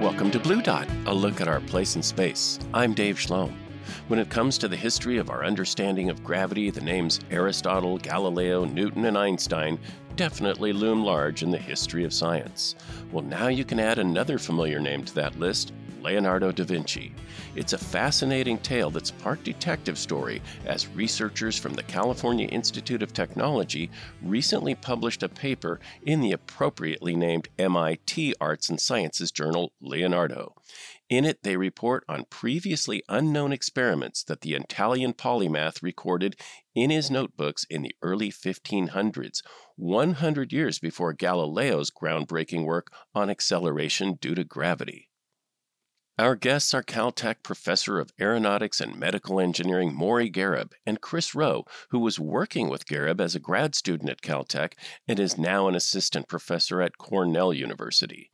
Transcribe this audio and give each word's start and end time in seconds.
Welcome 0.00 0.30
to 0.32 0.38
Blue 0.38 0.62
Dot, 0.62 0.88
a 1.06 1.14
look 1.14 1.40
at 1.40 1.48
our 1.48 1.60
place 1.60 1.96
in 1.96 2.02
space. 2.02 2.58
I'm 2.72 2.94
Dave 2.94 3.16
Schlom. 3.16 3.54
When 4.08 4.18
it 4.18 4.30
comes 4.30 4.58
to 4.58 4.68
the 4.68 4.76
history 4.76 5.18
of 5.18 5.30
our 5.30 5.44
understanding 5.44 6.10
of 6.10 6.22
gravity, 6.22 6.70
the 6.70 6.80
names 6.80 7.20
Aristotle, 7.30 7.98
Galileo, 7.98 8.64
Newton, 8.64 9.04
and 9.06 9.18
Einstein 9.18 9.78
definitely 10.16 10.72
loom 10.72 11.04
large 11.04 11.42
in 11.42 11.50
the 11.50 11.58
history 11.58 12.04
of 12.04 12.12
science. 12.12 12.74
Well, 13.12 13.24
now 13.24 13.48
you 13.48 13.64
can 13.64 13.80
add 13.80 13.98
another 13.98 14.38
familiar 14.38 14.80
name 14.80 15.04
to 15.04 15.14
that 15.16 15.38
list 15.38 15.72
Leonardo 16.04 16.52
da 16.52 16.64
Vinci. 16.64 17.14
It's 17.56 17.72
a 17.72 17.78
fascinating 17.78 18.58
tale 18.58 18.90
that's 18.90 19.10
part 19.10 19.42
detective 19.42 19.96
story 19.96 20.42
as 20.66 20.86
researchers 20.88 21.58
from 21.58 21.72
the 21.72 21.82
California 21.82 22.46
Institute 22.48 23.02
of 23.02 23.14
Technology 23.14 23.90
recently 24.22 24.74
published 24.74 25.22
a 25.22 25.30
paper 25.30 25.80
in 26.04 26.20
the 26.20 26.32
appropriately 26.32 27.16
named 27.16 27.48
MIT 27.58 28.34
Arts 28.38 28.68
and 28.68 28.78
Sciences 28.78 29.32
journal 29.32 29.72
Leonardo. 29.80 30.54
In 31.08 31.24
it, 31.24 31.42
they 31.42 31.56
report 31.56 32.04
on 32.06 32.26
previously 32.28 33.02
unknown 33.08 33.52
experiments 33.52 34.22
that 34.24 34.42
the 34.42 34.54
Italian 34.54 35.14
polymath 35.14 35.82
recorded 35.82 36.36
in 36.74 36.90
his 36.90 37.10
notebooks 37.10 37.64
in 37.70 37.80
the 37.80 37.94
early 38.02 38.30
1500s, 38.30 39.42
100 39.76 40.52
years 40.52 40.78
before 40.78 41.14
Galileo's 41.14 41.90
groundbreaking 41.90 42.64
work 42.64 42.88
on 43.14 43.30
acceleration 43.30 44.18
due 44.20 44.34
to 44.34 44.44
gravity. 44.44 45.08
Our 46.16 46.36
guests 46.36 46.72
are 46.74 46.82
Caltech 46.84 47.42
Professor 47.42 47.98
of 47.98 48.12
Aeronautics 48.20 48.80
and 48.80 48.96
Medical 48.96 49.40
Engineering 49.40 49.92
Mory 49.92 50.30
Gharib 50.30 50.70
and 50.86 51.00
Chris 51.00 51.34
Roh, 51.34 51.64
who 51.88 51.98
was 51.98 52.20
working 52.20 52.68
with 52.68 52.86
Gharib 52.86 53.20
as 53.20 53.34
a 53.34 53.40
grad 53.40 53.74
student 53.74 54.08
at 54.08 54.22
Caltech 54.22 54.74
and 55.08 55.18
is 55.18 55.36
now 55.36 55.66
an 55.66 55.74
assistant 55.74 56.28
professor 56.28 56.80
at 56.80 56.98
Cornell 56.98 57.52
University. 57.52 58.30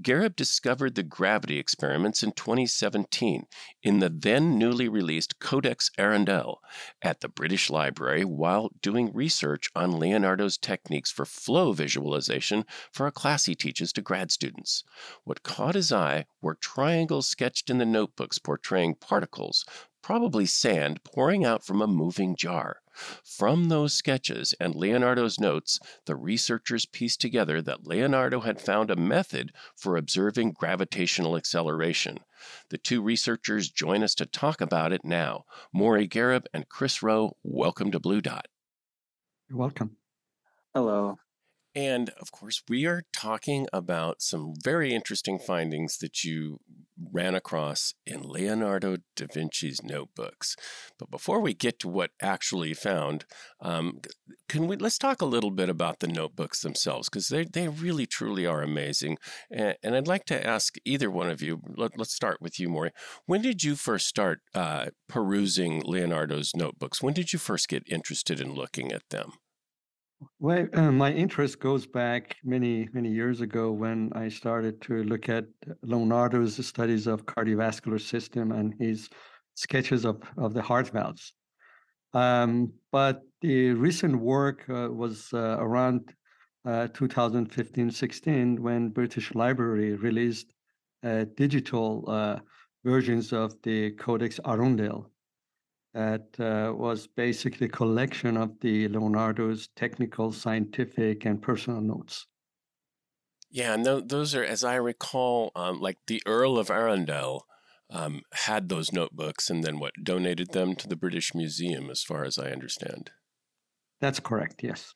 Gharib 0.00 0.36
discovered 0.36 0.94
the 0.94 1.02
gravity 1.02 1.58
experiments 1.58 2.22
in 2.22 2.32
2017 2.32 3.46
in 3.82 3.98
the 3.98 4.08
then 4.08 4.58
newly 4.58 4.88
released 4.88 5.38
Codex 5.38 5.90
Arundel 5.98 6.60
at 7.02 7.20
the 7.20 7.28
British 7.28 7.70
Library 7.70 8.24
while 8.24 8.70
doing 8.82 9.12
research 9.12 9.70
on 9.74 9.98
Leonardo's 9.98 10.58
techniques 10.58 11.10
for 11.10 11.24
flow 11.24 11.72
visualization 11.72 12.64
for 12.92 13.06
a 13.06 13.12
class 13.12 13.46
he 13.46 13.54
teaches 13.54 13.92
to 13.92 14.02
grad 14.02 14.30
students. 14.30 14.84
What 15.24 15.42
caught 15.42 15.74
his 15.74 15.92
eye 15.92 16.26
were 16.40 16.54
triangles 16.54 17.28
sketched 17.28 17.70
in 17.70 17.78
the 17.78 17.86
notebooks 17.86 18.38
portraying 18.38 18.96
particles, 18.96 19.64
probably 20.02 20.46
sand, 20.46 21.02
pouring 21.04 21.44
out 21.44 21.64
from 21.64 21.80
a 21.80 21.86
moving 21.86 22.36
jar. 22.36 22.82
From 23.24 23.68
those 23.68 23.94
sketches 23.94 24.54
and 24.60 24.74
Leonardo's 24.74 25.40
notes, 25.40 25.80
the 26.06 26.16
researchers 26.16 26.86
pieced 26.86 27.20
together 27.20 27.60
that 27.62 27.86
Leonardo 27.86 28.40
had 28.40 28.60
found 28.60 28.90
a 28.90 28.96
method 28.96 29.52
for 29.76 29.96
observing 29.96 30.52
gravitational 30.52 31.36
acceleration. 31.36 32.18
The 32.70 32.78
two 32.78 33.02
researchers 33.02 33.70
join 33.70 34.02
us 34.02 34.14
to 34.16 34.26
talk 34.26 34.60
about 34.60 34.92
it 34.92 35.04
now. 35.04 35.44
Mory 35.72 36.06
Gharib 36.06 36.46
and 36.52 36.68
Chris 36.68 37.02
Roh, 37.02 37.36
welcome 37.42 37.90
to 37.90 38.00
Blue 38.00 38.20
Dot. 38.20 38.46
You're 39.48 39.58
welcome. 39.58 39.96
Hello. 40.74 41.18
And 41.74 42.10
of 42.20 42.30
course, 42.30 42.62
we 42.68 42.86
are 42.86 43.02
talking 43.12 43.66
about 43.72 44.22
some 44.22 44.54
very 44.62 44.94
interesting 44.94 45.38
findings 45.38 45.98
that 45.98 46.22
you 46.22 46.60
ran 47.12 47.34
across 47.34 47.94
in 48.06 48.22
Leonardo 48.22 48.98
da 49.16 49.26
Vinci's 49.26 49.82
notebooks. 49.82 50.54
But 50.98 51.10
before 51.10 51.40
we 51.40 51.52
get 51.52 51.80
to 51.80 51.88
what 51.88 52.12
actually 52.22 52.74
found, 52.74 53.24
um, 53.60 54.00
can 54.48 54.68
we 54.68 54.76
let's 54.76 54.98
talk 54.98 55.20
a 55.20 55.26
little 55.26 55.50
bit 55.50 55.68
about 55.68 55.98
the 55.98 56.06
notebooks 56.06 56.60
themselves 56.60 57.08
because 57.08 57.28
they 57.28 57.44
they 57.44 57.66
really 57.66 58.06
truly 58.06 58.46
are 58.46 58.62
amazing. 58.62 59.18
And, 59.50 59.76
and, 59.82 59.96
I'd 59.96 60.06
like 60.06 60.24
to 60.26 60.46
ask 60.46 60.76
either 60.84 61.10
one 61.10 61.30
of 61.30 61.42
you. 61.42 61.60
Let, 61.76 61.98
us 61.98 62.12
start 62.12 62.38
with 62.40 62.60
you, 62.60 62.68
Mory. 62.68 62.92
When 63.26 63.42
did 63.42 63.64
you 63.64 63.74
first 63.74 64.06
start 64.06 64.40
uh, 64.54 64.86
perusing 65.08 65.82
Leonardo's 65.84 66.52
notebooks? 66.54 67.02
When 67.02 67.14
did 67.14 67.32
you 67.32 67.38
first 67.38 67.68
get 67.68 67.82
interested 67.86 68.40
in 68.40 68.54
looking 68.54 68.92
at 68.92 69.08
them? 69.10 69.32
Well, 70.38 70.68
uh, 70.72 70.92
my 70.92 71.12
interest 71.12 71.60
goes 71.60 71.86
back 71.86 72.36
many, 72.44 72.88
many 72.92 73.10
years 73.10 73.40
ago 73.40 73.72
when 73.72 74.12
I 74.14 74.28
started 74.28 74.80
to 74.82 75.02
look 75.04 75.28
at 75.28 75.44
Leonardo's 75.82 76.64
studies 76.66 77.06
of 77.06 77.26
cardiovascular 77.26 78.00
system 78.00 78.52
and 78.52 78.74
his 78.78 79.08
sketches 79.54 80.04
of, 80.04 80.22
of 80.36 80.54
the 80.54 80.62
heart 80.62 80.88
valves. 80.88 81.32
Um, 82.12 82.72
but 82.92 83.22
the 83.40 83.72
recent 83.72 84.16
work 84.16 84.64
uh, 84.68 84.88
was 84.90 85.32
uh, 85.32 85.56
around 85.58 86.14
2015-16 86.66 88.58
uh, 88.58 88.62
when 88.62 88.88
British 88.88 89.34
Library 89.34 89.94
released 89.94 90.52
uh, 91.02 91.24
digital 91.36 92.04
uh, 92.08 92.38
versions 92.84 93.32
of 93.32 93.54
the 93.62 93.90
Codex 93.92 94.40
Arundel, 94.44 95.10
that 95.94 96.38
uh, 96.40 96.74
was 96.74 97.06
basically 97.06 97.66
a 97.66 97.70
collection 97.70 98.36
of 98.36 98.58
the 98.60 98.88
Leonardo's 98.88 99.68
technical, 99.76 100.32
scientific, 100.32 101.24
and 101.24 101.40
personal 101.40 101.80
notes. 101.80 102.26
Yeah, 103.50 103.74
and 103.74 103.84
th- 103.84 104.04
those 104.08 104.34
are, 104.34 104.44
as 104.44 104.64
I 104.64 104.74
recall, 104.74 105.52
um, 105.54 105.80
like 105.80 105.98
the 106.08 106.20
Earl 106.26 106.58
of 106.58 106.70
Arundel 106.70 107.46
um, 107.90 108.22
had 108.32 108.68
those 108.68 108.92
notebooks 108.92 109.48
and 109.48 109.62
then 109.62 109.78
what 109.78 109.92
donated 110.02 110.50
them 110.50 110.74
to 110.76 110.88
the 110.88 110.96
British 110.96 111.34
Museum, 111.34 111.88
as 111.88 112.02
far 112.02 112.24
as 112.24 112.38
I 112.38 112.50
understand. 112.50 113.12
That's 114.00 114.18
correct. 114.18 114.64
Yes. 114.64 114.94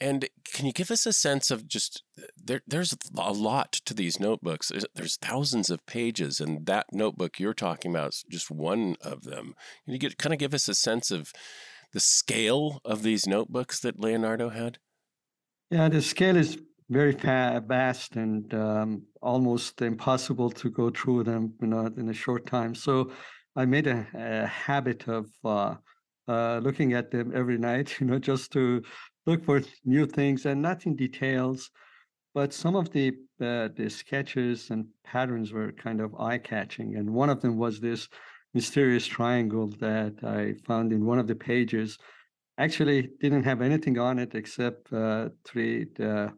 And 0.00 0.28
can 0.44 0.66
you 0.66 0.72
give 0.72 0.90
us 0.90 1.06
a 1.06 1.12
sense 1.12 1.50
of 1.50 1.66
just 1.66 2.02
there? 2.36 2.60
There's 2.66 2.96
a 3.16 3.32
lot 3.32 3.72
to 3.72 3.94
these 3.94 4.20
notebooks. 4.20 4.70
There's, 4.94 5.16
thousands 5.16 5.70
of 5.70 5.84
pages, 5.86 6.40
and 6.40 6.66
that 6.66 6.86
notebook 6.92 7.40
you're 7.40 7.54
talking 7.54 7.90
about 7.90 8.10
is 8.10 8.24
just 8.30 8.50
one 8.50 8.96
of 9.00 9.24
them. 9.24 9.54
Can 9.84 9.94
you 9.94 9.98
get, 9.98 10.18
kind 10.18 10.32
of 10.32 10.38
give 10.38 10.54
us 10.54 10.68
a 10.68 10.74
sense 10.74 11.10
of 11.10 11.32
the 11.92 12.00
scale 12.00 12.80
of 12.84 13.02
these 13.02 13.26
notebooks 13.26 13.80
that 13.80 13.98
Leonardo 13.98 14.50
had? 14.50 14.78
Yeah, 15.70 15.88
the 15.88 16.00
scale 16.00 16.36
is 16.36 16.58
very 16.90 17.12
vast 17.12 18.16
and 18.16 18.52
um, 18.54 19.02
almost 19.20 19.82
impossible 19.82 20.50
to 20.50 20.70
go 20.70 20.90
through 20.90 21.24
them, 21.24 21.52
you 21.60 21.66
know, 21.66 21.86
in 21.96 22.08
a 22.08 22.14
short 22.14 22.46
time. 22.46 22.74
So 22.74 23.12
I 23.56 23.66
made 23.66 23.86
a, 23.86 24.06
a 24.14 24.46
habit 24.46 25.08
of 25.08 25.26
uh, 25.44 25.74
uh, 26.28 26.60
looking 26.62 26.92
at 26.92 27.10
them 27.10 27.32
every 27.34 27.58
night, 27.58 27.96
you 28.00 28.06
know, 28.06 28.18
just 28.18 28.52
to 28.52 28.82
look 29.28 29.44
for 29.44 29.60
new 29.84 30.06
things 30.06 30.46
and 30.46 30.62
not 30.62 30.86
in 30.86 30.96
details, 30.96 31.70
but 32.34 32.52
some 32.52 32.74
of 32.74 32.90
the 32.90 33.08
uh, 33.40 33.68
the 33.76 33.88
sketches 33.88 34.70
and 34.70 34.86
patterns 35.04 35.52
were 35.52 35.70
kind 35.72 36.00
of 36.00 36.14
eye 36.18 36.38
catching. 36.38 36.96
And 36.96 37.12
one 37.12 37.30
of 37.30 37.40
them 37.42 37.56
was 37.58 37.78
this 37.78 38.08
mysterious 38.54 39.06
triangle 39.06 39.68
that 39.80 40.14
I 40.24 40.54
found 40.66 40.92
in 40.92 41.04
one 41.04 41.18
of 41.18 41.26
the 41.26 41.34
pages. 41.34 41.98
Actually, 42.56 43.10
didn't 43.20 43.44
have 43.44 43.60
anything 43.62 43.98
on 43.98 44.18
it 44.18 44.34
except 44.34 44.92
uh, 44.92 45.28
three 45.44 45.86
uh, 46.00 46.28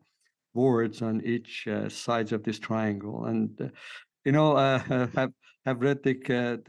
words 0.52 1.00
on 1.00 1.22
each 1.24 1.66
uh, 1.68 1.88
sides 1.88 2.32
of 2.32 2.42
this 2.42 2.58
triangle. 2.58 3.26
And 3.26 3.48
uh, 3.60 3.68
you 4.24 4.32
know, 4.32 4.56
uh, 4.56 4.78
have 5.14 5.32
have 5.64 5.80
read 5.80 6.02
the 6.02 6.14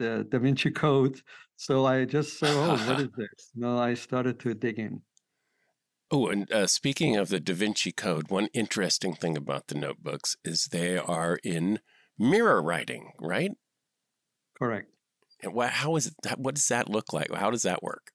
the 0.00 0.26
Da 0.30 0.38
Vinci 0.38 0.70
Code, 0.70 1.20
so 1.56 1.84
I 1.84 2.04
just 2.04 2.38
said, 2.38 2.54
"Oh, 2.54 2.76
what 2.86 3.00
is 3.00 3.10
this?" 3.20 3.50
You 3.54 3.62
know, 3.62 3.78
I 3.78 3.94
started 3.94 4.38
to 4.40 4.54
dig 4.54 4.78
in. 4.78 5.02
Oh, 6.14 6.26
and 6.26 6.52
uh, 6.52 6.66
speaking 6.66 7.16
of 7.16 7.30
the 7.30 7.40
Da 7.40 7.54
Vinci 7.54 7.90
Code, 7.90 8.30
one 8.30 8.48
interesting 8.52 9.14
thing 9.14 9.34
about 9.34 9.68
the 9.68 9.74
notebooks 9.74 10.36
is 10.44 10.66
they 10.66 10.98
are 10.98 11.38
in 11.42 11.80
mirror 12.18 12.62
writing, 12.62 13.12
right? 13.18 13.52
Correct. 14.58 14.90
And 15.42 15.54
what, 15.54 15.70
how 15.70 15.96
is 15.96 16.08
it? 16.08 16.38
What 16.38 16.56
does 16.56 16.68
that 16.68 16.90
look 16.90 17.14
like? 17.14 17.32
How 17.32 17.50
does 17.50 17.62
that 17.62 17.82
work? 17.82 18.12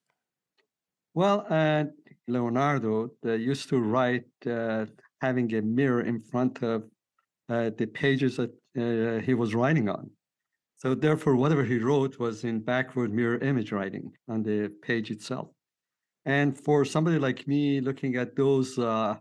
Well, 1.16 1.48
uh, 1.50 1.86
Leonardo 2.28 3.10
used 3.24 3.68
to 3.70 3.80
write 3.80 4.26
uh, 4.46 4.86
having 5.20 5.52
a 5.56 5.64
mirror 5.64 6.02
in 6.02 6.22
front 6.22 6.62
of 6.62 6.84
uh, 7.50 7.72
the 7.76 7.88
pages 7.88 8.38
that 8.38 8.52
uh, 8.78 9.26
he 9.26 9.34
was 9.34 9.56
writing 9.56 9.90
on. 9.90 10.12
So 10.76 10.94
therefore, 10.94 11.36
whatever 11.36 11.64
he 11.64 11.80
wrote 11.80 12.20
was 12.20 12.44
in 12.44 12.60
backward 12.60 13.12
mirror 13.12 13.40
image 13.40 13.72
writing 13.72 14.12
on 14.30 14.44
the 14.44 14.72
page 14.84 15.10
itself. 15.10 15.50
And 16.28 16.60
for 16.60 16.84
somebody 16.84 17.20
like 17.20 17.48
me, 17.48 17.80
looking 17.80 18.18
at 18.18 18.36
those, 18.36 18.78
uh, 18.78 19.16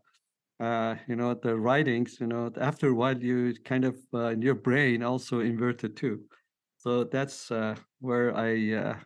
uh, 0.58 0.96
you 1.06 1.14
know, 1.14 1.34
the 1.34 1.56
writings, 1.56 2.18
you 2.20 2.26
know, 2.26 2.50
after 2.60 2.88
a 2.88 2.94
while, 2.94 3.16
you 3.16 3.54
kind 3.64 3.84
of 3.84 3.96
uh, 4.12 4.30
your 4.30 4.56
brain 4.56 5.04
also 5.04 5.38
inverted 5.38 5.96
too. 5.96 6.24
So 6.78 7.04
that's 7.04 7.52
uh, 7.52 7.76
where 8.00 8.36
I 8.36 8.72
uh, 8.72 8.96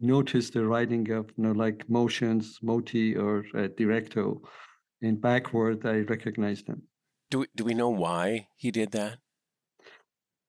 noticed 0.00 0.54
the 0.54 0.66
writing 0.66 1.08
of, 1.12 1.30
you 1.36 1.44
know, 1.44 1.52
like 1.52 1.88
motions, 1.88 2.58
moti 2.62 3.16
or 3.16 3.44
uh, 3.54 3.68
directo. 3.78 4.40
In 5.00 5.14
backward, 5.20 5.86
I 5.86 5.98
recognized 6.00 6.66
them. 6.66 6.82
Do 7.30 7.40
we, 7.40 7.46
do 7.54 7.64
we 7.64 7.74
know 7.74 7.90
why 7.90 8.48
he 8.56 8.72
did 8.72 8.90
that? 8.90 9.18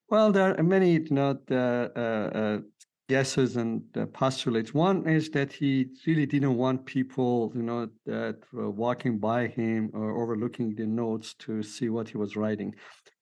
Well, 0.09 0.31
there 0.31 0.57
are 0.57 0.63
many, 0.63 0.93
you 0.93 1.11
know, 1.11 1.37
the, 1.45 2.63
guesses 3.09 3.55
and 3.55 3.81
uh, 3.97 4.05
postulates. 4.07 4.73
One 4.73 5.07
is 5.07 5.29
that 5.29 5.51
he 5.51 5.87
really 6.05 6.25
didn't 6.25 6.55
want 6.55 6.85
people, 6.85 7.51
you 7.55 7.63
know, 7.63 7.89
that 8.05 8.37
were 8.51 8.69
walking 8.69 9.17
by 9.17 9.47
him 9.47 9.91
or 9.93 10.21
overlooking 10.21 10.75
the 10.75 10.85
notes 10.85 11.33
to 11.39 11.63
see 11.63 11.89
what 11.89 12.09
he 12.09 12.17
was 12.17 12.35
writing. 12.35 12.75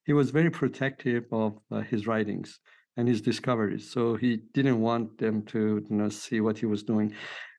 He 0.04 0.12
was 0.12 0.30
very 0.30 0.50
protective 0.50 1.24
of 1.32 1.58
uh, 1.70 1.80
his 1.80 2.06
writings 2.06 2.58
and 2.96 3.06
his 3.06 3.20
discoveries. 3.20 3.90
So 3.92 4.16
he 4.16 4.38
didn't 4.54 4.80
want 4.80 5.18
them 5.18 5.42
to, 5.46 5.84
you 5.88 5.96
know, 5.96 6.08
see 6.08 6.40
what 6.40 6.58
he 6.58 6.66
was 6.66 6.82
doing 6.82 7.14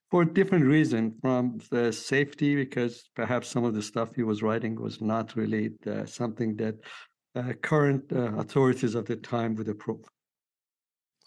for 0.09 0.21
a 0.21 0.33
different 0.33 0.65
reason 0.65 1.15
from 1.21 1.59
the 1.69 1.91
safety 1.91 2.55
because 2.55 3.09
perhaps 3.15 3.49
some 3.49 3.63
of 3.65 3.73
the 3.73 3.81
stuff 3.81 4.15
he 4.15 4.23
was 4.23 4.41
writing 4.41 4.79
was 4.79 5.01
not 5.01 5.35
really 5.35 5.71
the, 5.83 6.05
something 6.07 6.55
that 6.55 6.75
uh, 7.35 7.53
current 7.61 8.03
uh, 8.11 8.33
authorities 8.37 8.95
of 8.95 9.05
the 9.05 9.15
time 9.15 9.55
would 9.55 9.67
approve. 9.67 10.03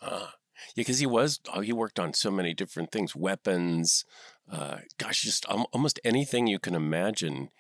Uh, 0.01 0.27
yeah, 0.75 0.83
because 0.83 0.99
he 0.99 1.07
was 1.07 1.41
oh, 1.53 1.61
he 1.61 1.73
worked 1.73 1.99
on 1.99 2.15
so 2.15 2.31
many 2.31 2.55
different 2.55 2.91
things, 2.91 3.17
weapons, 3.17 4.05
uh, 4.51 4.79
gosh, 4.99 5.23
just 5.23 5.47
um, 5.49 5.67
almost 5.73 6.01
anything 6.05 6.47
you 6.47 6.59
can 6.59 6.75
imagine. 6.75 7.51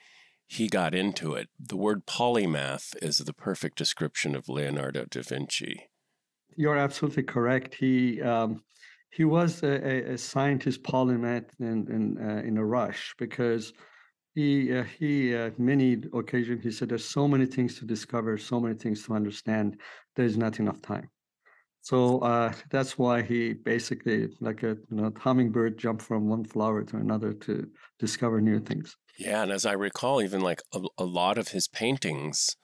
He 0.46 0.66
got 0.66 0.96
into 0.96 1.34
it. 1.34 1.48
The 1.60 1.76
word 1.76 2.06
polymath 2.06 2.96
is 3.00 3.18
the 3.18 3.32
perfect 3.32 3.78
description 3.78 4.34
of 4.34 4.48
Leonardo 4.48 5.04
da 5.08 5.22
Vinci. 5.22 5.90
You're 6.56 6.76
absolutely 6.76 7.22
correct. 7.22 7.74
He 7.74 8.20
um, 8.20 8.62
he 9.10 9.24
was 9.24 9.62
a, 9.62 10.12
a, 10.12 10.18
scientist 10.18 10.82
polymath 10.82 11.48
in 11.60 11.86
in, 11.88 12.18
uh, 12.20 12.42
in 12.42 12.58
a 12.58 12.64
rush 12.64 13.14
because 13.18 13.72
he 14.34 14.76
uh, 14.76 14.84
he 14.84 15.34
uh, 15.34 15.50
many 15.58 16.02
occasions 16.12 16.62
he 16.62 16.70
said 16.70 16.88
there's 16.88 17.04
so 17.04 17.28
many 17.28 17.46
things 17.46 17.78
to 17.78 17.84
discover, 17.84 18.36
so 18.38 18.58
many 18.60 18.74
things 18.74 19.04
to 19.04 19.14
understand. 19.14 19.80
There's 20.16 20.36
not 20.36 20.58
enough 20.58 20.82
time. 20.82 21.08
So 21.82 22.18
uh, 22.20 22.52
that's 22.70 22.98
why 22.98 23.22
he 23.22 23.54
basically, 23.54 24.28
like 24.40 24.62
a 24.62 24.76
you 24.90 24.96
know, 24.96 25.12
hummingbird, 25.16 25.78
jumped 25.78 26.02
from 26.02 26.28
one 26.28 26.44
flower 26.44 26.84
to 26.84 26.96
another 26.96 27.32
to 27.32 27.68
discover 27.98 28.40
new 28.40 28.60
things. 28.60 28.96
Yeah, 29.18 29.42
and 29.42 29.52
as 29.52 29.66
I 29.66 29.72
recall, 29.72 30.22
even 30.22 30.40
like 30.40 30.62
a, 30.72 30.80
a 30.98 31.04
lot 31.04 31.38
of 31.38 31.48
his 31.48 31.68
paintings, 31.68 32.56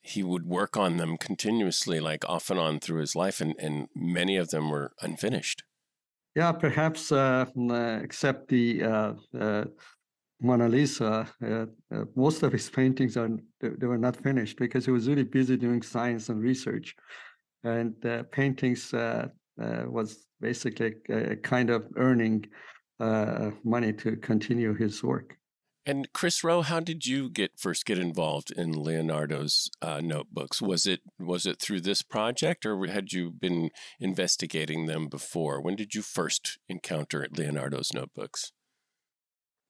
he 0.00 0.22
would 0.22 0.46
work 0.46 0.76
on 0.76 0.96
them 0.96 1.16
continuously, 1.16 2.00
like 2.00 2.28
off 2.28 2.50
and 2.50 2.58
on 2.58 2.80
through 2.80 3.00
his 3.00 3.14
life, 3.14 3.40
and, 3.40 3.54
and 3.58 3.88
many 3.94 4.36
of 4.36 4.50
them 4.50 4.68
were 4.68 4.92
unfinished. 5.00 5.62
Yeah, 6.34 6.52
perhaps 6.52 7.12
uh, 7.12 7.44
uh 7.56 8.00
except 8.02 8.48
the 8.48 8.82
uh, 8.82 9.12
uh, 9.38 9.64
Mona 10.40 10.68
Lisa, 10.68 11.28
most 12.16 12.42
of 12.42 12.52
his 12.52 12.68
paintings 12.68 13.16
are 13.16 13.28
they 13.60 13.86
were 13.86 13.98
not 13.98 14.16
finished 14.16 14.58
because 14.58 14.84
he 14.84 14.90
was 14.90 15.08
really 15.08 15.24
busy 15.24 15.56
doing 15.56 15.82
science 15.82 16.30
and 16.30 16.40
research, 16.40 16.96
and 17.64 17.94
paintings 18.30 18.92
uh, 18.92 19.28
uh, 19.60 19.84
was 19.86 20.26
basically 20.40 20.94
a, 21.08 21.32
a, 21.32 21.36
kind 21.36 21.70
of 21.70 21.86
earning 21.96 22.44
uh, 23.00 23.50
money 23.64 23.92
to 23.92 24.16
continue 24.16 24.74
his 24.74 25.02
work. 25.02 25.36
And 25.84 26.12
Chris 26.12 26.44
Roh, 26.44 26.62
how 26.62 26.78
did 26.78 27.06
you 27.06 27.28
get 27.28 27.58
first 27.58 27.84
get 27.84 27.98
involved 27.98 28.52
in 28.52 28.72
Leonardo's 28.72 29.68
uh, 29.80 30.00
notebooks? 30.00 30.62
Was 30.62 30.86
it 30.86 31.00
was 31.18 31.44
it 31.44 31.58
through 31.58 31.80
this 31.80 32.02
project, 32.02 32.64
or 32.64 32.86
had 32.86 33.12
you 33.12 33.32
been 33.32 33.70
investigating 33.98 34.86
them 34.86 35.08
before? 35.08 35.60
When 35.60 35.74
did 35.74 35.94
you 35.94 36.02
first 36.02 36.58
encounter 36.68 37.26
Leonardo's 37.36 37.92
notebooks? 37.92 38.52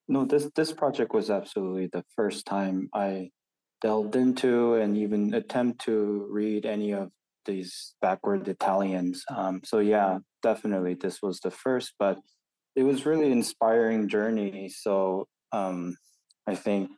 No, 0.06 0.26
this 0.26 0.50
this 0.54 0.72
project 0.72 1.14
was 1.14 1.30
absolutely 1.30 1.86
the 1.86 2.04
first 2.14 2.44
time 2.44 2.90
I 2.92 3.30
delved 3.80 4.14
into 4.14 4.74
and 4.74 4.98
even 4.98 5.32
attempt 5.32 5.80
to 5.86 6.26
read 6.30 6.66
any 6.66 6.92
of 6.92 7.10
these 7.44 7.94
backward 8.00 8.46
Italians. 8.48 9.24
Um, 9.34 9.60
so 9.64 9.78
yeah, 9.78 10.18
definitely 10.42 10.94
this 10.94 11.20
was 11.22 11.40
the 11.40 11.50
first, 11.50 11.94
but 11.98 12.18
it 12.74 12.82
was 12.82 13.06
really 13.06 13.30
inspiring 13.30 14.08
journey. 14.08 14.68
So 14.68 15.26
um, 15.52 15.96
I 16.46 16.54
think 16.54 16.90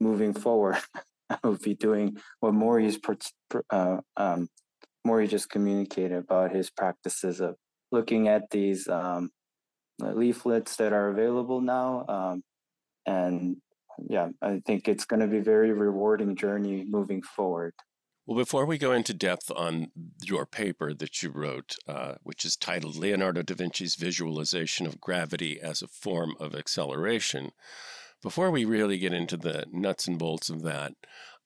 moving 0.00 0.32
forward, 0.32 0.78
I 1.30 1.38
will 1.42 1.56
be 1.56 1.74
doing 1.74 2.16
what 2.40 2.54
Mory's 2.54 2.98
uh, 3.70 3.98
um, 4.16 4.48
Mory 5.04 5.26
just 5.26 5.50
communicated 5.50 6.16
about 6.16 6.54
his 6.54 6.70
practices 6.70 7.40
of 7.40 7.56
looking 7.90 8.28
at 8.28 8.50
these 8.50 8.88
um, 8.88 9.30
leaflets 10.00 10.76
that 10.76 10.92
are 10.92 11.08
available 11.08 11.60
now, 11.60 12.04
um, 12.08 12.42
and 13.06 13.56
yeah, 14.08 14.28
I 14.40 14.62
think 14.66 14.88
it's 14.88 15.04
going 15.04 15.20
to 15.20 15.26
be 15.26 15.40
very 15.40 15.72
rewarding 15.72 16.36
journey 16.36 16.84
moving 16.88 17.22
forward. 17.22 17.74
Well, 18.24 18.38
before 18.38 18.66
we 18.66 18.78
go 18.78 18.92
into 18.92 19.14
depth 19.14 19.50
on 19.50 19.90
your 20.22 20.46
paper 20.46 20.94
that 20.94 21.24
you 21.24 21.30
wrote, 21.30 21.74
uh, 21.88 22.14
which 22.22 22.44
is 22.44 22.56
titled 22.56 22.94
Leonardo 22.94 23.42
da 23.42 23.54
Vinci's 23.54 23.96
Visualization 23.96 24.86
of 24.86 25.00
Gravity 25.00 25.60
as 25.60 25.82
a 25.82 25.88
Form 25.88 26.36
of 26.38 26.54
Acceleration, 26.54 27.50
before 28.22 28.52
we 28.52 28.64
really 28.64 28.96
get 28.98 29.12
into 29.12 29.36
the 29.36 29.66
nuts 29.72 30.06
and 30.06 30.20
bolts 30.20 30.50
of 30.50 30.62
that, 30.62 30.92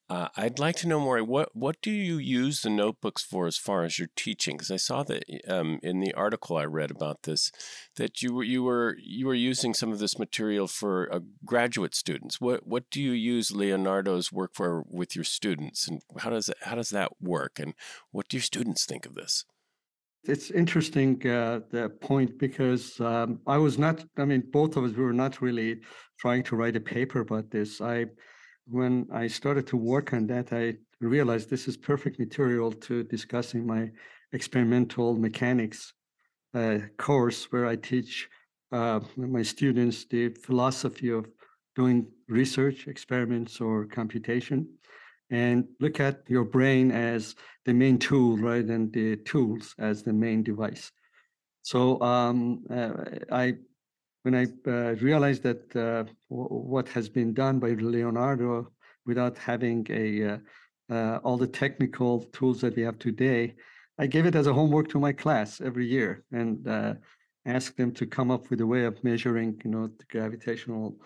uh, 0.08 0.28
I'd 0.36 0.60
like 0.60 0.76
to 0.76 0.88
know 0.88 1.00
more. 1.00 1.22
What 1.24 1.54
what 1.54 1.82
do 1.82 1.90
you 1.90 2.16
use 2.16 2.60
the 2.60 2.70
notebooks 2.70 3.24
for 3.24 3.48
as 3.48 3.56
far 3.58 3.82
as 3.82 3.98
your 3.98 4.08
teaching? 4.14 4.56
Because 4.56 4.70
I 4.70 4.76
saw 4.76 5.02
that 5.02 5.24
um, 5.48 5.80
in 5.82 5.98
the 5.98 6.14
article 6.14 6.56
I 6.56 6.64
read 6.64 6.92
about 6.92 7.24
this, 7.24 7.50
that 7.96 8.22
you 8.22 8.32
were 8.32 8.44
you 8.44 8.62
were 8.62 8.96
you 9.02 9.26
were 9.26 9.34
using 9.34 9.74
some 9.74 9.90
of 9.90 9.98
this 9.98 10.16
material 10.16 10.68
for 10.68 11.12
uh, 11.12 11.20
graduate 11.44 11.94
students. 11.94 12.40
What 12.40 12.66
what 12.66 12.84
do 12.90 13.02
you 13.02 13.10
use 13.10 13.50
Leonardo's 13.50 14.30
work 14.30 14.52
for 14.54 14.84
with 14.88 15.16
your 15.16 15.24
students, 15.24 15.88
and 15.88 16.00
how 16.18 16.30
does 16.30 16.48
it, 16.48 16.58
how 16.62 16.76
does 16.76 16.90
that 16.90 17.10
work? 17.20 17.58
And 17.58 17.74
what 18.12 18.28
do 18.28 18.36
your 18.36 18.42
students 18.42 18.86
think 18.86 19.06
of 19.06 19.14
this? 19.14 19.44
It's 20.22 20.52
interesting 20.52 21.14
uh, 21.26 21.60
the 21.70 21.88
point 22.00 22.38
because 22.38 23.00
um, 23.00 23.40
I 23.46 23.58
was 23.58 23.76
not. 23.76 24.04
I 24.18 24.24
mean, 24.24 24.44
both 24.52 24.76
of 24.76 24.84
us 24.84 24.92
we 24.92 25.02
were 25.02 25.12
not 25.12 25.42
really 25.42 25.80
trying 26.20 26.44
to 26.44 26.54
write 26.54 26.76
a 26.76 26.80
paper 26.80 27.20
about 27.20 27.50
this. 27.50 27.80
I 27.80 28.06
when 28.68 29.06
I 29.12 29.26
started 29.28 29.66
to 29.68 29.76
work 29.76 30.12
on 30.12 30.26
that, 30.28 30.52
I 30.52 30.74
realized 31.00 31.48
this 31.48 31.68
is 31.68 31.76
perfect 31.76 32.18
material 32.18 32.72
to 32.72 33.04
discussing 33.04 33.66
my 33.66 33.90
experimental 34.32 35.14
mechanics 35.16 35.92
uh, 36.54 36.78
course, 36.96 37.44
where 37.52 37.66
I 37.66 37.76
teach 37.76 38.28
uh, 38.72 39.00
my 39.16 39.42
students 39.42 40.06
the 40.06 40.30
philosophy 40.30 41.10
of 41.10 41.28
doing 41.74 42.06
research, 42.28 42.88
experiments, 42.88 43.60
or 43.60 43.84
computation, 43.84 44.68
and 45.30 45.66
look 45.80 46.00
at 46.00 46.22
your 46.28 46.44
brain 46.44 46.90
as 46.90 47.34
the 47.66 47.74
main 47.74 47.98
tool, 47.98 48.38
right, 48.38 48.64
and 48.64 48.92
the 48.92 49.16
tools 49.16 49.74
as 49.78 50.02
the 50.02 50.12
main 50.12 50.42
device. 50.42 50.90
So 51.62 52.00
um, 52.00 52.64
uh, 52.70 52.92
I 53.30 53.56
when 54.26 54.34
I 54.34 54.46
uh, 54.68 54.96
realized 54.96 55.44
that 55.44 55.76
uh, 55.76 56.02
what 56.26 56.88
has 56.88 57.08
been 57.08 57.32
done 57.32 57.60
by 57.60 57.70
Leonardo 57.74 58.72
without 59.06 59.38
having 59.38 59.86
a 59.88 60.06
uh, 60.30 60.38
uh, 60.92 61.18
all 61.22 61.36
the 61.36 61.46
technical 61.46 62.24
tools 62.32 62.60
that 62.62 62.74
we 62.74 62.82
have 62.82 62.98
today, 62.98 63.54
I 64.00 64.08
gave 64.08 64.26
it 64.26 64.34
as 64.34 64.48
a 64.48 64.52
homework 64.52 64.88
to 64.88 64.98
my 64.98 65.12
class 65.12 65.60
every 65.60 65.86
year 65.86 66.24
and 66.32 66.66
uh, 66.66 66.94
asked 67.44 67.76
them 67.76 67.92
to 67.92 68.04
come 68.04 68.32
up 68.32 68.50
with 68.50 68.60
a 68.62 68.66
way 68.66 68.82
of 68.84 69.02
measuring, 69.04 69.60
you 69.64 69.70
know, 69.70 69.86
the 69.86 70.06
gravitational 70.10 70.96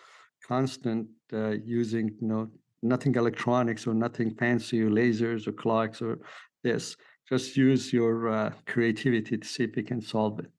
constant 0.49 1.07
uh, 1.35 1.57
using, 1.63 2.17
you 2.23 2.27
know, 2.27 2.49
nothing 2.83 3.15
electronics 3.17 3.87
or 3.87 3.93
nothing 3.93 4.31
fancy, 4.31 4.81
or 4.81 4.89
lasers 4.89 5.47
or 5.47 5.53
clocks 5.53 6.01
or 6.01 6.21
this. 6.63 6.97
Just 7.29 7.55
use 7.55 7.93
your 7.93 8.55
creativity 8.67 9.37
to 9.37 9.47
see 9.47 9.65
if 9.65 9.77
we 9.77 9.83
can 9.83 10.01
solve 10.01 10.39
it 10.39 10.51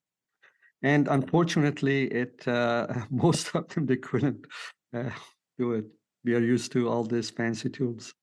and 0.83 1.07
unfortunately, 1.07 2.05
it 2.05 2.47
uh, 2.47 2.87
most 3.09 3.55
of 3.55 3.67
them 3.69 3.85
they 3.85 3.97
couldn't 3.97 4.45
uh, 4.93 5.09
do 5.57 5.73
it. 5.73 5.85
We 6.23 6.35
are 6.35 6.39
used 6.39 6.71
to 6.73 6.89
all 6.89 7.03
these 7.03 7.29
fancy 7.29 7.69
tools. 7.69 8.13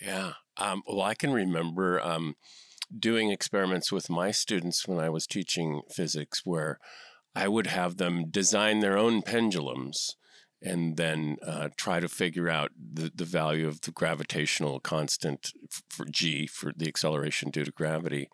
Yeah. 0.00 0.32
Um, 0.56 0.82
well, 0.86 1.02
I 1.02 1.14
can 1.14 1.32
remember 1.32 2.00
um, 2.00 2.34
doing 2.96 3.30
experiments 3.30 3.90
with 3.90 4.10
my 4.10 4.30
students 4.30 4.86
when 4.86 4.98
I 4.98 5.08
was 5.08 5.26
teaching 5.26 5.82
physics, 5.90 6.42
where 6.44 6.78
I 7.34 7.48
would 7.48 7.68
have 7.68 7.96
them 7.96 8.30
design 8.30 8.80
their 8.80 8.98
own 8.98 9.22
pendulums 9.22 10.16
and 10.62 10.96
then 10.96 11.38
uh, 11.46 11.68
try 11.76 12.00
to 12.00 12.08
figure 12.08 12.48
out 12.48 12.70
the, 12.76 13.10
the 13.14 13.24
value 13.24 13.66
of 13.66 13.80
the 13.82 13.90
gravitational 13.90 14.80
constant 14.80 15.52
for 15.88 16.04
g 16.04 16.46
for 16.46 16.72
the 16.76 16.88
acceleration 16.88 17.50
due 17.50 17.64
to 17.64 17.72
gravity 17.72 18.28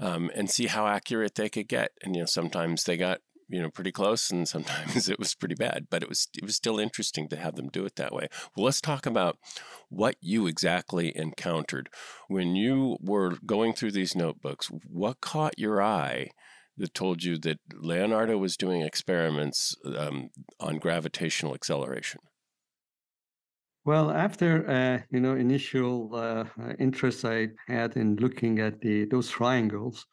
um, 0.00 0.30
and 0.34 0.50
see 0.50 0.66
how 0.66 0.86
accurate 0.86 1.34
they 1.36 1.48
could 1.48 1.68
get. 1.68 1.92
And 2.02 2.14
you 2.14 2.22
know 2.22 2.26
sometimes 2.26 2.84
they 2.84 2.96
got 2.96 3.20
you 3.48 3.62
know 3.62 3.70
pretty 3.70 3.92
close 3.92 4.30
and 4.30 4.46
sometimes 4.46 5.08
it 5.10 5.18
was 5.18 5.34
pretty 5.34 5.54
bad 5.54 5.86
but 5.88 6.02
it 6.02 6.08
was 6.08 6.28
it 6.36 6.44
was 6.44 6.54
still 6.54 6.78
interesting 6.78 7.28
to 7.28 7.36
have 7.36 7.54
them 7.54 7.68
do 7.68 7.84
it 7.84 7.96
that 7.96 8.12
way. 8.12 8.28
Well 8.56 8.66
let's 8.66 8.80
talk 8.80 9.06
about 9.06 9.38
what 9.88 10.16
you 10.20 10.46
exactly 10.46 11.16
encountered. 11.16 11.88
When 12.28 12.56
you 12.56 12.98
were 13.00 13.36
going 13.46 13.72
through 13.72 13.92
these 13.92 14.16
notebooks 14.16 14.70
what 14.88 15.20
caught 15.20 15.58
your 15.58 15.82
eye 15.82 16.30
that 16.78 16.94
told 16.94 17.22
you 17.22 17.38
that 17.38 17.58
Leonardo 17.74 18.38
was 18.38 18.56
doing 18.56 18.82
experiments 18.82 19.76
um, 19.96 20.30
on 20.60 20.78
gravitational 20.78 21.54
acceleration? 21.54 22.20
Well, 23.84 24.10
after 24.10 24.68
uh, 24.68 24.98
you 25.10 25.20
know 25.20 25.34
initial 25.34 26.14
uh, 26.14 26.44
interest 26.78 27.24
I 27.24 27.48
had 27.66 27.96
in 27.96 28.16
looking 28.16 28.58
at 28.58 28.80
the 28.80 29.06
those 29.06 29.30
triangles, 29.30 30.06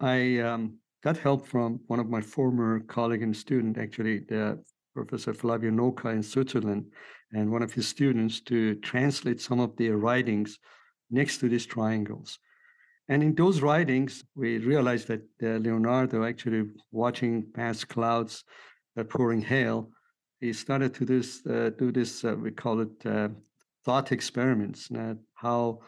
I 0.00 0.38
um, 0.38 0.78
got 1.02 1.16
help 1.16 1.46
from 1.46 1.80
one 1.86 2.00
of 2.00 2.08
my 2.08 2.20
former 2.20 2.80
colleague 2.80 3.22
and 3.22 3.36
student, 3.36 3.78
actually, 3.78 4.20
the 4.28 4.62
Professor 4.94 5.34
Flavio 5.34 5.70
Noca 5.70 6.12
in 6.12 6.22
Switzerland, 6.22 6.86
and 7.32 7.50
one 7.50 7.62
of 7.62 7.72
his 7.72 7.88
students 7.88 8.40
to 8.40 8.74
translate 8.76 9.40
some 9.40 9.60
of 9.60 9.76
their 9.76 9.96
writings 9.96 10.58
next 11.10 11.38
to 11.38 11.48
these 11.48 11.66
triangles. 11.66 12.38
And 13.08 13.22
in 13.22 13.34
those 13.34 13.60
writings, 13.60 14.24
we 14.34 14.58
realized 14.58 15.08
that 15.08 15.22
uh, 15.42 15.58
Leonardo, 15.58 16.24
actually 16.24 16.70
watching 16.92 17.44
past 17.52 17.88
clouds 17.88 18.44
uh, 18.96 19.04
pouring 19.04 19.42
hail, 19.42 19.90
he 20.40 20.52
started 20.52 20.94
to 20.94 21.04
this, 21.04 21.44
uh, 21.46 21.70
do 21.78 21.92
this, 21.92 22.24
uh, 22.24 22.34
we 22.34 22.50
call 22.50 22.80
it 22.80 23.06
uh, 23.06 23.28
thought 23.84 24.12
experiments, 24.12 24.88
how 25.34 25.80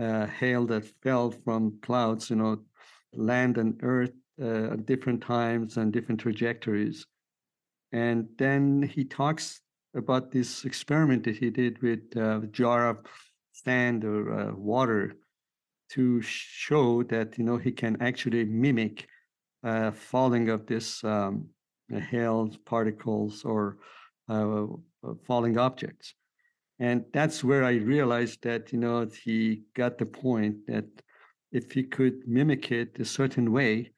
uh, 0.00 0.26
hail 0.26 0.66
that 0.66 0.84
fell 1.02 1.30
from 1.30 1.78
clouds, 1.82 2.30
you 2.30 2.36
know, 2.36 2.58
land 3.12 3.58
and 3.58 3.78
earth 3.82 4.12
at 4.40 4.86
different 4.86 5.22
times 5.22 5.76
and 5.76 5.92
different 5.92 6.20
trajectories. 6.20 7.06
And 7.92 8.28
then 8.38 8.82
he 8.82 9.04
talks 9.04 9.60
about 9.94 10.30
this 10.30 10.64
experiment 10.64 11.24
that 11.24 11.36
he 11.36 11.50
did 11.50 11.82
with 11.82 12.16
a 12.16 12.48
jar 12.50 12.88
of 12.88 12.98
sand 13.52 14.04
or 14.04 14.54
water 14.54 15.16
to 15.90 16.20
show 16.22 17.02
that 17.04 17.36
you 17.38 17.44
know 17.44 17.56
he 17.56 17.72
can 17.72 18.00
actually 18.00 18.44
mimic 18.44 19.06
uh, 19.64 19.90
falling 19.90 20.48
of 20.48 20.66
this 20.66 21.02
um, 21.04 21.48
hail 22.10 22.50
particles 22.64 23.44
or 23.44 23.78
uh, 24.28 24.64
uh, 24.64 25.14
falling 25.26 25.58
objects. 25.58 26.14
And 26.78 27.04
that's 27.12 27.44
where 27.44 27.64
i 27.64 27.72
realized 27.72 28.42
that 28.42 28.72
you 28.72 28.78
know 28.78 29.06
he 29.24 29.62
got 29.74 29.98
the 29.98 30.06
point 30.06 30.66
that 30.66 30.86
if 31.52 31.72
he 31.72 31.82
could 31.82 32.26
mimic 32.26 32.70
it 32.72 32.98
a 32.98 33.04
certain 33.04 33.52
way 33.52 33.92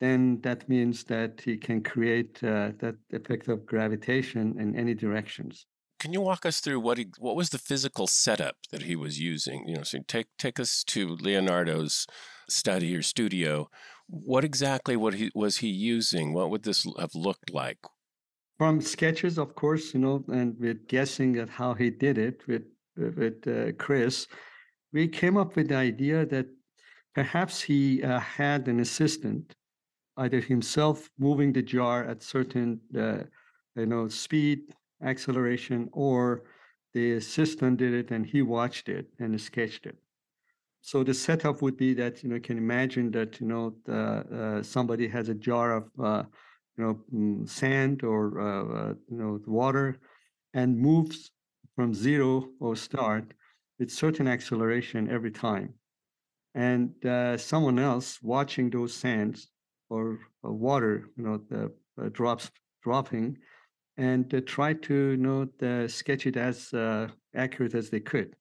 then 0.00 0.40
that 0.42 0.68
means 0.68 1.04
that 1.04 1.40
he 1.40 1.56
can 1.56 1.82
create 1.82 2.42
uh, 2.44 2.70
that 2.78 2.96
effect 3.12 3.48
of 3.48 3.64
gravitation 3.64 4.54
in 4.60 4.76
any 4.76 4.94
directions 4.94 5.66
can 5.98 6.12
you 6.12 6.20
walk 6.20 6.44
us 6.44 6.60
through 6.60 6.80
what 6.80 6.98
he, 6.98 7.06
what 7.18 7.36
was 7.36 7.50
the 7.50 7.58
physical 7.58 8.06
setup 8.06 8.56
that 8.70 8.82
he 8.82 8.96
was 8.96 9.18
using? 9.18 9.66
You 9.66 9.76
know, 9.76 9.82
so 9.82 10.00
take 10.06 10.28
take 10.38 10.60
us 10.60 10.84
to 10.84 11.16
Leonardo's 11.16 12.06
study 12.48 12.94
or 12.94 13.02
studio. 13.02 13.70
What 14.08 14.44
exactly 14.44 14.96
what 14.96 15.14
he 15.14 15.30
was 15.34 15.58
he 15.58 15.68
using? 15.68 16.32
What 16.32 16.50
would 16.50 16.62
this 16.64 16.86
have 16.98 17.14
looked 17.14 17.52
like? 17.52 17.78
From 18.58 18.80
sketches, 18.80 19.38
of 19.38 19.54
course, 19.54 19.92
you 19.94 20.00
know, 20.00 20.24
and 20.28 20.58
with 20.58 20.86
guessing 20.88 21.36
at 21.36 21.48
how 21.48 21.74
he 21.74 21.90
did 21.90 22.18
it 22.18 22.46
with 22.46 22.62
with 22.96 23.46
uh, 23.46 23.72
Chris, 23.72 24.26
we 24.92 25.08
came 25.08 25.36
up 25.36 25.56
with 25.56 25.68
the 25.68 25.76
idea 25.76 26.24
that 26.26 26.46
perhaps 27.14 27.60
he 27.60 28.02
uh, 28.02 28.20
had 28.20 28.68
an 28.68 28.80
assistant, 28.80 29.54
either 30.18 30.40
himself 30.40 31.10
moving 31.18 31.52
the 31.52 31.62
jar 31.62 32.04
at 32.04 32.22
certain, 32.22 32.80
uh, 32.96 33.24
you 33.74 33.86
know, 33.86 34.08
speed 34.08 34.74
acceleration, 35.02 35.88
or 35.92 36.42
the 36.94 37.12
assistant 37.12 37.78
did 37.78 37.92
it 37.92 38.10
and 38.10 38.24
he 38.24 38.42
watched 38.42 38.88
it 38.88 39.06
and 39.18 39.38
sketched 39.40 39.86
it. 39.86 39.96
So 40.80 41.02
the 41.02 41.14
setup 41.14 41.62
would 41.62 41.76
be 41.76 41.94
that 41.94 42.22
you 42.22 42.28
know 42.28 42.36
you 42.36 42.40
can 42.40 42.58
imagine 42.58 43.10
that 43.10 43.40
you 43.40 43.46
know 43.48 43.74
the, 43.84 43.98
uh, 43.98 44.62
somebody 44.62 45.08
has 45.08 45.28
a 45.28 45.34
jar 45.34 45.76
of 45.78 45.84
uh, 46.02 46.22
you 46.76 46.84
know 46.84 47.00
mm, 47.12 47.48
sand 47.48 48.04
or 48.04 48.40
uh, 48.40 48.64
uh, 48.80 48.94
you 49.10 49.18
know 49.18 49.40
water 49.46 49.96
and 50.54 50.78
moves 50.78 51.32
from 51.74 51.92
zero 51.92 52.48
or 52.60 52.76
start 52.76 53.34
with 53.78 53.90
certain 53.90 54.28
acceleration 54.28 55.10
every 55.10 55.32
time, 55.32 55.74
and 56.54 57.04
uh, 57.04 57.36
someone 57.36 57.78
else 57.78 58.22
watching 58.22 58.70
those 58.70 58.94
sands 58.94 59.48
or 59.90 60.20
uh, 60.44 60.52
water 60.52 61.10
you 61.16 61.24
know 61.24 61.40
the 61.50 62.10
drops 62.10 62.50
dropping 62.82 63.36
and 63.96 64.32
uh, 64.34 64.40
try 64.46 64.72
to 64.74 64.94
you 64.94 65.16
know, 65.16 65.48
uh, 65.62 65.88
sketch 65.88 66.26
it 66.26 66.36
as 66.36 66.72
uh, 66.74 67.08
accurate 67.34 67.74
as 67.74 67.90
they 67.90 68.00
could. 68.00 68.36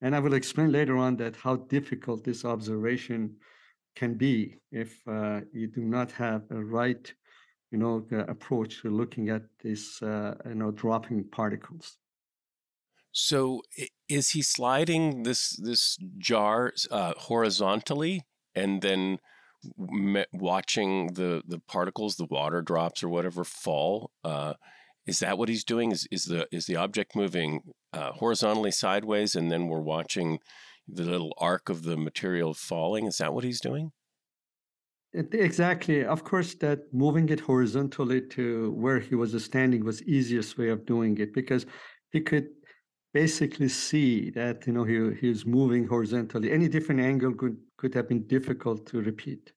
And 0.00 0.14
I 0.14 0.20
will 0.20 0.34
explain 0.34 0.72
later 0.72 0.96
on 0.96 1.16
that 1.16 1.36
how 1.36 1.56
difficult 1.56 2.24
this 2.24 2.44
observation 2.44 3.36
can 3.94 4.14
be 4.14 4.56
if 4.70 5.00
uh, 5.08 5.40
you 5.52 5.68
do 5.68 5.80
not 5.80 6.12
have 6.12 6.42
a 6.50 6.62
right, 6.62 7.12
you 7.70 7.78
know, 7.78 8.06
approach 8.28 8.82
to 8.82 8.90
looking 8.90 9.30
at 9.30 9.42
these, 9.62 10.00
uh, 10.02 10.34
you 10.46 10.54
know, 10.54 10.70
dropping 10.70 11.24
particles. 11.24 11.98
So, 13.12 13.62
is 14.10 14.30
he 14.30 14.42
sliding 14.42 15.22
this 15.22 15.56
this 15.56 15.96
jar 16.18 16.74
uh, 16.90 17.14
horizontally 17.16 18.26
and 18.54 18.82
then 18.82 19.18
watching 19.76 21.14
the 21.14 21.42
the 21.46 21.60
particles, 21.60 22.16
the 22.16 22.26
water 22.26 22.62
drops 22.62 23.02
or 23.02 23.08
whatever 23.08 23.44
fall. 23.44 24.10
Uh, 24.24 24.54
is 25.06 25.20
that 25.20 25.38
what 25.38 25.48
he's 25.48 25.64
doing? 25.64 25.92
Is 25.92 26.06
is 26.10 26.24
the 26.24 26.46
is 26.52 26.66
the 26.66 26.76
object 26.76 27.14
moving 27.14 27.62
uh, 27.92 28.12
horizontally 28.12 28.72
sideways, 28.72 29.34
and 29.34 29.50
then 29.50 29.68
we're 29.68 29.80
watching 29.80 30.38
the 30.88 31.04
little 31.04 31.34
arc 31.38 31.68
of 31.68 31.82
the 31.82 31.96
material 31.96 32.54
falling? 32.54 33.06
Is 33.06 33.18
that 33.18 33.34
what 33.34 33.44
he's 33.44 33.60
doing? 33.60 33.92
Exactly. 35.12 36.04
Of 36.04 36.24
course, 36.24 36.54
that 36.56 36.92
moving 36.92 37.28
it 37.30 37.40
horizontally 37.40 38.20
to 38.28 38.72
where 38.72 39.00
he 39.00 39.14
was 39.14 39.42
standing 39.42 39.84
was 39.84 40.02
easiest 40.02 40.58
way 40.58 40.68
of 40.68 40.84
doing 40.84 41.16
it 41.18 41.32
because 41.32 41.64
he 42.10 42.20
could 42.20 42.48
basically 43.14 43.68
see 43.68 44.30
that 44.30 44.66
you 44.66 44.74
know 44.74 44.84
he 44.84 44.96
he 45.20 45.28
was 45.28 45.46
moving 45.46 45.86
horizontally. 45.86 46.52
Any 46.52 46.68
different 46.68 47.00
angle 47.00 47.32
could 47.34 47.56
could 47.76 47.94
have 47.94 48.08
been 48.08 48.26
difficult 48.26 48.86
to 48.86 49.00
repeat 49.00 49.52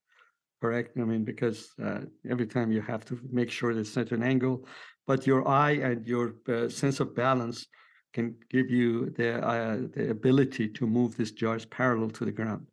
correct? 0.62 0.98
I 0.98 1.04
mean, 1.04 1.24
because 1.24 1.74
uh, 1.84 2.02
every 2.30 2.48
time 2.48 2.72
you 2.72 2.82
have 2.82 3.06
to 3.06 3.20
make 3.32 3.50
sure 3.52 3.74
there's 3.74 3.92
such 3.92 4.12
an 4.12 4.24
angle, 4.24 4.66
but 5.08 5.26
your 5.26 5.48
eye 5.48 5.72
and 5.72 6.06
your 6.06 6.36
uh, 6.48 6.70
sense 6.70 7.00
of 7.00 7.16
balance 7.16 7.68
can 8.14 8.36
give 8.50 8.70
you 8.70 9.12
the 9.12 9.46
uh, 9.46 9.78
the 9.94 10.10
ability 10.10 10.70
to 10.70 10.88
move 10.88 11.16
these 11.16 11.32
jars 11.32 11.66
parallel 11.66 12.10
to 12.10 12.26
the 12.26 12.32
ground, 12.32 12.68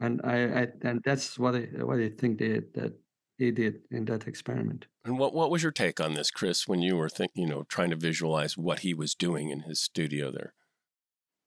and 0.00 0.20
I, 0.24 0.62
I 0.62 0.68
and 0.82 1.00
that's 1.04 1.38
what 1.38 1.54
I 1.56 1.68
what 1.80 1.98
I 1.98 2.08
think 2.08 2.38
they 2.38 2.60
that 2.74 2.92
they 3.38 3.50
did 3.50 3.80
in 3.90 4.04
that 4.06 4.26
experiment. 4.26 4.86
And 5.04 5.18
what 5.18 5.34
what 5.34 5.50
was 5.50 5.62
your 5.62 5.72
take 5.72 6.00
on 6.00 6.14
this, 6.14 6.30
Chris, 6.30 6.68
when 6.68 6.82
you 6.82 6.96
were 6.96 7.08
think 7.08 7.32
you 7.34 7.46
know 7.46 7.64
trying 7.64 7.90
to 7.90 7.96
visualize 7.96 8.56
what 8.56 8.80
he 8.80 8.94
was 8.94 9.14
doing 9.14 9.50
in 9.50 9.60
his 9.60 9.80
studio 9.80 10.30
there? 10.30 10.54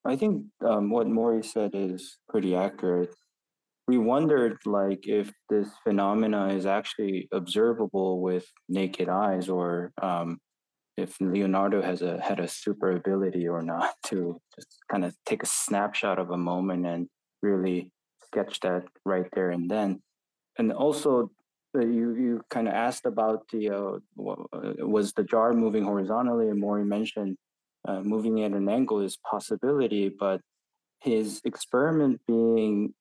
I 0.06 0.16
think 0.16 0.46
um, 0.62 0.90
what 0.90 1.08
Mory 1.08 1.44
said 1.44 1.72
is 1.74 2.18
pretty 2.30 2.56
accurate 2.56 3.14
we 3.90 3.98
wondered 3.98 4.58
like 4.68 5.08
if 5.08 5.32
this 5.50 5.70
phenomena 5.84 6.50
is 6.50 6.68
actually 6.68 7.28
observable 7.32 8.22
with 8.22 8.46
naked 8.68 9.10
eyes 9.10 9.50
or 9.50 9.92
um, 10.00 10.38
if 10.96 11.20
Leonardo 11.20 11.82
has 11.82 12.04
a 12.04 12.22
had 12.22 12.40
a 12.40 12.48
super 12.48 12.92
ability 12.92 13.48
or 13.48 13.64
not 13.64 13.94
to 14.10 14.40
just 14.56 14.78
kind 14.92 15.04
of 15.06 15.16
take 15.26 15.42
a 15.42 15.48
snapshot 15.48 16.20
of 16.20 16.30
a 16.30 16.38
moment 16.38 16.86
and 16.86 17.08
really 17.42 17.92
sketch 18.28 18.60
that 18.60 18.84
right 19.06 19.30
there 19.34 19.50
and 19.50 19.72
then. 19.72 19.90
And 20.60 20.72
also, 20.72 21.32
uh, 21.76 21.80
you 21.80 22.08
you 22.24 22.42
kind 22.52 22.68
of 22.68 22.76
asked 22.76 23.08
about 23.14 23.40
the 23.52 23.64
uh, 23.72 23.96
uh, 24.58 24.86
was 24.96 25.14
the 25.14 25.24
jar 25.24 25.54
moving 25.54 25.84
horizontally, 25.84 26.48
and 26.50 26.60
Mory 26.60 26.86
mentioned 26.86 27.38
uh, 27.88 28.02
moving 28.02 28.44
at 28.44 28.52
an 28.52 28.70
angle 28.70 29.00
is 29.02 29.18
possibility, 29.34 30.10
but 30.10 30.42
his 31.02 31.42
experiment 31.46 32.20
being 32.28 32.94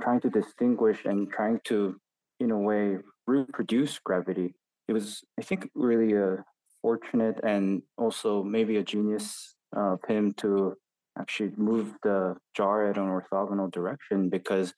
trying 0.00 0.20
to 0.20 0.30
distinguish 0.30 1.04
and 1.04 1.30
trying 1.30 1.60
to, 1.64 1.96
in 2.40 2.50
a 2.50 2.58
way, 2.58 2.98
reproduce 3.26 3.98
gravity. 3.98 4.54
It 4.88 4.92
was, 4.92 5.22
I 5.38 5.42
think, 5.42 5.70
really 5.74 6.14
a 6.14 6.44
fortunate 6.80 7.38
and 7.44 7.82
also 7.96 8.42
maybe 8.42 8.76
a 8.76 8.82
genius 8.82 9.54
uh, 9.76 9.94
of 9.94 10.00
him 10.08 10.32
to 10.38 10.74
actually 11.18 11.52
move 11.56 11.94
the 12.02 12.34
jar 12.56 12.88
at 12.88 12.96
an 12.96 13.06
orthogonal 13.08 13.70
direction 13.70 14.28
because 14.28 14.74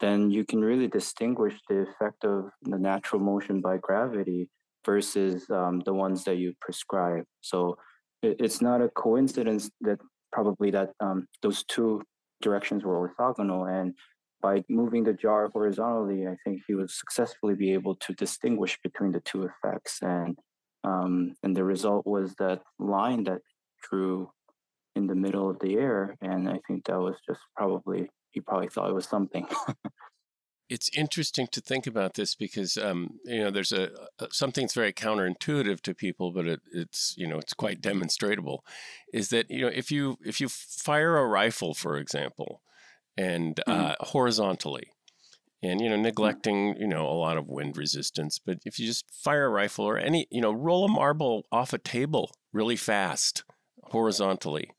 then 0.00 0.30
you 0.30 0.44
can 0.44 0.60
really 0.60 0.86
distinguish 0.86 1.54
the 1.68 1.80
effect 1.80 2.24
of 2.24 2.50
the 2.62 2.78
natural 2.78 3.20
motion 3.20 3.60
by 3.60 3.76
gravity 3.78 4.48
versus 4.86 5.44
um, 5.50 5.82
the 5.84 5.92
ones 5.92 6.24
that 6.24 6.36
you 6.36 6.54
prescribe. 6.60 7.24
So 7.40 7.76
it, 8.22 8.36
it's 8.38 8.62
not 8.62 8.80
a 8.80 8.88
coincidence 8.90 9.70
that 9.80 9.98
probably 10.32 10.70
that 10.70 10.90
um, 11.00 11.26
those 11.42 11.64
two 11.64 12.02
directions 12.40 12.84
were 12.84 13.08
orthogonal 13.08 13.68
and 13.68 13.94
by 14.40 14.64
moving 14.68 15.04
the 15.04 15.12
jar 15.12 15.48
horizontally, 15.52 16.26
I 16.26 16.36
think 16.44 16.62
he 16.66 16.74
would 16.74 16.90
successfully 16.90 17.54
be 17.54 17.72
able 17.72 17.96
to 17.96 18.12
distinguish 18.14 18.78
between 18.82 19.12
the 19.12 19.20
two 19.20 19.44
effects. 19.44 19.98
And 20.02 20.38
um, 20.84 21.34
and 21.42 21.56
the 21.56 21.64
result 21.64 22.06
was 22.06 22.34
that 22.38 22.62
line 22.78 23.24
that 23.24 23.40
drew 23.90 24.30
in 24.94 25.06
the 25.06 25.14
middle 25.14 25.50
of 25.50 25.58
the 25.60 25.74
air. 25.74 26.16
And 26.20 26.48
I 26.48 26.60
think 26.66 26.86
that 26.86 26.98
was 26.98 27.16
just 27.26 27.40
probably 27.56 28.10
he 28.30 28.40
probably 28.40 28.68
thought 28.68 28.90
it 28.90 28.94
was 28.94 29.06
something. 29.06 29.46
it's 30.68 30.90
interesting 30.96 31.46
to 31.50 31.60
think 31.60 31.86
about 31.86 32.14
this 32.14 32.34
because 32.34 32.76
um, 32.76 33.18
you 33.24 33.40
know 33.40 33.50
there's 33.50 33.72
a, 33.72 33.90
a, 34.18 34.28
something 34.30 34.64
that's 34.64 34.74
very 34.74 34.92
counterintuitive 34.92 35.80
to 35.82 35.94
people, 35.94 36.30
but 36.32 36.46
it, 36.46 36.60
it's 36.72 37.14
you 37.16 37.26
know 37.26 37.38
it's 37.38 37.54
quite 37.54 37.80
demonstrable. 37.80 38.64
Is 39.12 39.30
that 39.30 39.50
you 39.50 39.62
know 39.62 39.72
if 39.74 39.90
you 39.90 40.18
if 40.24 40.40
you 40.40 40.48
fire 40.48 41.16
a 41.16 41.26
rifle, 41.26 41.74
for 41.74 41.96
example, 41.96 42.60
and 43.18 43.56
mm-hmm. 43.56 43.80
uh, 43.80 43.94
horizontally. 44.00 44.88
and 45.62 45.80
you 45.80 45.90
know 45.90 45.96
neglecting 45.96 46.76
you 46.78 46.86
know 46.86 47.04
a 47.06 47.18
lot 47.26 47.36
of 47.36 47.48
wind 47.48 47.76
resistance 47.76 48.38
but 48.38 48.58
if 48.64 48.78
you 48.78 48.86
just 48.86 49.04
fire 49.10 49.46
a 49.46 49.50
rifle 49.50 49.84
or 49.84 49.98
any 49.98 50.26
you 50.30 50.40
know 50.40 50.52
roll 50.52 50.84
a 50.84 50.88
marble 50.88 51.44
off 51.50 51.72
a 51.72 51.78
table 51.78 52.30
really 52.52 52.76
fast 52.76 53.44
horizontally 53.90 54.70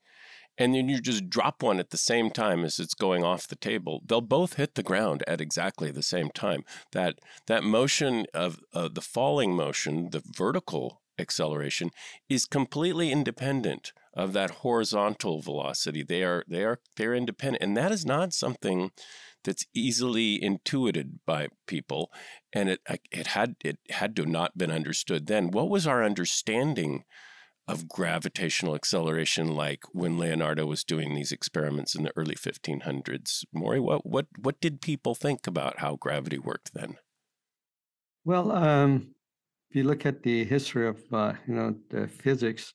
and 0.56 0.74
then 0.74 0.88
you 0.88 1.00
just 1.00 1.30
drop 1.30 1.62
one 1.62 1.78
at 1.78 1.90
the 1.90 1.96
same 1.96 2.30
time 2.30 2.64
as 2.64 2.78
it's 2.78 2.94
going 2.94 3.22
off 3.22 3.46
the 3.46 3.56
table 3.56 4.02
they'll 4.06 4.22
both 4.22 4.54
hit 4.54 4.74
the 4.74 4.82
ground 4.82 5.22
at 5.28 5.40
exactly 5.40 5.90
the 5.90 6.02
same 6.02 6.30
time 6.30 6.62
that 6.92 7.18
that 7.46 7.62
motion 7.62 8.24
of 8.32 8.58
uh, 8.72 8.88
the 8.88 9.02
falling 9.02 9.54
motion 9.54 10.08
the 10.10 10.22
vertical 10.24 11.02
acceleration 11.18 11.90
is 12.30 12.46
completely 12.46 13.12
independent 13.12 13.92
of 14.14 14.32
that 14.32 14.50
horizontal 14.50 15.40
velocity 15.40 16.02
they 16.02 16.24
are 16.24 16.44
they 16.48 16.64
are 16.64 16.80
they're 16.96 17.14
independent 17.14 17.62
and 17.62 17.76
that 17.76 17.92
is 17.92 18.04
not 18.04 18.32
something 18.32 18.90
that's 19.44 19.66
easily 19.74 20.42
intuited 20.42 21.20
by 21.26 21.48
people, 21.66 22.12
and 22.52 22.68
it 22.68 22.80
it 23.10 23.28
had 23.28 23.56
it 23.64 23.78
had 23.90 24.14
to 24.16 24.26
not 24.26 24.58
been 24.58 24.70
understood 24.70 25.26
then. 25.26 25.50
What 25.50 25.70
was 25.70 25.86
our 25.86 26.04
understanding 26.04 27.04
of 27.68 27.88
gravitational 27.88 28.74
acceleration 28.74 29.54
like 29.54 29.84
when 29.92 30.18
Leonardo 30.18 30.66
was 30.66 30.82
doing 30.82 31.14
these 31.14 31.32
experiments 31.32 31.94
in 31.94 32.02
the 32.02 32.12
early 32.16 32.34
1500s? 32.34 33.44
Mory, 33.52 33.80
what 33.80 34.04
what 34.04 34.26
what 34.38 34.60
did 34.60 34.82
people 34.82 35.14
think 35.14 35.46
about 35.46 35.80
how 35.80 35.96
gravity 35.96 36.38
worked 36.38 36.74
then? 36.74 36.96
Well, 38.24 38.52
um, 38.52 39.14
if 39.70 39.76
you 39.76 39.84
look 39.84 40.04
at 40.04 40.22
the 40.22 40.44
history 40.44 40.86
of 40.86 41.00
uh, 41.12 41.34
you 41.46 41.54
know 41.54 41.76
the 41.88 42.08
physics, 42.08 42.74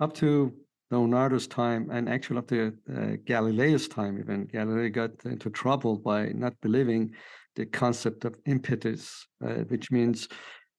up 0.00 0.14
to 0.14 0.54
Leonardo's 0.90 1.46
time 1.46 1.90
and 1.90 2.08
actually 2.08 2.38
after 2.38 2.72
uh, 2.90 3.16
Galileo's 3.24 3.88
time, 3.88 4.18
even 4.18 4.46
Galileo 4.46 4.88
got 4.88 5.10
into 5.24 5.50
trouble 5.50 5.96
by 5.96 6.28
not 6.28 6.54
believing 6.62 7.14
the 7.56 7.66
concept 7.66 8.24
of 8.24 8.36
impetus, 8.46 9.26
uh, 9.44 9.64
which 9.68 9.90
means 9.90 10.28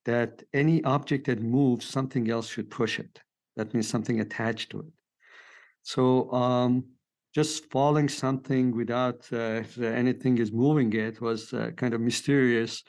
that 0.06 0.42
any 0.54 0.84
object 0.84 1.28
that 1.28 1.42
moves, 1.42 1.86
something 1.86 2.30
else 2.30 2.48
should 2.48 2.70
push 2.72 3.00
it. 3.00 3.20
That 3.56 3.74
means 3.74 3.88
something 3.88 4.20
attached 4.22 4.72
to 4.72 4.80
it. 4.80 4.94
So 5.84 6.32
um, 6.32 6.86
just 7.36 7.70
falling 7.70 8.10
something 8.10 8.76
without 8.76 9.28
uh, 9.32 9.62
anything 9.82 10.38
is 10.38 10.52
moving 10.52 10.92
it 10.94 11.22
was 11.22 11.54
uh, 11.54 11.72
kind 11.76 11.94
of 11.94 12.02
mysterious 12.02 12.84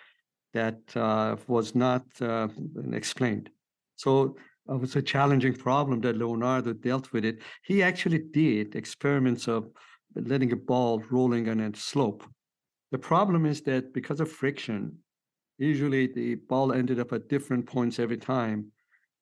that 0.55 0.81
uh, 0.97 1.37
was 1.47 1.75
not 1.75 2.05
uh, 2.21 2.49
explained. 2.93 3.51
So 3.97 4.37
it 4.71 4.81
was 4.81 4.97
a 4.97 5.03
challenging 5.03 5.55
problem 5.55 6.01
that 6.01 6.17
Leonardo 6.17 6.73
dealt 6.73 7.13
with 7.13 7.25
it. 7.25 7.41
He 7.65 7.83
actually 7.83 8.19
did 8.19 8.77
experiments 8.77 9.49
of 9.49 9.71
letting 10.15 10.53
a 10.53 10.57
ball 10.57 11.03
rolling 11.11 11.49
on 11.49 11.61
a 11.61 11.75
slope. 11.75 12.25
The 12.93 12.99
problem 12.99 13.47
is 13.47 13.63
that 13.63 13.93
because 13.93 14.21
of 14.21 14.31
friction, 14.31 14.99
usually 15.59 16.07
the 16.07 16.37
ball 16.37 16.73
ended 16.73 17.01
up 17.01 17.13
at 17.13 17.29
different 17.29 17.67
points 17.67 17.99
every 17.99 18.17
time. 18.17 18.73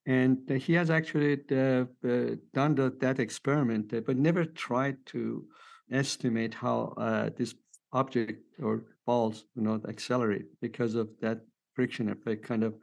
And 0.07 0.49
he 0.51 0.73
has 0.75 0.91
actually 0.91 1.41
uh, 1.51 1.85
uh, 2.07 2.37
done 2.55 2.75
the, 2.75 2.95
that 3.01 3.19
experiment, 3.19 3.93
uh, 3.93 4.01
but 4.01 4.17
never 4.17 4.45
tried 4.45 4.97
to 5.07 5.45
estimate 5.91 6.55
how 6.55 6.95
uh, 6.97 7.31
this 7.37 7.55
object 7.93 8.43
or 8.63 8.85
balls, 9.07 9.45
you 9.55 9.63
know, 9.63 9.81
accelerate 9.89 10.47
because 10.61 10.95
of 10.95 11.09
that 11.21 11.41
friction 11.75 12.09
effect 12.11 12.43
kind 12.43 12.63
of 12.63 12.75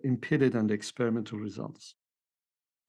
impeded 0.00 0.52
the 0.52 0.74
experimental 0.74 1.38
results. 1.38 1.94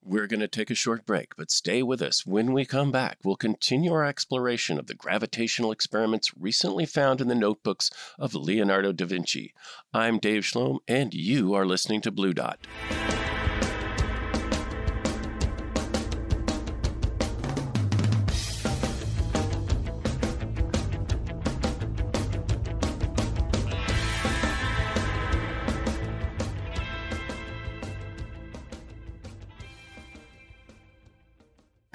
We're 0.02 0.28
going 0.28 0.40
to 0.40 0.48
take 0.48 0.70
a 0.70 0.76
short 0.76 1.06
break, 1.06 1.36
but 1.36 1.52
stay 1.52 1.84
with 1.84 2.02
us. 2.02 2.26
When 2.26 2.54
we 2.54 2.64
come 2.64 2.90
back, 2.90 3.18
we'll 3.24 3.36
continue 3.36 3.92
our 3.92 4.06
exploration 4.06 4.80
of 4.80 4.88
the 4.88 4.94
gravitational 4.94 5.74
experiments 5.74 6.32
recently 6.40 6.86
found 6.86 7.20
in 7.20 7.28
the 7.28 7.36
notebooks 7.36 7.92
of 8.18 8.34
Leonardo 8.34 8.94
da 8.94 9.06
Vinci. 9.06 9.54
I'm 9.94 10.18
Dave 10.18 10.44
Schlom, 10.44 10.80
and 10.88 11.14
you 11.14 11.54
are 11.54 11.66
listening 11.66 12.00
to 12.02 12.12
Blue 12.12 12.34
Dot. 12.34 12.66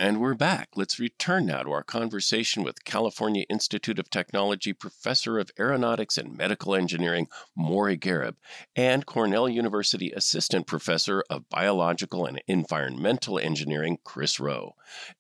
And 0.05 0.21
we're 0.21 0.35
back. 0.35 0.69
Let's 0.77 0.99
return 0.99 1.47
now 1.47 1.63
to 1.63 1.71
our 1.71 1.83
conversation 1.83 2.63
with 2.63 2.85
California 2.85 3.47
Institute 3.49 3.99
of 3.99 4.11
Technology 4.11 4.75
Professor 4.75 5.39
of 5.39 5.51
Aeronautics 5.59 6.19
and 6.19 6.37
Medical 6.37 6.75
Engineering, 6.75 7.27
Mory 7.57 7.97
Gharib, 7.97 8.35
and 8.77 9.07
Cornell 9.07 9.49
University 9.49 10.13
Assistant 10.13 10.67
Professor 10.67 11.25
of 11.31 11.49
Biological 11.49 12.27
and 12.27 12.43
Environmental 12.47 13.39
Engineering, 13.39 13.97
Chris 14.05 14.39
Roh, 14.39 14.75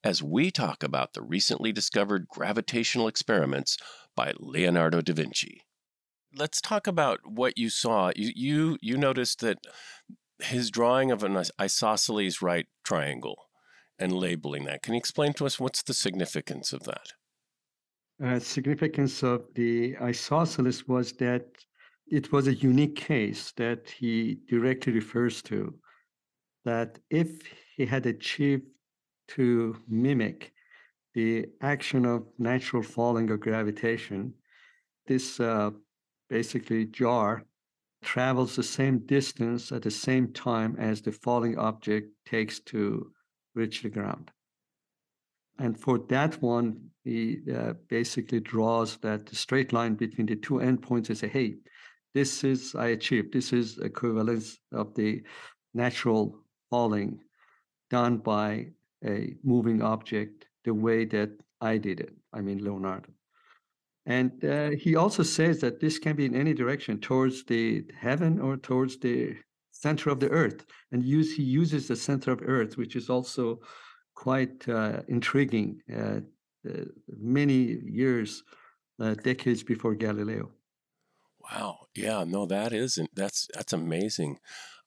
as 0.05 0.23
we 0.23 0.51
talk 0.51 0.83
about 0.83 1.15
the 1.15 1.23
recently 1.23 1.73
discovered 1.73 2.29
gravitational 2.29 3.09
experiments 3.09 3.79
by 4.15 4.35
Leonardo 4.39 5.01
da 5.01 5.15
Vinci. 5.15 5.63
Let's 6.37 6.61
talk 6.61 6.87
about 6.87 7.21
what 7.25 7.57
you 7.57 7.71
saw. 7.71 8.13
You 8.15 8.33
you, 8.37 8.79
you 8.83 8.99
noticed 8.99 9.41
that 9.41 9.61
his 10.41 10.71
drawing 10.71 11.11
of 11.11 11.25
an 11.25 11.43
isosceles 11.59 12.43
right 12.43 12.67
triangle 12.85 13.47
and 13.99 14.13
labeling 14.13 14.65
that. 14.65 14.83
Can 14.83 14.95
you 14.95 14.99
explain 14.99 15.33
to 15.35 15.47
us 15.47 15.61
what's 15.61 15.83
the 15.83 15.95
significance 15.95 16.73
of 16.73 16.83
that? 16.85 17.13
Uh, 18.25 18.39
significance 18.39 19.23
of 19.23 19.43
the 19.55 19.97
isosceles 20.01 20.87
was 20.87 21.13
that 21.15 21.47
it 22.07 22.31
was 22.33 22.47
a 22.47 22.55
unique 22.55 22.97
case 22.97 23.53
that 23.57 23.89
he 23.91 24.39
directly 24.49 24.93
refers 24.93 25.43
to. 25.43 25.75
That 26.65 26.99
if 27.11 27.41
he 27.77 27.87
had 27.87 28.07
achieved 28.07 28.67
to 29.29 29.77
mimic 29.89 30.53
the 31.15 31.47
action 31.61 32.05
of 32.05 32.27
natural 32.39 32.83
falling 32.83 33.31
or 33.31 33.37
gravitation, 33.37 34.35
this 35.07 35.39
uh, 35.41 35.71
basically 36.29 36.87
jar 36.87 37.45
travels 38.03 38.57
the 38.57 38.63
same 38.63 38.99
distance 39.07 39.73
at 39.73 39.83
the 39.83 39.91
same 39.91 40.33
time 40.33 40.77
as 40.79 41.01
the 41.01 41.13
falling 41.13 41.59
object 41.59 42.11
takes 42.27 42.61
to 42.61 43.11
the 43.55 43.91
ground. 43.91 44.31
And 45.59 45.79
for 45.79 45.99
that 46.09 46.43
one, 46.43 46.91
he 47.05 47.39
uh, 47.55 47.75
basically 47.89 48.41
draws 48.41 48.97
that 48.99 49.29
straight 49.35 49.73
line 49.73 49.95
between 49.95 50.27
the 50.27 50.37
two 50.37 50.55
endpoints 50.55 51.09
and 51.09 51.19
say, 51.19 51.29
hey, 51.29 51.57
this 52.13 52.45
is, 52.45 52.75
I 52.75 52.89
achieved, 52.89 53.33
this 53.33 53.53
is 53.53 53.79
equivalence 53.79 54.59
of 54.73 54.95
the 54.95 55.23
natural 55.75 56.39
falling 56.71 57.21
done 57.91 58.19
by 58.19 58.69
a 59.05 59.37
moving 59.45 59.83
object 59.83 60.47
the 60.65 60.75
way 60.75 61.05
that 61.05 61.31
I 61.61 61.77
did 61.79 62.01
it. 62.01 62.15
I 62.33 62.41
mean, 62.41 62.65
Leonardo. 62.65 63.11
And 64.07 64.45
uh, 64.45 64.71
he 64.71 64.97
also 64.97 65.23
says 65.23 65.61
that 65.61 65.81
this 65.81 65.99
can 65.99 66.17
be 66.17 66.27
in 66.27 66.35
any 66.35 66.55
direction 66.55 67.01
towards 67.01 67.45
the 67.45 67.85
heaven 67.99 68.41
or 68.41 68.57
towards 68.57 68.99
the 68.99 69.37
center 69.85 70.09
of 70.11 70.19
the 70.21 70.31
earth 70.43 70.61
and 70.93 71.01
use 71.17 71.29
he 71.39 71.45
uses 71.63 71.83
the 71.89 71.99
center 72.09 72.31
of 72.33 72.41
earth 72.57 72.73
which 72.81 72.95
is 73.01 73.07
also 73.15 73.45
quite 74.15 74.69
uh, 74.69 75.01
intriguing 75.09 75.71
uh, 76.01 76.21
uh, 76.69 76.85
many 77.39 77.61
years 78.01 78.43
uh, 79.03 79.15
decades 79.31 79.63
before 79.63 79.95
galileo. 79.95 80.51
Wow. 81.47 81.73
Yeah 81.95 82.25
no 82.25 82.47
that 82.47 82.73
isn't 82.73 83.11
that's 83.15 83.49
that's 83.55 83.73
amazing. 83.73 84.39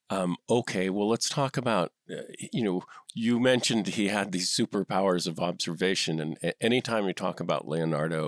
Um, 0.09 0.37
okay 0.49 0.89
well 0.89 1.09
let's 1.13 1.29
talk 1.29 1.57
about 1.57 1.91
uh, 2.09 2.27
you 2.55 2.63
know 2.63 2.77
you 3.13 3.33
mentioned 3.39 3.87
he 3.87 4.07
had 4.07 4.31
these 4.31 4.49
superpowers 4.59 5.27
of 5.27 5.37
observation 5.39 6.13
and 6.23 6.31
anytime 6.61 7.03
you 7.07 7.13
talk 7.13 7.41
about 7.41 7.67
leonardo 7.67 8.21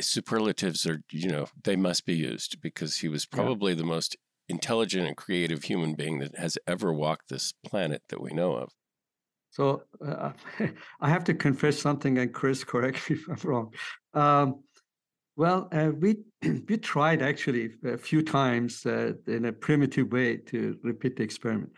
superlatives 0.00 0.80
are 0.90 1.00
you 1.12 1.28
know 1.34 1.46
they 1.62 1.76
must 1.76 2.04
be 2.04 2.16
used 2.16 2.60
because 2.60 2.92
he 3.02 3.08
was 3.14 3.24
probably 3.26 3.72
yeah. 3.72 3.78
the 3.82 3.90
most 3.94 4.16
intelligent 4.48 5.06
and 5.06 5.16
creative 5.16 5.62
human 5.62 5.94
being 5.94 6.18
that 6.20 6.36
has 6.36 6.58
ever 6.66 6.92
walked 6.92 7.28
this 7.28 7.52
planet 7.64 8.02
that 8.08 8.20
we 8.20 8.30
know 8.30 8.54
of. 8.54 8.70
So 9.50 9.82
uh, 10.04 10.32
I 11.00 11.08
have 11.08 11.24
to 11.24 11.34
confess 11.34 11.78
something, 11.78 12.18
and 12.18 12.32
Chris, 12.32 12.64
correct 12.64 13.10
me 13.10 13.16
if 13.16 13.28
I'm 13.28 13.50
wrong. 13.50 13.74
Um, 14.14 14.62
well, 15.36 15.68
uh, 15.72 15.90
we 15.98 16.16
we 16.68 16.76
tried 16.78 17.22
actually 17.22 17.70
a 17.84 17.98
few 17.98 18.22
times 18.22 18.84
uh, 18.86 19.12
in 19.26 19.46
a 19.46 19.52
primitive 19.52 20.12
way 20.12 20.36
to 20.36 20.78
repeat 20.82 21.16
the 21.16 21.22
experiment. 21.22 21.72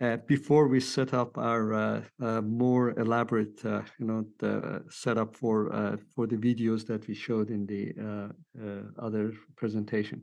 Uh, 0.00 0.16
before 0.26 0.66
we 0.66 0.80
set 0.80 1.12
up 1.12 1.36
our 1.36 1.74
uh, 1.74 2.02
uh, 2.22 2.40
more 2.40 2.98
elaborate, 2.98 3.62
you 3.64 4.06
know, 4.06 4.24
the 4.38 4.82
setup 4.88 5.36
for 5.36 5.98
for 6.14 6.26
the 6.26 6.36
videos 6.36 6.86
that 6.86 7.06
we 7.06 7.14
showed 7.14 7.50
in 7.50 7.66
the 7.66 7.92
other 8.98 9.32
presentation. 9.56 10.22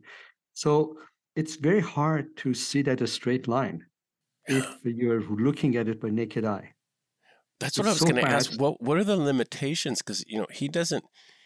So 0.54 0.98
it's 1.38 1.56
very 1.56 1.80
hard 1.80 2.36
to 2.38 2.54
see 2.54 2.82
that 2.82 3.00
a 3.02 3.08
straight 3.08 3.48
line 3.48 3.86
if 4.48 4.66
you're 4.84 5.22
looking 5.22 5.76
at 5.76 5.88
it 5.88 6.02
by 6.02 6.10
naked 6.10 6.44
eye. 6.44 6.74
That's 7.60 7.78
what 7.78 7.88
I 7.88 7.92
was 7.92 8.00
so 8.00 8.08
going 8.08 8.24
to 8.24 8.30
ask. 8.30 8.60
What 8.60 8.82
what 8.82 8.98
are 8.98 9.04
the 9.04 9.18
limitations? 9.18 10.02
Because 10.02 10.24
you 10.28 10.40
know 10.40 10.48
he 10.52 10.68
doesn't 10.68 11.04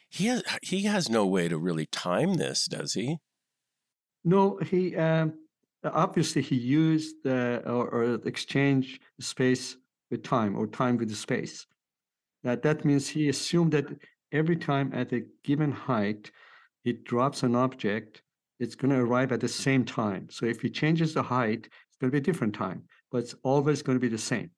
he 0.10 0.28
has, 0.28 0.44
he 0.62 0.84
has 0.84 1.10
no 1.10 1.26
way 1.26 1.48
to 1.48 1.58
really 1.58 1.86
time 1.86 2.36
this, 2.36 2.68
does 2.68 2.94
he? 2.94 3.18
No, 4.24 4.58
he 4.58 4.96
um, 4.96 5.34
obviously 5.84 6.42
he 6.42 6.56
used 6.56 7.26
uh, 7.26 7.62
or, 7.66 7.88
or 7.90 8.04
exchange 8.26 9.00
space 9.20 9.78
with 10.10 10.24
time 10.24 10.58
or 10.58 10.68
time 10.68 10.98
with 10.98 11.10
the 11.10 11.16
space. 11.16 11.66
That 12.44 12.62
that 12.64 12.86
means 12.86 13.08
he 13.08 13.30
assumed 13.30 13.72
that 13.74 13.88
every 14.32 14.58
time 14.58 14.92
at 14.94 15.12
a 15.14 15.22
given 15.44 15.72
height, 15.72 16.32
it 16.86 17.04
drops 17.04 17.44
an 17.44 17.56
object, 17.56 18.22
it's 18.62 18.76
going 18.76 18.92
to 18.92 19.00
arrive 19.00 19.32
at 19.32 19.40
the 19.40 19.48
same 19.48 19.84
time. 19.84 20.28
So 20.30 20.46
if 20.46 20.62
he 20.62 20.70
changes 20.70 21.16
the 21.16 21.24
height, 21.24 21.66
it's 21.66 21.98
going 22.00 22.12
to 22.12 22.16
be 22.16 22.20
a 22.20 22.22
different 22.22 22.54
time, 22.54 22.84
but 23.12 23.18
it's 23.18 23.34
always 23.42 23.82
going 23.82 23.98
to 23.98 24.00
be 24.00 24.08
the 24.08 24.20
same. 24.20 24.52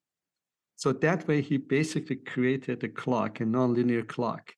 So 0.75 0.91
that 0.91 1.25
way, 1.25 1.39
he 1.41 1.55
basically 1.55 2.17
created 2.17 2.83
a 2.83 2.89
clock, 2.89 3.39
a 3.39 3.45
nonlinear 3.45 4.05
clock. 4.05 4.53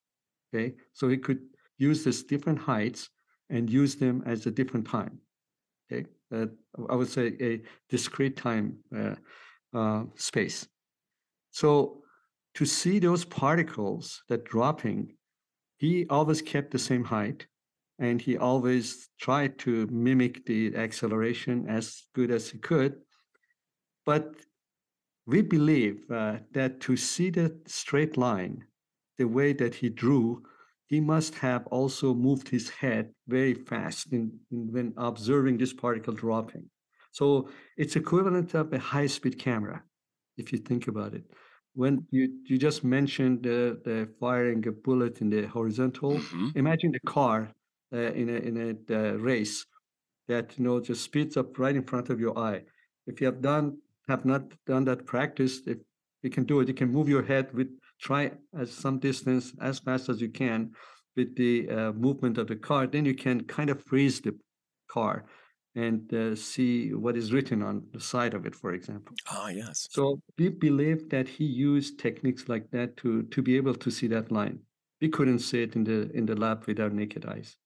Okay, 0.49 0.73
so 0.93 1.07
he 1.07 1.17
could 1.17 1.41
use 1.77 2.03
these 2.03 2.23
different 2.23 2.57
heights 2.57 3.09
and 3.51 3.69
use 3.69 3.95
them 3.95 4.23
as 4.25 4.47
a 4.47 4.51
different 4.51 4.87
time. 4.87 5.19
Okay, 5.91 6.07
uh, 6.33 6.47
I 6.89 6.95
would 6.95 7.09
say 7.09 7.37
a 7.39 7.61
discrete 7.87 8.37
time 8.37 8.77
uh, 8.97 9.15
uh, 9.77 10.05
space. 10.15 10.67
So 11.51 12.01
to 12.55 12.65
see 12.65 12.97
those 12.97 13.25
particles 13.25 14.23
that 14.27 14.45
dropping, 14.45 15.15
he 15.77 16.07
always 16.09 16.41
kept 16.41 16.71
the 16.71 16.79
same 16.79 17.03
height 17.03 17.45
and 17.99 18.21
he 18.21 18.37
always 18.37 19.09
tried 19.19 19.57
to 19.59 19.87
mimic 19.87 20.45
the 20.45 20.75
acceleration 20.75 21.65
as 21.69 22.03
good 22.13 22.31
as 22.31 22.49
he 22.49 22.57
could. 22.57 22.95
But 24.05 24.35
we 25.25 25.41
believe 25.41 26.03
uh, 26.11 26.37
that 26.51 26.81
to 26.81 26.97
see 26.97 27.29
the 27.29 27.57
straight 27.65 28.17
line 28.17 28.65
the 29.17 29.25
way 29.27 29.53
that 29.53 29.73
he 29.73 29.89
drew, 29.89 30.43
he 30.87 30.99
must 30.99 31.35
have 31.35 31.65
also 31.67 32.13
moved 32.13 32.49
his 32.49 32.69
head 32.69 33.11
very 33.27 33.53
fast 33.53 34.11
in, 34.11 34.31
in 34.51 34.71
when 34.71 34.93
observing 34.97 35.57
this 35.57 35.73
particle 35.73 36.13
dropping. 36.13 36.69
So 37.11 37.49
it's 37.77 37.95
equivalent 37.95 38.53
of 38.53 38.73
a 38.73 38.77
high-speed 38.77 39.39
camera, 39.39 39.81
if 40.37 40.51
you 40.51 40.59
think 40.59 40.87
about 40.87 41.13
it. 41.13 41.23
When 41.73 42.05
you, 42.11 42.39
you 42.45 42.57
just 42.57 42.83
mentioned 42.83 43.43
the, 43.43 43.79
the 43.83 44.09
firing 44.19 44.67
a 44.67 44.71
bullet 44.71 45.21
in 45.21 45.29
the 45.29 45.47
horizontal, 45.47 46.15
mm-hmm. 46.15 46.49
imagine 46.55 46.91
the 46.91 46.99
car 46.99 47.51
uh, 47.93 47.97
in 47.97 48.29
a 48.29 48.33
in 48.33 48.55
a 48.89 48.95
uh, 48.95 49.13
race 49.13 49.65
that 50.27 50.57
you 50.57 50.63
know 50.63 50.79
just 50.79 51.03
speeds 51.03 51.37
up 51.37 51.57
right 51.59 51.75
in 51.75 51.83
front 51.83 52.09
of 52.09 52.19
your 52.19 52.37
eye. 52.37 52.61
If 53.07 53.21
you 53.21 53.27
have 53.27 53.41
done 53.41 53.77
have 54.07 54.25
not 54.25 54.43
done 54.65 54.85
that 54.85 55.05
practice, 55.05 55.61
if 55.65 55.77
you 56.23 56.29
can 56.29 56.43
do 56.43 56.59
it, 56.59 56.67
you 56.67 56.73
can 56.73 56.91
move 56.91 57.09
your 57.09 57.23
head 57.23 57.53
with 57.53 57.69
try 58.01 58.31
as 58.57 58.71
some 58.71 58.99
distance 58.99 59.53
as 59.61 59.79
fast 59.79 60.09
as 60.09 60.21
you 60.21 60.29
can 60.29 60.71
with 61.15 61.35
the 61.35 61.69
uh, 61.69 61.91
movement 61.93 62.37
of 62.37 62.47
the 62.47 62.55
car. 62.55 62.87
Then 62.87 63.05
you 63.05 63.15
can 63.15 63.43
kind 63.45 63.69
of 63.69 63.83
freeze 63.83 64.19
the 64.19 64.35
car 64.87 65.25
and 65.75 66.13
uh, 66.13 66.35
see 66.35 66.93
what 66.93 67.17
is 67.17 67.33
written 67.33 67.61
on 67.61 67.83
the 67.93 67.99
side 67.99 68.33
of 68.33 68.45
it, 68.45 68.55
for 68.55 68.73
example. 68.73 69.13
Ah, 69.29 69.49
yes. 69.49 69.87
So 69.91 70.19
we 70.37 70.49
believe 70.49 71.09
that 71.09 71.27
he 71.27 71.45
used 71.45 71.99
techniques 71.99 72.47
like 72.47 72.69
that 72.71 72.97
to 72.97 73.23
to 73.23 73.41
be 73.41 73.57
able 73.57 73.75
to 73.75 73.91
see 73.91 74.07
that 74.07 74.31
line. 74.31 74.59
We 75.01 75.09
couldn't 75.09 75.39
see 75.39 75.63
it 75.63 75.75
in 75.75 75.83
the 75.83 76.09
in 76.13 76.25
the 76.25 76.35
lab 76.35 76.65
with 76.65 76.79
our 76.79 76.89
naked 76.89 77.25
eyes. 77.25 77.57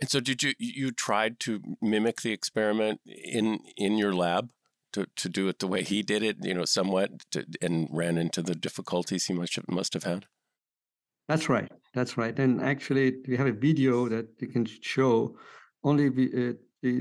And 0.00 0.08
so, 0.08 0.20
did 0.20 0.42
you 0.42 0.54
you 0.58 0.92
tried 0.92 1.40
to 1.40 1.76
mimic 1.82 2.22
the 2.22 2.32
experiment 2.32 3.00
in 3.06 3.60
in 3.76 3.98
your 3.98 4.14
lab 4.14 4.50
to, 4.92 5.06
to 5.16 5.28
do 5.28 5.48
it 5.48 5.58
the 5.58 5.66
way 5.66 5.82
he 5.82 6.02
did 6.02 6.22
it, 6.22 6.38
you 6.42 6.54
know, 6.54 6.64
somewhat, 6.64 7.10
to, 7.30 7.44
and 7.60 7.88
ran 7.92 8.18
into 8.18 8.42
the 8.42 8.54
difficulties 8.54 9.26
he 9.26 9.34
must 9.34 9.56
have, 9.56 9.68
must 9.68 9.94
have 9.94 10.04
had? 10.04 10.26
That's 11.28 11.48
right. 11.48 11.70
That's 11.94 12.16
right. 12.16 12.36
And 12.38 12.60
actually, 12.60 13.18
we 13.28 13.36
have 13.36 13.46
a 13.46 13.52
video 13.52 14.08
that 14.08 14.26
we 14.40 14.48
can 14.48 14.66
show. 14.66 15.36
Only 15.84 16.10
we, 16.10 16.48
uh, 16.82 17.00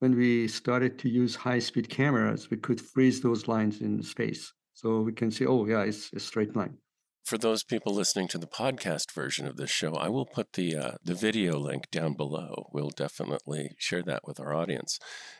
when 0.00 0.14
we 0.16 0.48
started 0.48 0.98
to 0.98 1.08
use 1.08 1.34
high 1.34 1.58
speed 1.58 1.88
cameras, 1.88 2.50
we 2.50 2.56
could 2.56 2.80
freeze 2.80 3.20
those 3.20 3.48
lines 3.48 3.80
in 3.80 4.02
space. 4.02 4.52
So 4.74 5.00
we 5.00 5.12
can 5.12 5.30
see, 5.30 5.46
oh, 5.46 5.64
yeah, 5.66 5.82
it's 5.82 6.12
a 6.12 6.20
straight 6.20 6.54
line 6.54 6.76
for 7.24 7.38
those 7.38 7.62
people 7.62 7.94
listening 7.94 8.28
to 8.28 8.38
the 8.38 8.46
podcast 8.46 9.12
version 9.12 9.46
of 9.46 9.56
this 9.56 9.70
show, 9.70 9.94
I 9.94 10.08
will 10.08 10.26
put 10.26 10.54
the 10.54 10.76
uh, 10.76 10.92
the 11.04 11.14
video 11.14 11.58
link 11.58 11.90
down 11.90 12.14
below. 12.14 12.68
We'll 12.72 12.90
definitely 12.90 13.74
share 13.78 14.02
that 14.02 14.26
with 14.26 14.40
our 14.40 14.54
audience 14.54 14.98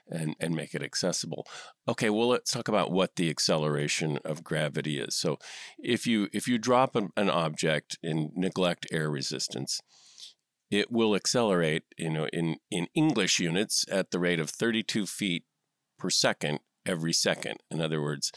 and 0.08 0.36
and 0.38 0.54
make 0.54 0.74
it 0.74 0.82
accessible. 0.82 1.46
Okay, 1.88 2.08
well 2.08 2.28
let's 2.28 2.52
talk 2.52 2.68
about 2.68 2.92
what 2.92 3.16
the 3.16 3.28
acceleration 3.30 4.18
of 4.24 4.44
gravity 4.44 4.98
is. 4.98 5.16
So, 5.16 5.38
if 5.78 6.06
you 6.06 6.28
if 6.32 6.46
you 6.46 6.58
drop 6.58 6.94
an, 6.94 7.10
an 7.16 7.30
object 7.30 7.98
and 8.02 8.30
neglect 8.36 8.86
air 8.92 9.10
resistance, 9.10 9.80
it 10.70 10.90
will 10.90 11.16
accelerate, 11.16 11.82
you 11.98 12.10
know, 12.10 12.28
in 12.32 12.56
in 12.70 12.86
English 12.94 13.40
units 13.40 13.84
at 13.90 14.12
the 14.12 14.20
rate 14.20 14.40
of 14.40 14.50
32 14.50 15.06
feet 15.06 15.44
per 15.98 16.10
second 16.10 16.60
every 16.86 17.12
second. 17.12 17.58
In 17.70 17.80
other 17.80 18.00
words, 18.00 18.32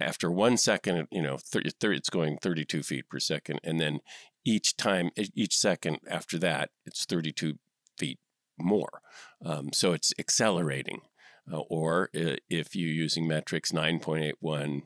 after 0.00 0.30
one 0.30 0.56
second, 0.56 1.08
you 1.10 1.22
know, 1.22 1.36
30, 1.38 1.70
30, 1.80 1.96
it's 1.96 2.10
going 2.10 2.38
32 2.38 2.82
feet 2.82 3.08
per 3.08 3.18
second. 3.18 3.60
And 3.62 3.80
then 3.80 4.00
each 4.44 4.76
time, 4.76 5.10
each 5.16 5.56
second 5.56 5.98
after 6.08 6.38
that, 6.38 6.70
it's 6.86 7.04
32 7.04 7.58
feet 7.98 8.18
more. 8.58 9.02
Um, 9.44 9.72
so 9.72 9.92
it's 9.92 10.12
accelerating. 10.18 11.02
Uh, 11.50 11.60
or 11.68 12.10
uh, 12.16 12.36
if 12.48 12.76
you're 12.76 12.88
using 12.88 13.26
metrics, 13.26 13.72
9.81 13.72 14.82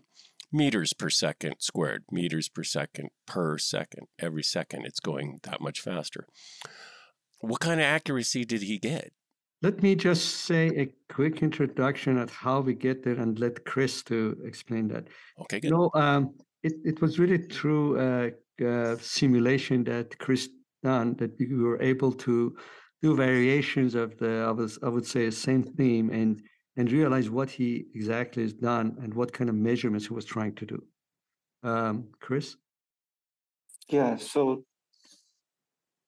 meters 0.53 0.93
per 0.93 1.11
second 1.11 1.57
squared, 1.59 2.05
meters 2.11 2.49
per 2.49 2.65
second 2.65 3.11
per 3.27 3.59
second. 3.59 4.07
Every 4.19 4.43
second, 4.43 4.87
it's 4.87 5.01
going 5.01 5.41
that 5.43 5.61
much 5.61 5.81
faster. 5.81 6.27
What 7.41 7.61
kind 7.61 7.81
of 7.81 7.85
accuracy 7.85 8.45
did 8.45 8.63
he 8.63 8.79
get? 8.79 9.13
Let 9.65 9.83
me 9.83 9.95
just 9.95 10.45
say 10.45 10.67
a 10.77 10.93
quick 11.11 11.43
introduction 11.43 12.19
of 12.19 12.31
how 12.31 12.61
we 12.61 12.75
get 12.75 13.03
there 13.03 13.15
and 13.15 13.39
let 13.39 13.65
Chris 13.65 14.03
to 14.03 14.37
explain 14.45 14.89
that. 14.89 15.09
Okay, 15.41 15.59
good. 15.59 15.69
You 15.69 15.71
know, 15.71 15.91
um, 15.95 16.35
it, 16.63 16.75
it 16.85 17.01
was 17.01 17.19
really 17.19 17.39
through 17.39 17.99
uh, 17.99 18.31
uh, 18.63 18.97
simulation 19.01 19.83
that 19.85 20.19
Chris 20.19 20.51
done 20.83 21.15
that 21.15 21.31
we 21.39 21.47
were 21.57 21.81
able 21.81 22.13
to 22.13 22.55
do 23.01 23.17
variations 23.17 23.95
of 23.95 24.19
the, 24.19 24.45
I, 24.47 24.51
was, 24.51 24.79
I 24.83 24.91
would 24.91 25.07
say, 25.07 25.31
same 25.31 25.63
theme 25.63 26.11
and 26.11 26.43
and 26.77 26.93
realize 26.93 27.31
what 27.31 27.49
he 27.49 27.87
exactly 27.95 28.43
has 28.43 28.53
done 28.53 28.99
and 29.01 29.15
what 29.15 29.33
kind 29.33 29.49
of 29.49 29.57
measurements 29.57 30.09
he 30.09 30.13
was 30.13 30.27
trying 30.27 30.55
to 30.57 30.67
do. 30.67 30.85
Um, 31.63 32.09
Chris? 32.21 32.57
Yeah, 33.89 34.17
so, 34.17 34.65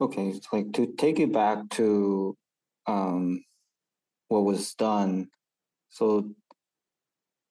okay, 0.00 0.28
it's 0.28 0.48
like 0.52 0.72
to 0.74 0.92
take 0.98 1.20
it 1.20 1.32
back 1.32 1.70
to 1.70 2.36
um, 2.86 3.44
what 4.28 4.44
was 4.44 4.74
done. 4.74 5.28
So 5.90 6.30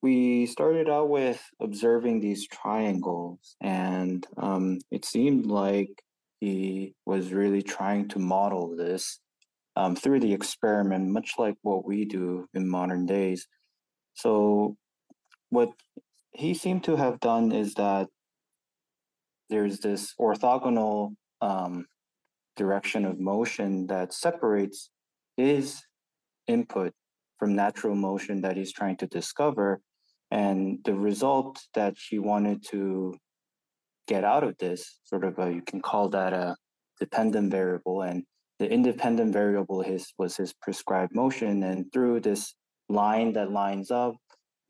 we 0.02 0.46
started 0.46 0.90
out 0.90 1.10
with 1.10 1.42
observing 1.60 2.20
these 2.20 2.48
triangles, 2.48 3.56
and 3.62 4.26
um, 4.38 4.80
it 4.92 5.06
seemed 5.06 5.48
like 5.48 5.90
he 6.40 6.94
was 7.06 7.34
really 7.34 7.64
trying 7.64 8.08
to 8.10 8.20
model 8.20 8.76
this 8.76 9.20
um, 9.76 9.96
through 9.96 10.20
the 10.20 10.34
experiment, 10.34 11.08
much 11.08 11.34
like 11.38 11.56
what 11.64 11.86
we 11.86 12.06
do 12.06 12.48
in 12.54 12.70
modern 12.70 13.06
days. 13.06 13.48
So, 14.14 14.78
what 15.50 15.70
he 16.32 16.54
seemed 16.54 16.84
to 16.84 16.96
have 16.96 17.20
done 17.20 17.52
is 17.52 17.74
that 17.76 18.08
there's 19.50 19.80
this 19.80 20.14
orthogonal 20.20 21.16
um, 21.42 21.86
direction 22.56 23.06
of 23.06 23.20
motion 23.20 23.88
that 23.88 24.14
separates 24.14 24.90
his 25.38 25.82
input 26.48 26.94
from 27.40 27.56
natural 27.56 27.96
motion 27.96 28.42
that 28.42 28.58
he's 28.58 28.72
trying 28.72 28.98
to 28.98 29.08
discover. 29.08 29.82
And 30.32 30.80
the 30.84 30.96
result 30.96 31.60
that 31.74 31.96
he 32.10 32.20
wanted 32.20 32.66
to 32.70 33.16
get 34.08 34.24
out 34.24 34.44
of 34.44 34.58
this, 34.58 35.00
sort 35.04 35.24
of 35.24 35.40
a, 35.40 35.52
you 35.52 35.62
can 35.62 35.82
call 35.82 36.10
that 36.10 36.34
a 36.34 36.56
dependent 37.00 37.52
variable. 37.52 38.02
And 38.02 38.24
the 38.60 38.70
independent 38.70 39.34
variable 39.34 39.82
his 39.82 40.14
was 40.18 40.38
his 40.38 40.54
prescribed 40.54 41.14
motion. 41.14 41.64
And 41.64 41.92
through 41.92 42.22
this 42.22 42.56
line 42.90 43.34
that 43.34 43.52
lines 43.52 43.92
up, 43.92 44.16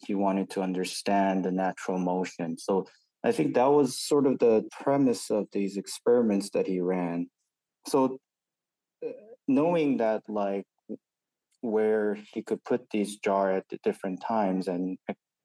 he 0.05 0.15
wanted 0.15 0.49
to 0.51 0.61
understand 0.61 1.45
the 1.45 1.51
natural 1.51 1.99
motion. 1.99 2.57
So 2.57 2.85
I 3.23 3.31
think 3.31 3.55
that 3.55 3.71
was 3.71 3.99
sort 3.99 4.27
of 4.27 4.39
the 4.39 4.65
premise 4.71 5.31
of 5.31 5.47
these 5.51 5.77
experiments 5.77 6.49
that 6.51 6.67
he 6.67 6.79
ran. 6.79 7.27
So 7.87 8.19
uh, 9.05 9.09
knowing 9.47 9.97
that 9.97 10.21
like 10.27 10.65
where 11.65 12.17
he 12.33 12.41
could 12.41 12.63
put 12.63 12.89
these 12.91 13.17
jar 13.17 13.51
at 13.51 13.67
the 13.69 13.79
different 13.83 14.21
times 14.21 14.67
and 14.67 14.97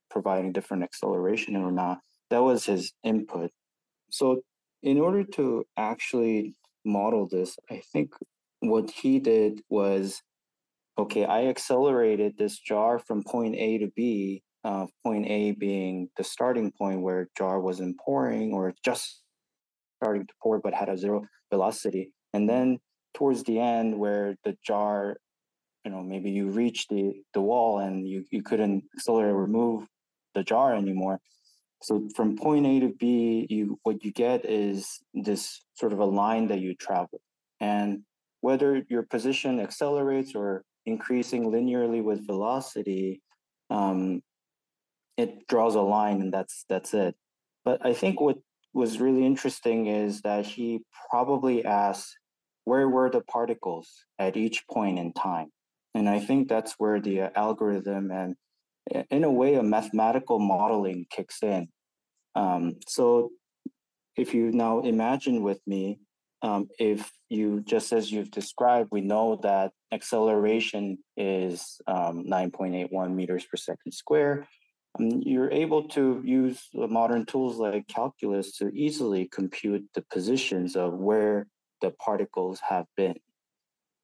providing 0.09 0.51
different 0.51 0.83
acceleration 0.83 1.55
or 1.55 1.71
not, 1.71 1.99
that 2.29 2.43
was 2.43 2.65
his 2.65 2.93
input. 3.03 3.51
So 4.09 4.41
in 4.83 4.99
order 4.99 5.23
to 5.23 5.65
actually 5.77 6.55
model 6.85 7.27
this, 7.27 7.57
I 7.69 7.81
think 7.91 8.11
what 8.59 8.89
he 8.89 9.19
did 9.19 9.61
was, 9.69 10.21
okay, 10.97 11.25
I 11.25 11.47
accelerated 11.47 12.37
this 12.37 12.59
jar 12.59 12.99
from 12.99 13.23
point 13.23 13.55
A 13.55 13.77
to 13.79 13.87
B, 13.95 14.43
uh, 14.63 14.87
point 15.03 15.27
A 15.27 15.51
being 15.51 16.09
the 16.17 16.23
starting 16.23 16.71
point 16.71 17.01
where 17.01 17.29
jar 17.37 17.59
wasn't 17.59 17.99
pouring 17.99 18.53
or 18.53 18.73
just 18.83 19.21
starting 20.01 20.25
to 20.25 20.33
pour 20.41 20.59
but 20.59 20.73
had 20.73 20.89
a 20.89 20.97
zero 20.97 21.23
velocity. 21.51 22.11
And 22.33 22.49
then 22.49 22.79
towards 23.13 23.43
the 23.43 23.59
end 23.59 23.97
where 23.97 24.35
the 24.43 24.55
jar, 24.65 25.17
you 25.85 25.91
know, 25.91 26.01
maybe 26.01 26.31
you 26.31 26.49
reach 26.49 26.87
the, 26.87 27.13
the 27.33 27.41
wall 27.41 27.79
and 27.79 28.07
you, 28.07 28.23
you 28.31 28.43
couldn't 28.43 28.83
accelerate 28.95 29.31
or 29.31 29.37
remove 29.37 29.87
the 30.35 30.43
jar 30.43 30.75
anymore. 30.75 31.19
So 31.81 32.07
from 32.15 32.37
point 32.37 32.65
A 32.67 32.79
to 32.81 32.89
B, 32.89 33.47
you 33.49 33.79
what 33.83 34.03
you 34.03 34.11
get 34.11 34.45
is 34.45 34.99
this 35.13 35.65
sort 35.73 35.93
of 35.93 35.99
a 35.99 36.05
line 36.05 36.47
that 36.47 36.59
you 36.59 36.75
travel. 36.75 37.19
And 37.59 38.03
whether 38.41 38.83
your 38.89 39.03
position 39.03 39.59
accelerates 39.59 40.35
or 40.35 40.63
increasing 40.85 41.45
linearly 41.45 42.03
with 42.03 42.25
velocity, 42.25 43.21
um, 43.71 44.21
it 45.17 45.47
draws 45.47 45.75
a 45.75 45.81
line 45.81 46.21
and 46.21 46.31
that's 46.31 46.65
that's 46.69 46.93
it. 46.93 47.15
But 47.65 47.83
I 47.85 47.93
think 47.93 48.21
what 48.21 48.37
was 48.73 49.01
really 49.01 49.25
interesting 49.25 49.87
is 49.87 50.21
that 50.21 50.45
he 50.45 50.81
probably 51.09 51.65
asked 51.65 52.15
where 52.63 52.87
were 52.87 53.09
the 53.09 53.21
particles 53.21 54.05
at 54.19 54.37
each 54.37 54.65
point 54.67 54.99
in 54.99 55.13
time. 55.13 55.51
And 55.93 56.07
I 56.07 56.19
think 56.19 56.47
that's 56.47 56.75
where 56.77 56.99
the 56.99 57.21
uh, 57.21 57.29
algorithm 57.35 58.11
and 58.11 58.35
in 59.09 59.23
a 59.23 59.31
way 59.31 59.55
a 59.55 59.63
mathematical 59.63 60.39
modeling 60.39 61.05
kicks 61.09 61.43
in. 61.43 61.67
Um, 62.35 62.77
so 62.87 63.31
if 64.15 64.33
you 64.33 64.51
now 64.51 64.81
imagine 64.81 65.43
with 65.43 65.59
me, 65.67 65.99
um, 66.41 66.67
if 66.79 67.11
you 67.29 67.61
just 67.61 67.93
as 67.93 68.11
you've 68.11 68.31
described, 68.31 68.89
we 68.91 69.01
know 69.01 69.39
that 69.43 69.71
acceleration 69.91 70.97
is 71.15 71.79
um, 71.87 72.25
9.81 72.25 73.13
meters 73.13 73.45
per 73.45 73.57
second 73.57 73.91
square. 73.91 74.47
Um, 74.99 75.21
you're 75.23 75.51
able 75.51 75.87
to 75.89 76.21
use 76.25 76.67
modern 76.73 77.25
tools 77.25 77.57
like 77.57 77.87
calculus 77.87 78.57
to 78.57 78.69
easily 78.69 79.29
compute 79.31 79.85
the 79.93 80.03
positions 80.11 80.75
of 80.75 80.93
where 80.93 81.47
the 81.81 81.91
particles 81.91 82.59
have 82.67 82.85
been. 82.97 83.15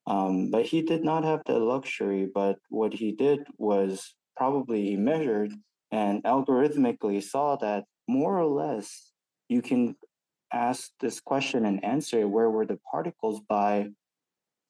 Um, 0.08 0.50
but 0.50 0.66
he 0.66 0.82
did 0.82 1.04
not 1.04 1.26
have 1.26 1.42
the 1.46 1.60
luxury, 1.60 2.30
but 2.34 2.58
what 2.70 2.94
he 2.94 3.12
did 3.12 3.40
was 3.58 4.16
probably 4.38 4.84
he 4.86 4.96
measured 4.96 5.54
and 5.92 6.24
algorithmically 6.24 7.22
saw 7.22 7.58
that 7.58 7.84
more 8.08 8.40
or 8.40 8.46
less 8.46 9.12
you 9.50 9.62
can 9.62 9.96
ask 10.54 10.92
this 11.02 11.20
question 11.20 11.66
and 11.66 11.84
answer 11.84 12.28
where 12.28 12.50
were 12.50 12.66
the 12.66 12.80
particles 12.90 13.42
by 13.50 13.90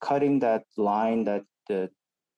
cutting 0.01 0.39
that 0.39 0.63
line 0.75 1.23
that 1.25 1.43
the 1.67 1.89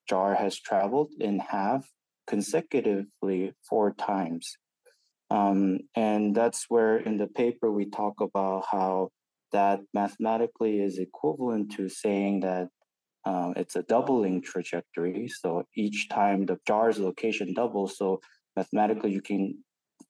jar 0.07 0.35
has 0.35 0.59
traveled 0.59 1.11
in 1.19 1.39
half 1.39 1.89
consecutively 2.27 3.53
four 3.69 3.93
times. 3.93 4.57
Um, 5.29 5.79
and 5.95 6.35
that's 6.35 6.65
where 6.69 6.97
in 6.97 7.17
the 7.17 7.27
paper 7.27 7.71
we 7.71 7.85
talk 7.85 8.15
about 8.19 8.65
how 8.69 9.09
that 9.51 9.79
mathematically 9.93 10.79
is 10.79 10.97
equivalent 10.97 11.71
to 11.73 11.87
saying 11.87 12.41
that 12.41 12.69
um, 13.25 13.53
it's 13.55 13.75
a 13.75 13.83
doubling 13.83 14.41
trajectory. 14.41 15.27
So 15.27 15.63
each 15.75 16.09
time 16.09 16.45
the 16.45 16.57
jar's 16.67 16.99
location 16.99 17.53
doubles, 17.53 17.97
so 17.97 18.19
mathematically 18.55 19.11
you 19.11 19.21
can 19.21 19.63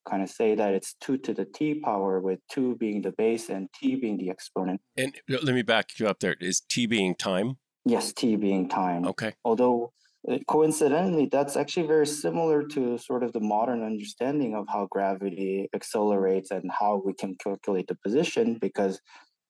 kind 0.08 0.24
of 0.24 0.30
say 0.30 0.56
that 0.56 0.74
it's 0.74 0.96
2 1.02 1.18
to 1.18 1.34
the 1.34 1.46
t 1.46 1.80
power 1.80 2.20
with 2.20 2.40
2 2.52 2.76
being 2.76 3.02
the 3.02 3.12
base 3.12 3.50
and 3.50 3.68
t 3.74 3.96
being 3.96 4.18
the 4.18 4.30
exponent. 4.30 4.82
And 4.98 5.16
uh, 5.32 5.38
let 5.44 5.56
me 5.56 5.62
back 5.62 6.00
you 6.00 6.08
up 6.08 6.20
there. 6.20 6.36
Is 6.40 6.62
t 6.62 6.86
being 6.86 7.16
time? 7.16 7.58
Yes, 7.86 8.14
t 8.14 8.36
being 8.36 8.70
time. 8.70 9.06
Okay. 9.08 9.34
Although 9.44 9.94
uh, 10.30 10.38
coincidentally, 10.48 11.30
that's 11.32 11.56
actually 11.56 11.88
very 11.88 12.06
similar 12.06 12.64
to 12.64 12.98
sort 12.98 13.24
of 13.24 13.32
the 13.34 13.40
modern 13.40 13.84
understanding 13.84 14.54
of 14.54 14.66
how 14.68 14.88
gravity 14.92 15.70
accelerates 15.74 16.52
and 16.52 16.70
how 16.72 17.02
we 17.06 17.14
can 17.14 17.36
calculate 17.36 17.88
the 17.88 17.98
position 18.04 18.58
because 18.60 19.00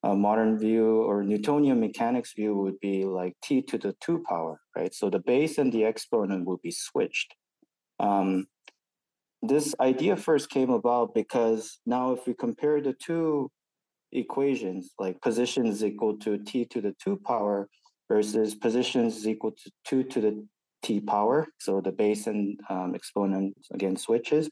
a 0.03 0.15
modern 0.15 0.57
view 0.57 1.03
or 1.03 1.23
Newtonian 1.23 1.79
mechanics 1.79 2.33
view 2.33 2.55
would 2.55 2.79
be 2.79 3.03
like 3.03 3.35
t 3.43 3.62
to 3.63 3.77
the 3.77 3.93
2 4.01 4.23
power, 4.27 4.59
right? 4.75 4.93
So 4.93 5.09
the 5.09 5.19
base 5.19 5.57
and 5.57 5.71
the 5.73 5.83
exponent 5.83 6.45
would 6.45 6.62
be 6.62 6.71
switched. 6.71 7.35
Um, 7.99 8.47
this 9.41 9.75
idea 9.79 10.15
first 10.15 10.49
came 10.49 10.69
about 10.69 11.13
because 11.13 11.79
now 11.85 12.13
if 12.13 12.27
we 12.27 12.33
compare 12.33 12.81
the 12.81 12.93
two 12.93 13.51
equations, 14.12 14.91
like 14.99 15.21
position 15.21 15.65
is 15.65 15.83
equal 15.83 16.17
to 16.17 16.38
t 16.38 16.65
to 16.65 16.81
the 16.81 16.95
2 17.03 17.17
power 17.17 17.69
versus 18.09 18.55
positions 18.55 19.17
is 19.17 19.27
equal 19.27 19.51
to 19.51 19.71
2 19.85 20.03
to 20.03 20.21
the 20.21 20.47
t 20.81 20.99
power, 20.99 21.47
so 21.59 21.81
the 21.81 21.91
base 21.91 22.27
and 22.27 22.59
um, 22.69 22.95
exponent 22.95 23.53
again 23.73 23.97
switches. 23.97 24.49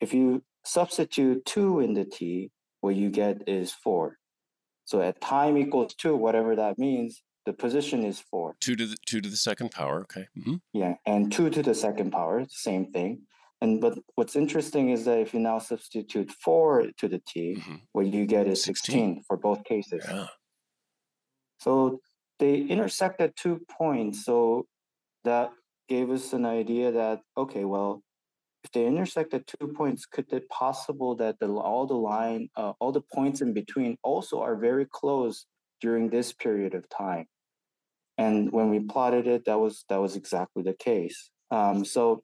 If 0.00 0.14
you 0.14 0.42
substitute 0.64 1.44
2 1.46 1.80
in 1.80 1.94
the 1.94 2.04
t, 2.04 2.50
what 2.80 2.94
you 2.94 3.10
get 3.10 3.48
is 3.48 3.72
4. 3.72 4.16
So 4.92 5.00
at 5.00 5.22
time 5.22 5.56
equals 5.56 5.94
2, 5.94 6.14
whatever 6.14 6.54
that 6.54 6.78
means, 6.78 7.22
the 7.46 7.54
position 7.54 8.04
is 8.04 8.20
4. 8.20 8.56
2 8.60 8.76
to 8.76 8.86
the 8.86 8.96
2 9.06 9.22
to 9.22 9.30
the 9.30 9.38
second 9.38 9.70
power, 9.70 10.02
okay. 10.02 10.26
Mm-hmm. 10.38 10.56
Yeah, 10.74 10.96
and 11.06 11.32
2 11.32 11.48
to 11.48 11.62
the 11.62 11.74
second 11.74 12.10
power, 12.10 12.44
same 12.50 12.92
thing. 12.92 13.22
And 13.62 13.80
but 13.80 13.98
what's 14.16 14.36
interesting 14.36 14.90
is 14.90 15.06
that 15.06 15.18
if 15.18 15.32
you 15.32 15.40
now 15.40 15.60
substitute 15.60 16.30
four 16.30 16.88
to 16.98 17.08
the 17.08 17.22
t, 17.26 17.54
mm-hmm. 17.56 17.76
what 17.92 18.06
you 18.06 18.26
get 18.26 18.46
is 18.46 18.62
16. 18.64 18.92
16, 18.92 19.24
for 19.26 19.38
both 19.38 19.64
cases. 19.64 20.04
Yeah. 20.06 20.26
So 21.60 22.00
they 22.38 22.56
intersect 22.56 23.22
at 23.22 23.34
two 23.34 23.60
points. 23.70 24.26
So 24.26 24.66
that 25.24 25.52
gave 25.88 26.10
us 26.10 26.34
an 26.34 26.44
idea 26.44 26.92
that 26.92 27.20
okay, 27.38 27.64
well, 27.64 28.02
if 28.64 28.70
they 28.72 28.86
intersect 28.86 29.34
at 29.34 29.46
two 29.46 29.68
points, 29.68 30.06
could 30.06 30.32
it 30.32 30.48
possible 30.48 31.16
that 31.16 31.38
the 31.40 31.48
all 31.48 31.86
the 31.86 31.94
line, 31.94 32.48
uh, 32.56 32.72
all 32.78 32.92
the 32.92 33.00
points 33.00 33.40
in 33.40 33.52
between 33.52 33.96
also 34.02 34.40
are 34.40 34.56
very 34.56 34.86
close 34.86 35.46
during 35.80 36.08
this 36.08 36.32
period 36.32 36.74
of 36.74 36.88
time? 36.88 37.26
And 38.18 38.52
when 38.52 38.70
we 38.70 38.80
plotted 38.80 39.26
it, 39.26 39.44
that 39.46 39.58
was 39.58 39.84
that 39.88 40.00
was 40.00 40.16
exactly 40.16 40.62
the 40.62 40.74
case. 40.74 41.30
Um, 41.50 41.84
so 41.84 42.22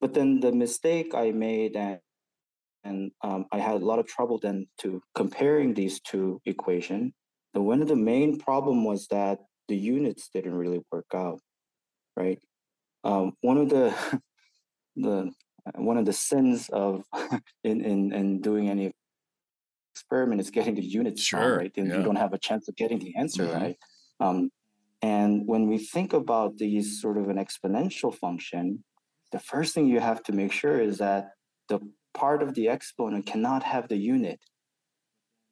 but 0.00 0.14
then 0.14 0.40
the 0.40 0.52
mistake 0.52 1.14
I 1.14 1.30
made 1.30 1.76
and 1.76 1.98
and 2.82 3.10
um, 3.22 3.44
I 3.52 3.58
had 3.58 3.74
a 3.74 3.84
lot 3.84 3.98
of 3.98 4.06
trouble 4.06 4.38
then 4.38 4.66
to 4.78 5.02
comparing 5.14 5.74
these 5.74 6.00
two 6.00 6.40
equation. 6.46 7.12
And 7.52 7.66
one 7.66 7.82
of 7.82 7.88
the 7.88 7.96
main 7.96 8.38
problem 8.38 8.84
was 8.84 9.06
that 9.08 9.40
the 9.68 9.76
units 9.76 10.30
didn't 10.32 10.54
really 10.54 10.80
work 10.90 11.06
out, 11.14 11.40
right? 12.16 12.38
Um, 13.04 13.32
one 13.42 13.58
of 13.58 13.68
the 13.68 13.94
the 14.96 15.30
one 15.74 15.98
of 15.98 16.06
the 16.06 16.12
sins 16.12 16.68
of 16.72 17.04
in 17.64 17.80
in 17.84 18.12
in 18.12 18.40
doing 18.40 18.68
any 18.68 18.92
experiment 19.94 20.40
is 20.40 20.50
getting 20.50 20.74
the 20.74 20.82
units 20.82 21.22
sure, 21.22 21.40
wrong, 21.40 21.58
right? 21.58 21.72
And 21.76 21.88
yeah. 21.88 21.98
you 21.98 22.02
don't 22.02 22.16
have 22.16 22.32
a 22.32 22.38
chance 22.38 22.68
of 22.68 22.76
getting 22.76 22.98
the 22.98 23.14
answer 23.16 23.44
mm-hmm. 23.44 23.62
right. 23.62 23.76
Um, 24.20 24.50
and 25.02 25.46
when 25.46 25.66
we 25.66 25.78
think 25.78 26.12
about 26.12 26.58
these 26.58 27.00
sort 27.00 27.16
of 27.16 27.28
an 27.28 27.36
exponential 27.36 28.14
function, 28.14 28.84
the 29.32 29.38
first 29.38 29.74
thing 29.74 29.86
you 29.86 30.00
have 30.00 30.22
to 30.24 30.32
make 30.32 30.52
sure 30.52 30.78
is 30.80 30.98
that 30.98 31.30
the 31.68 31.80
part 32.12 32.42
of 32.42 32.54
the 32.54 32.68
exponent 32.68 33.26
cannot 33.26 33.62
have 33.62 33.88
the 33.88 33.96
unit. 33.96 34.40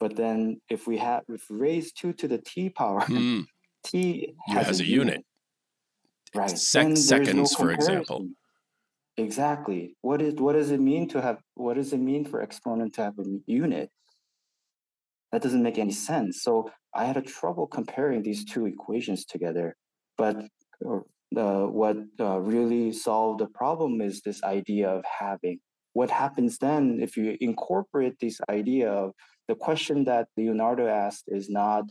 But 0.01 0.17
then 0.17 0.61
if 0.69 0.87
we 0.87 0.99
have 0.99 1.23
if 1.29 1.45
we 1.51 1.57
raise 1.57 1.93
two 1.93 2.13
to 2.15 2.29
the 2.29 2.39
t 2.39 2.71
power, 2.71 3.01
mm. 3.03 3.45
t 3.85 4.35
has, 4.49 4.67
has 4.67 4.81
a, 4.81 4.83
a 4.83 4.87
unit. 4.87 5.07
unit. 5.07 5.25
Right. 6.35 6.51
Sec- 6.51 6.97
seconds, 6.97 7.53
no 7.53 7.65
for 7.65 7.73
example. 7.73 8.29
Exactly. 9.19 9.97
What 10.01 10.23
is 10.23 10.35
what 10.35 10.53
does 10.53 10.71
it 10.71 10.81
mean 10.81 11.09
to 11.09 11.21
have 11.21 11.39
what 11.55 11.75
does 11.75 11.93
it 11.93 11.99
mean 12.01 12.25
for 12.25 12.41
exponent 12.41 12.95
to 12.95 13.03
have 13.03 13.19
a 13.19 13.25
unit? 13.47 13.91
That 15.33 15.43
doesn't 15.43 15.63
make 15.63 15.77
any 15.79 15.93
sense. 15.93 16.43
So 16.43 16.71
I 16.95 17.05
had 17.05 17.17
a 17.17 17.23
trouble 17.23 17.67
comparing 17.67 18.23
these 18.23 18.45
two 18.45 18.67
equations 18.67 19.25
together. 19.25 19.77
But 20.17 20.47
uh, 20.87 21.67
what 21.67 21.97
uh, 22.21 22.39
really 22.41 22.93
solved 22.93 23.41
the 23.41 23.49
problem 23.49 24.01
is 24.01 24.23
this 24.23 24.43
idea 24.45 24.89
of 24.89 25.05
having. 25.21 25.59
What 25.95 26.11
happens 26.11 26.59
then 26.59 27.01
if 27.03 27.17
you 27.17 27.37
incorporate 27.41 28.15
this 28.21 28.39
idea 28.49 28.89
of 28.91 29.13
the 29.49 29.57
question 29.57 30.05
that 30.05 30.29
Leonardo 30.37 30.87
asked 30.87 31.25
is 31.27 31.51
not 31.51 31.85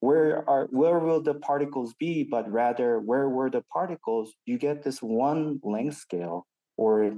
where 0.00 0.48
are 0.48 0.68
where 0.70 0.98
will 1.00 1.22
the 1.22 1.34
particles 1.34 1.94
be, 2.00 2.24
but 2.24 2.50
rather 2.50 2.98
where 3.00 3.28
were 3.28 3.50
the 3.50 3.62
particles? 3.72 4.34
You 4.46 4.58
get 4.58 4.82
this 4.82 5.00
one 5.02 5.60
length 5.62 5.98
scale 5.98 6.46
or 6.76 7.14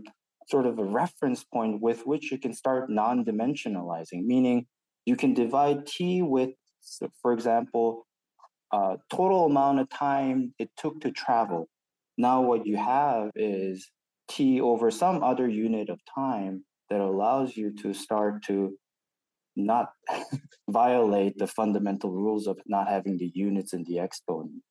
sort 0.48 0.66
of 0.66 0.78
a 0.78 0.84
reference 0.84 1.44
point 1.44 1.80
with 1.80 2.06
which 2.06 2.30
you 2.30 2.38
can 2.38 2.52
start 2.52 2.90
non-dimensionalizing, 2.90 4.24
meaning 4.24 4.66
you 5.06 5.16
can 5.16 5.34
divide 5.34 5.86
t 5.86 6.22
with, 6.22 6.50
for 7.22 7.32
example, 7.32 8.06
uh, 8.72 8.96
total 9.10 9.46
amount 9.46 9.78
of 9.78 9.88
time 9.88 10.54
it 10.58 10.70
took 10.76 11.00
to 11.00 11.10
travel. 11.10 11.68
Now 12.18 12.42
what 12.42 12.66
you 12.66 12.76
have 12.76 13.30
is 13.34 13.90
t 14.28 14.60
over 14.60 14.90
some 14.90 15.22
other 15.22 15.48
unit 15.48 15.88
of 15.88 16.00
time 16.14 16.64
that 16.90 17.00
allows 17.00 17.56
you 17.56 17.72
to 17.82 17.94
start 17.94 18.44
to 18.44 18.76
not 19.56 19.90
violate 20.70 21.38
the 21.38 21.46
fundamental 21.46 22.10
rules 22.10 22.46
of 22.46 22.58
not 22.66 22.88
having 22.88 23.16
the 23.16 23.30
units 23.34 23.72
in 23.72 23.84
the 23.84 23.98
exponent. 23.98 24.62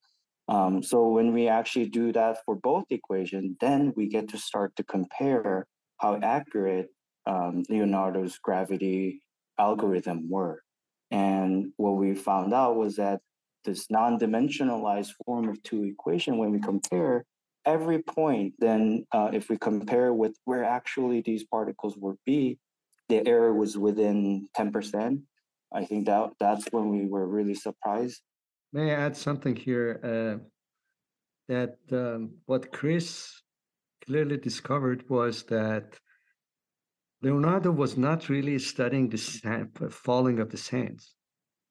Um, 0.48 0.84
so 0.84 1.08
when 1.08 1.34
we 1.34 1.48
actually 1.48 1.88
do 1.88 2.12
that 2.14 2.38
for 2.46 2.56
both 2.56 2.86
equations, 2.90 3.56
then 3.62 3.94
we 3.96 4.08
get 4.08 4.28
to 4.30 4.38
start 4.38 4.76
to 4.76 4.84
compare 4.84 5.68
how 6.00 6.20
accurate 6.22 6.90
um, 7.26 7.64
Leonardo's 7.70 8.38
gravity 8.40 9.22
algorithm 9.58 10.30
were. 10.30 10.62
And 11.12 11.72
what 11.78 11.92
we 11.92 12.16
found 12.16 12.54
out 12.54 12.76
was 12.76 12.98
that 12.98 13.22
this 13.64 13.90
non-dimensionalized 13.90 15.12
form 15.26 15.48
of 15.48 15.62
two 15.64 15.84
equation, 15.84 16.38
when 16.38 16.52
we 16.52 16.60
compare 16.60 17.24
every 17.66 18.00
point, 18.00 18.54
then 18.60 19.06
uh, 19.14 19.30
if 19.32 19.50
we 19.50 19.58
compare 19.58 20.14
with 20.14 20.36
where 20.44 20.66
actually 20.66 21.22
these 21.22 21.46
particles 21.46 21.96
would 21.98 22.18
be, 22.26 22.58
the 23.10 23.26
error 23.28 23.54
was 23.54 23.78
within 23.78 24.50
10%. 24.58 25.22
I 25.74 25.86
think 25.86 26.06
that 26.08 26.32
that's 26.40 26.66
when 26.72 26.90
we 26.90 27.06
were 27.06 27.28
really 27.28 27.56
surprised. 27.56 28.22
May 28.74 28.92
I 28.92 28.96
add 28.96 29.16
something 29.16 29.56
here? 29.56 30.00
Uh, 30.04 30.44
that 31.48 31.78
um, 31.92 32.32
what 32.46 32.72
Chris 32.72 33.42
clearly 34.06 34.38
discovered 34.38 35.08
was 35.10 35.44
that 35.44 36.00
Leonardo 37.22 37.72
was 37.72 37.98
not 37.98 38.30
really 38.30 38.58
studying 38.60 39.10
the 39.10 39.18
sand, 39.18 39.70
falling 39.92 40.40
of 40.40 40.50
the 40.50 40.58
sands. 40.58 41.14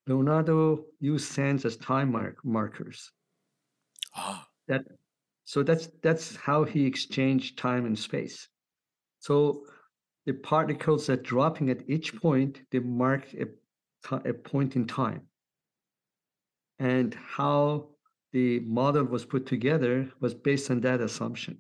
Leonardo 0.07 0.85
used 1.01 1.31
sands 1.31 1.65
as 1.65 1.77
time 1.77 2.13
mark, 2.13 2.37
markers. 2.45 3.11
Ah. 4.17 4.47
That 4.69 4.83
so 5.45 5.63
that's 5.63 5.89
that's 6.03 6.37
how 6.37 6.65
he 6.65 6.87
exchanged 6.87 7.59
time 7.59 7.85
and 7.85 7.99
space. 7.99 8.49
So 9.19 9.67
the 10.25 10.35
particles 10.35 11.07
that 11.09 11.25
dropping 11.25 11.69
at 11.71 11.89
each 11.89 12.15
point 12.15 12.63
they 12.71 12.79
mark 12.79 13.27
a, 13.35 13.47
a 14.29 14.33
point 14.33 14.77
in 14.77 14.87
time. 14.87 15.27
And 16.83 17.15
how 17.15 17.91
the 18.33 18.59
model 18.61 19.05
was 19.05 19.25
put 19.25 19.47
together 19.47 20.11
was 20.19 20.35
based 20.35 20.69
on 20.69 20.81
that 20.81 21.01
assumption. 21.01 21.59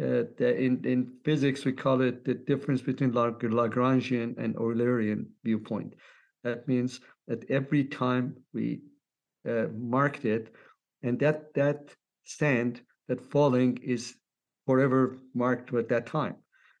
Uh, 0.00 0.24
in, 0.40 0.84
in 0.84 1.12
physics, 1.24 1.64
we 1.64 1.72
call 1.72 2.00
it 2.00 2.24
the 2.24 2.34
difference 2.34 2.82
between 2.82 3.12
Lagrangian 3.12 4.36
and 4.36 4.56
Eulerian 4.56 5.26
viewpoint. 5.44 5.94
That 6.42 6.66
means 6.66 6.98
that 7.28 7.48
every 7.48 7.84
time 7.84 8.34
we 8.52 8.80
uh, 9.48 9.66
marked 9.76 10.24
it, 10.24 10.52
and 11.04 11.20
that 11.20 11.54
that 11.54 11.94
sand 12.24 12.80
that 13.06 13.20
falling 13.20 13.78
is 13.80 14.16
forever 14.66 15.18
marked 15.34 15.72
at 15.72 15.88
that 15.88 16.06
time. 16.06 16.34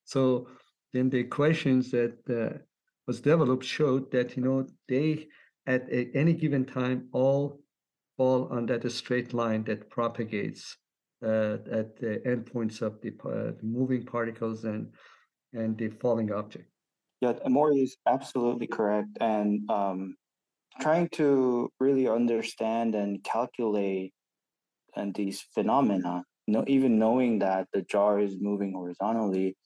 So 0.04 0.48
then 0.92 1.10
the 1.10 1.18
equations 1.18 1.92
that 1.92 2.16
uh, 2.28 2.58
was 3.06 3.20
developed 3.20 3.64
showed 3.64 4.10
that 4.10 4.36
you 4.36 4.42
know 4.42 4.66
they 4.88 5.28
at 5.66 5.88
a, 5.90 6.10
any 6.14 6.32
given 6.32 6.64
time 6.64 7.08
all 7.12 7.60
fall 8.18 8.48
on 8.50 8.66
that 8.66 8.90
straight 8.90 9.32
line 9.32 9.64
that 9.64 9.88
propagates 9.88 10.76
uh, 11.22 11.56
at 11.72 11.96
the 11.96 12.20
endpoints 12.26 12.82
of 12.82 13.00
the, 13.00 13.12
uh, 13.24 13.52
moving 13.62 14.04
particles 14.04 14.64
and 14.64 14.92
and 15.54 15.78
the 15.78 15.88
falling 15.88 16.30
object. 16.30 16.68
Yeah, 17.22 17.32
Mory 17.48 17.78
is 17.78 17.96
absolutely 18.06 18.66
correct, 18.66 19.16
and 19.20 19.68
um, 19.70 20.14
trying 20.80 21.08
to 21.20 21.70
really 21.80 22.06
understand 22.06 22.94
and 22.94 23.24
calculate 23.24 24.12
and 24.94 25.14
these 25.14 25.46
phenomena, 25.54 26.22
know, 26.46 26.64
even 26.66 26.98
knowing 26.98 27.38
that 27.38 27.66
the 27.72 27.82
jar 27.82 28.20
is 28.20 28.36
moving 28.40 28.72
horizontally, 28.72 29.56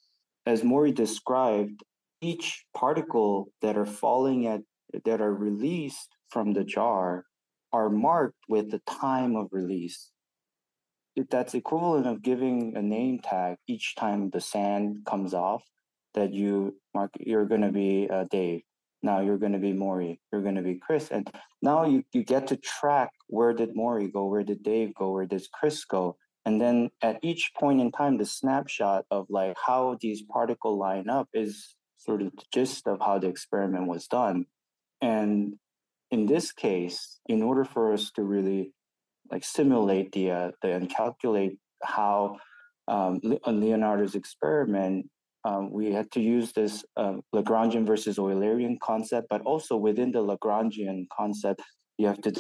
as 0.47 0.63
Mory 0.63 0.93
described, 0.93 1.83
each 2.21 2.65
particle 2.75 3.49
that 3.61 3.77
are 3.77 3.87
falling 3.87 4.47
at 4.47 4.61
that 5.05 5.21
are 5.21 5.35
released 5.35 6.09
from 6.31 6.53
the 6.53 6.65
jar 6.65 7.25
are 7.73 7.89
marked 7.89 8.39
with 8.49 8.71
the 8.71 8.81
time 8.81 9.37
of 9.37 9.49
release. 9.53 10.11
That's 11.31 11.55
equivalent 11.55 12.07
of 12.07 12.23
giving 12.23 12.77
a 12.77 12.83
name 12.83 13.21
tag 13.21 13.57
each 13.67 13.95
time 13.97 14.31
the 14.31 14.41
sand 14.41 15.05
comes 15.07 15.35
off 15.35 15.63
that 16.15 16.33
you 16.33 16.77
mark 16.95 17.11
you're 17.19 17.47
going 17.47 17.63
to 17.63 17.73
be 17.73 18.09
uh, 18.11 18.25
Dave. 18.31 18.63
Now 19.03 19.21
you're 19.21 19.39
going 19.39 19.53
to 19.53 19.59
be 19.59 19.73
Mory. 19.73 20.21
You're 20.33 20.43
going 20.43 20.55
to 20.55 20.63
be 20.63 20.77
Chris. 20.77 21.11
And 21.11 21.31
now 21.61 21.85
you, 21.85 22.05
you 22.13 22.23
get 22.23 22.47
to 22.49 22.57
track 22.57 23.11
where 23.27 23.53
did 23.53 23.75
Mory 23.75 24.09
go? 24.09 24.27
Where 24.27 24.45
did 24.45 24.63
Dave 24.63 24.95
go? 24.95 25.11
Where 25.13 25.27
does 25.27 25.49
Chris 25.49 25.85
go? 25.85 26.17
And 26.45 26.61
then 26.61 26.91
at 27.03 27.19
each 27.23 27.53
point 27.59 27.81
in 27.81 27.93
time, 27.93 28.19
the 28.19 28.27
snapshot 28.27 29.05
of 29.11 29.27
like 29.29 29.57
how 29.65 29.97
these 30.01 30.23
particle 30.23 30.79
line 30.79 31.09
up 31.09 31.29
is 31.35 31.75
sort 31.97 32.23
of 32.23 32.33
the 32.33 32.43
gist 32.53 32.87
of 32.87 33.01
how 33.01 33.19
the 33.19 33.29
experiment 33.29 33.87
was 33.87 34.07
done. 34.07 34.47
And 35.01 35.55
in 36.13 36.27
this 36.27 36.53
case, 36.53 37.19
in 37.27 37.43
order 37.43 37.65
for 37.65 37.93
us 37.93 38.11
to 38.13 38.23
really 38.23 38.73
like 39.31 39.43
simulate 39.43 40.13
the, 40.13 40.31
uh, 40.31 40.51
the 40.61 40.73
and 40.73 40.95
calculate 40.95 41.57
how 41.83 42.37
um, 42.87 43.19
Leonardo's 43.47 44.15
experiment, 44.15 45.09
um, 45.45 45.73
we 45.73 45.91
had 45.91 46.11
to 46.13 46.21
use 46.21 46.53
this 46.53 46.85
uh, 46.97 47.15
Lagrangian 47.35 47.87
versus 47.87 48.19
Eulerian 48.19 48.79
concept, 48.81 49.27
but 49.31 49.41
also 49.43 49.77
within 49.77 50.13
the 50.13 50.23
Lagrangian 50.23 51.07
concept, 51.17 51.63
you 51.97 52.07
have 52.07 52.21
to 52.21 52.33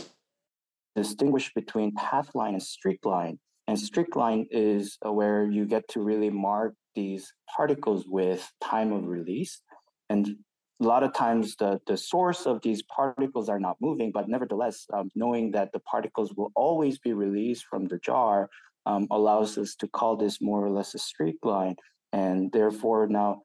distinguish 0.94 1.50
between 1.54 1.94
path 1.94 2.28
line 2.34 2.52
and 2.52 2.62
streak 2.62 3.04
line. 3.04 3.38
And 3.66 3.78
streak 3.78 4.14
line 4.16 4.46
is 4.50 4.98
where 5.02 5.50
you 5.50 5.64
get 5.64 5.88
to 5.88 6.00
really 6.00 6.30
mark 6.30 6.74
these 6.94 7.32
particles 7.56 8.04
with 8.06 8.50
time 8.62 8.92
of 8.92 9.06
release. 9.06 9.62
And 10.10 10.36
a 10.82 10.88
lot 10.88 11.04
of 11.04 11.12
times 11.14 11.54
the, 11.56 11.80
the 11.86 11.96
source 11.96 12.44
of 12.44 12.60
these 12.62 12.82
particles 12.82 13.48
are 13.48 13.60
not 13.60 13.76
moving, 13.80 14.10
but 14.10 14.28
nevertheless, 14.28 14.86
um, 14.92 15.10
knowing 15.14 15.52
that 15.52 15.70
the 15.72 15.78
particles 15.80 16.34
will 16.34 16.50
always 16.56 16.98
be 16.98 17.12
released 17.12 17.66
from 17.66 17.86
the 17.86 17.98
jar 17.98 18.50
um, 18.86 19.06
allows 19.12 19.56
us 19.58 19.76
to 19.76 19.86
call 19.86 20.16
this 20.16 20.40
more 20.40 20.64
or 20.64 20.70
less 20.70 20.94
a 20.94 20.98
streak 20.98 21.36
line. 21.44 21.76
And 22.12 22.50
therefore, 22.50 23.06
now 23.06 23.42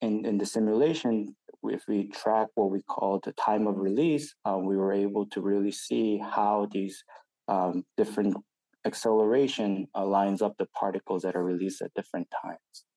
in, 0.00 0.24
in 0.24 0.38
the 0.38 0.46
simulation, 0.46 1.36
if 1.64 1.82
we 1.88 2.08
track 2.08 2.48
what 2.54 2.70
we 2.70 2.80
call 2.82 3.20
the 3.22 3.32
time 3.32 3.66
of 3.66 3.76
release, 3.78 4.34
uh, 4.46 4.56
we 4.56 4.76
were 4.76 4.92
able 4.92 5.26
to 5.26 5.42
really 5.42 5.72
see 5.72 6.18
how 6.18 6.68
these 6.72 7.04
um, 7.48 7.84
different 7.98 8.34
acceleration 8.86 9.86
lines 9.94 10.40
up 10.40 10.54
the 10.56 10.66
particles 10.66 11.22
that 11.22 11.36
are 11.36 11.44
released 11.44 11.82
at 11.82 11.92
different 11.94 12.28
times. 12.42 12.87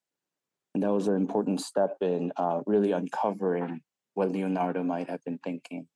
And 0.73 0.83
that 0.83 0.91
was 0.91 1.07
an 1.07 1.15
important 1.15 1.61
step 1.61 1.97
in 2.01 2.31
uh, 2.37 2.61
really 2.65 2.91
uncovering 2.91 3.81
what 4.13 4.31
Leonardo 4.31 4.83
might 4.83 5.09
have 5.09 5.23
been 5.23 5.39
thinking. 5.39 5.87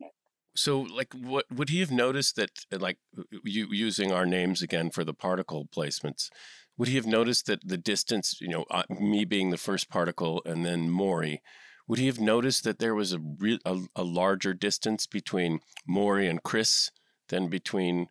So, 0.55 0.81
like, 0.81 1.13
what 1.13 1.45
would 1.51 1.69
he 1.69 1.81
have 1.81 1.91
noticed 1.91 2.37
that, 2.37 2.51
uh, 2.71 2.77
like, 2.79 2.97
you 3.43 3.67
using 3.71 4.11
our 4.11 4.25
names 4.25 4.61
again 4.61 4.89
for 4.89 5.03
the 5.03 5.13
particle 5.13 5.67
placements? 5.75 6.29
Would 6.77 6.87
he 6.87 6.95
have 6.95 7.05
noticed 7.05 7.45
that 7.47 7.67
the 7.67 7.77
distance, 7.77 8.39
you 8.41 8.49
know, 8.49 8.65
uh, 8.71 8.83
me 8.89 9.25
being 9.25 9.49
the 9.49 9.57
first 9.57 9.89
particle 9.89 10.41
and 10.45 10.65
then 10.65 10.89
Mory, 10.89 11.41
would 11.87 11.99
he 11.99 12.07
have 12.07 12.19
noticed 12.19 12.63
that 12.63 12.79
there 12.79 12.95
was 12.95 13.13
a, 13.13 13.19
re- 13.19 13.59
a, 13.65 13.79
a 13.95 14.03
larger 14.03 14.53
distance 14.53 15.07
between 15.07 15.59
Mory 15.87 16.27
and 16.27 16.41
Chris 16.43 16.89
than 17.29 17.47
between 17.47 18.07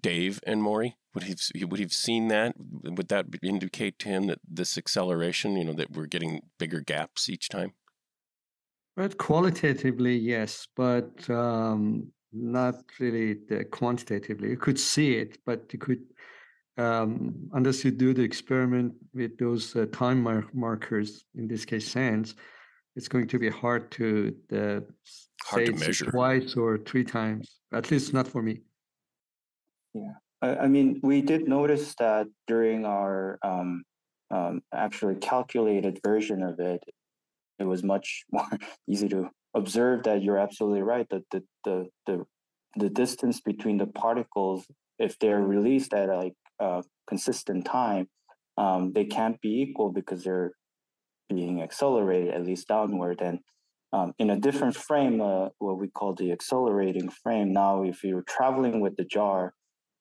Dave 0.00 0.40
and 0.46 0.62
Mory? 0.62 0.96
Would 1.14 1.24
he 1.24 1.64
would 1.64 1.78
he 1.78 1.84
have 1.84 1.92
seen 1.92 2.28
that? 2.28 2.54
Would 2.58 3.08
that 3.08 3.26
indicate 3.42 3.98
to 4.00 4.08
him 4.08 4.26
that 4.26 4.40
this 4.48 4.76
acceleration, 4.76 5.56
you 5.56 5.64
know, 5.64 5.74
that 5.74 5.92
we're 5.92 6.06
getting 6.06 6.40
bigger 6.58 6.80
gaps 6.80 7.28
each 7.28 7.48
time? 7.48 7.72
But 8.96 9.18
qualitatively, 9.18 10.16
yes, 10.16 10.68
but 10.76 11.28
um, 11.28 12.12
not 12.32 12.76
really 12.98 13.36
quantitatively. 13.70 14.50
You 14.50 14.56
could 14.56 14.78
see 14.78 15.14
it, 15.14 15.38
but 15.44 15.72
you 15.72 15.78
could, 15.78 16.02
um, 16.78 17.48
unless 17.52 17.84
you 17.84 17.90
do 17.90 18.12
the 18.14 18.22
experiment 18.22 18.94
with 19.12 19.36
those 19.38 19.74
uh, 19.74 19.86
time 19.92 20.22
mar- 20.22 20.48
markers, 20.52 21.24
in 21.34 21.48
this 21.48 21.64
case, 21.64 21.90
sands, 21.90 22.34
it's 22.96 23.08
going 23.08 23.26
to 23.28 23.38
be 23.38 23.48
hard 23.48 23.90
to 23.92 24.34
uh, 24.52 24.80
hard 25.44 25.66
to 25.66 25.72
measure 25.72 26.10
twice 26.10 26.54
or 26.56 26.78
three 26.78 27.04
times. 27.04 27.60
At 27.72 27.90
least 27.90 28.12
not 28.14 28.28
for 28.28 28.42
me. 28.42 28.60
Yeah. 29.94 30.12
I, 30.42 30.68
mean, 30.68 31.00
we 31.02 31.22
did 31.22 31.48
notice 31.48 31.94
that 31.98 32.26
during 32.46 32.84
our 32.84 33.38
um, 33.42 33.84
um, 34.30 34.60
actually 34.74 35.16
calculated 35.16 36.00
version 36.04 36.42
of 36.42 36.60
it, 36.60 36.82
it 37.58 37.64
was 37.64 37.82
much 37.82 38.24
more 38.32 38.58
easy 38.88 39.08
to 39.08 39.30
observe 39.54 40.02
that 40.04 40.22
you're 40.22 40.38
absolutely 40.38 40.82
right 40.82 41.06
that 41.10 41.22
the, 41.30 41.42
the, 41.64 41.88
the, 42.06 42.24
the 42.76 42.90
distance 42.90 43.40
between 43.40 43.78
the 43.78 43.86
particles, 43.86 44.66
if 44.98 45.18
they're 45.18 45.40
released 45.40 45.94
at 45.94 46.08
a 46.08 46.16
like, 46.16 46.34
uh, 46.60 46.82
consistent 47.06 47.64
time, 47.64 48.08
um, 48.58 48.92
they 48.92 49.04
can't 49.04 49.40
be 49.40 49.62
equal 49.62 49.90
because 49.90 50.24
they're 50.24 50.52
being 51.28 51.62
accelerated 51.62 52.34
at 52.34 52.44
least 52.44 52.68
downward. 52.68 53.20
And 53.20 53.38
um, 53.92 54.12
in 54.18 54.30
a 54.30 54.38
different 54.38 54.76
frame, 54.76 55.20
uh, 55.20 55.48
what 55.58 55.78
we 55.78 55.88
call 55.88 56.14
the 56.14 56.32
accelerating 56.32 57.08
frame. 57.08 57.52
Now, 57.52 57.84
if 57.84 58.02
you're 58.02 58.22
traveling 58.22 58.80
with 58.80 58.96
the 58.96 59.04
jar, 59.04 59.54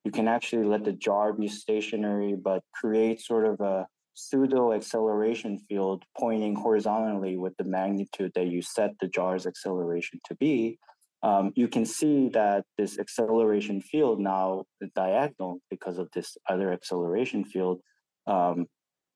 you 0.03 0.11
can 0.11 0.27
actually 0.27 0.65
let 0.65 0.83
the 0.83 0.93
jar 0.93 1.33
be 1.33 1.47
stationary, 1.47 2.35
but 2.35 2.61
create 2.73 3.21
sort 3.21 3.45
of 3.45 3.59
a 3.61 3.87
pseudo 4.15 4.73
acceleration 4.73 5.57
field 5.67 6.03
pointing 6.19 6.55
horizontally 6.55 7.37
with 7.37 7.55
the 7.57 7.63
magnitude 7.63 8.31
that 8.35 8.47
you 8.47 8.61
set 8.61 8.91
the 8.99 9.07
jar's 9.07 9.47
acceleration 9.47 10.19
to 10.27 10.35
be. 10.35 10.77
Um, 11.23 11.51
you 11.55 11.69
can 11.69 11.85
see 11.85 12.29
that 12.29 12.65
this 12.77 12.99
acceleration 12.99 13.81
field 13.81 14.19
now 14.19 14.65
diagonal 14.93 15.59
because 15.69 15.97
of 15.97 16.09
this 16.13 16.37
other 16.49 16.73
acceleration 16.73 17.45
field 17.45 17.79
um, 18.27 18.67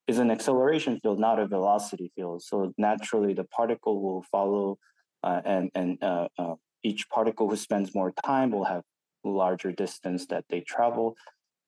is 0.08 0.20
an 0.20 0.32
acceleration 0.32 1.00
field, 1.02 1.20
not 1.20 1.38
a 1.38 1.48
velocity 1.48 2.12
field. 2.16 2.42
So 2.42 2.74
naturally, 2.78 3.34
the 3.34 3.44
particle 3.44 4.02
will 4.02 4.24
follow 4.32 4.78
uh, 5.22 5.42
and 5.44 5.70
and 5.76 6.02
uh, 6.02 6.28
uh, 6.40 6.56
each 6.84 7.10
particle 7.10 7.50
who 7.50 7.58
spends 7.58 7.94
more 7.94 8.14
time 8.24 8.52
will 8.52 8.64
have 8.64 8.84
larger 9.24 9.72
distance 9.72 10.26
that 10.28 10.46
they 10.50 10.62
travel. 10.62 11.16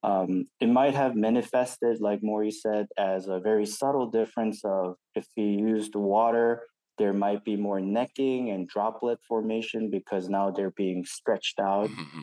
Um, 0.01 0.45
it 0.61 0.69
might 0.69 0.95
have 0.95 1.15
manifested, 1.15 1.99
like 1.99 2.23
Maurice 2.23 2.61
said, 2.61 2.87
as 2.97 3.27
a 3.27 3.39
very 3.39 3.65
subtle 3.65 4.09
difference 4.09 4.61
of 4.63 4.95
if 5.15 5.27
you 5.35 5.45
used 5.45 5.95
water, 5.95 6.63
there 6.97 7.13
might 7.13 7.43
be 7.43 7.55
more 7.55 7.79
necking 7.79 8.51
and 8.51 8.67
droplet 8.67 9.19
formation 9.27 9.89
because 9.89 10.29
now 10.29 10.51
they're 10.51 10.71
being 10.71 11.03
stretched 11.05 11.59
out. 11.59 11.89
Mm-hmm. 11.89 12.21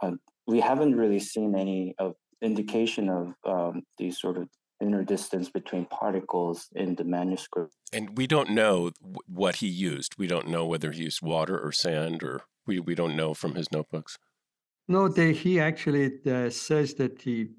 Uh, 0.00 0.10
we 0.46 0.60
haven't 0.60 0.96
really 0.96 1.20
seen 1.20 1.54
any 1.56 1.94
of 1.98 2.14
indication 2.40 3.08
of 3.08 3.34
um, 3.46 3.82
these 3.98 4.20
sort 4.20 4.36
of 4.36 4.48
inner 4.80 5.04
distance 5.04 5.48
between 5.48 5.84
particles 5.86 6.66
in 6.74 6.96
the 6.96 7.04
manuscript. 7.04 7.72
And 7.92 8.16
we 8.18 8.26
don't 8.26 8.50
know 8.50 8.90
what 9.26 9.56
he 9.56 9.68
used. 9.68 10.18
We 10.18 10.26
don't 10.26 10.48
know 10.48 10.66
whether 10.66 10.90
he 10.90 11.04
used 11.04 11.22
water 11.22 11.58
or 11.58 11.70
sand, 11.70 12.22
or 12.22 12.42
we, 12.66 12.80
we 12.80 12.94
don't 12.96 13.16
know 13.16 13.32
from 13.32 13.54
his 13.54 13.70
notebooks. 13.70 14.18
No, 14.88 15.08
they, 15.08 15.32
he 15.32 15.60
actually 15.60 16.12
uh, 16.26 16.50
says 16.50 16.94
that 16.94 17.22
he 17.22 17.50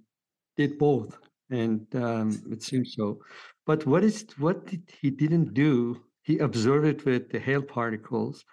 did 0.58 0.78
both, 0.78 1.18
and 1.50 1.86
um, 1.96 2.42
it 2.52 2.62
seems 2.62 2.94
so. 2.96 3.20
But 3.66 3.86
what 3.86 4.04
is 4.04 4.26
what 4.38 4.68
did, 4.68 4.84
he 5.02 5.10
didn't 5.10 5.54
do? 5.54 6.02
He 6.22 6.40
observed 6.40 6.86
it 6.86 7.06
with 7.06 7.30
the 7.30 7.40
Hale 7.40 7.62
particles. 7.62 8.44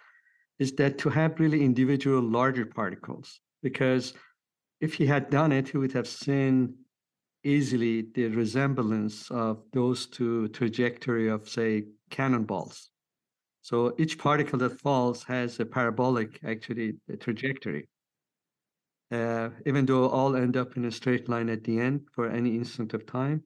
Is 0.59 0.73
that 0.73 0.97
to 0.99 1.09
have 1.09 1.39
really 1.39 1.63
individual 1.63 2.21
larger 2.21 2.65
particles? 2.65 3.39
Because 3.61 4.13
if 4.79 4.93
he 4.93 5.05
had 5.05 5.29
done 5.29 5.51
it, 5.51 5.69
he 5.69 5.77
would 5.77 5.91
have 5.93 6.07
seen 6.07 6.75
easily 7.43 8.05
the 8.13 8.27
resemblance 8.27 9.29
of 9.31 9.63
those 9.73 10.05
two 10.05 10.47
trajectory 10.49 11.27
of 11.27 11.49
say 11.49 11.85
cannonballs. 12.09 12.89
So 13.61 13.93
each 13.97 14.17
particle 14.17 14.59
that 14.59 14.79
falls 14.79 15.23
has 15.23 15.59
a 15.59 15.65
parabolic 15.65 16.39
actually 16.43 16.95
trajectory. 17.19 17.87
Uh, 19.11 19.49
even 19.65 19.85
though 19.85 20.07
all 20.07 20.35
end 20.37 20.55
up 20.55 20.77
in 20.77 20.85
a 20.85 20.91
straight 20.91 21.27
line 21.27 21.49
at 21.49 21.63
the 21.65 21.77
end 21.77 22.01
for 22.13 22.29
any 22.29 22.55
instant 22.55 22.93
of 22.93 23.05
time. 23.05 23.43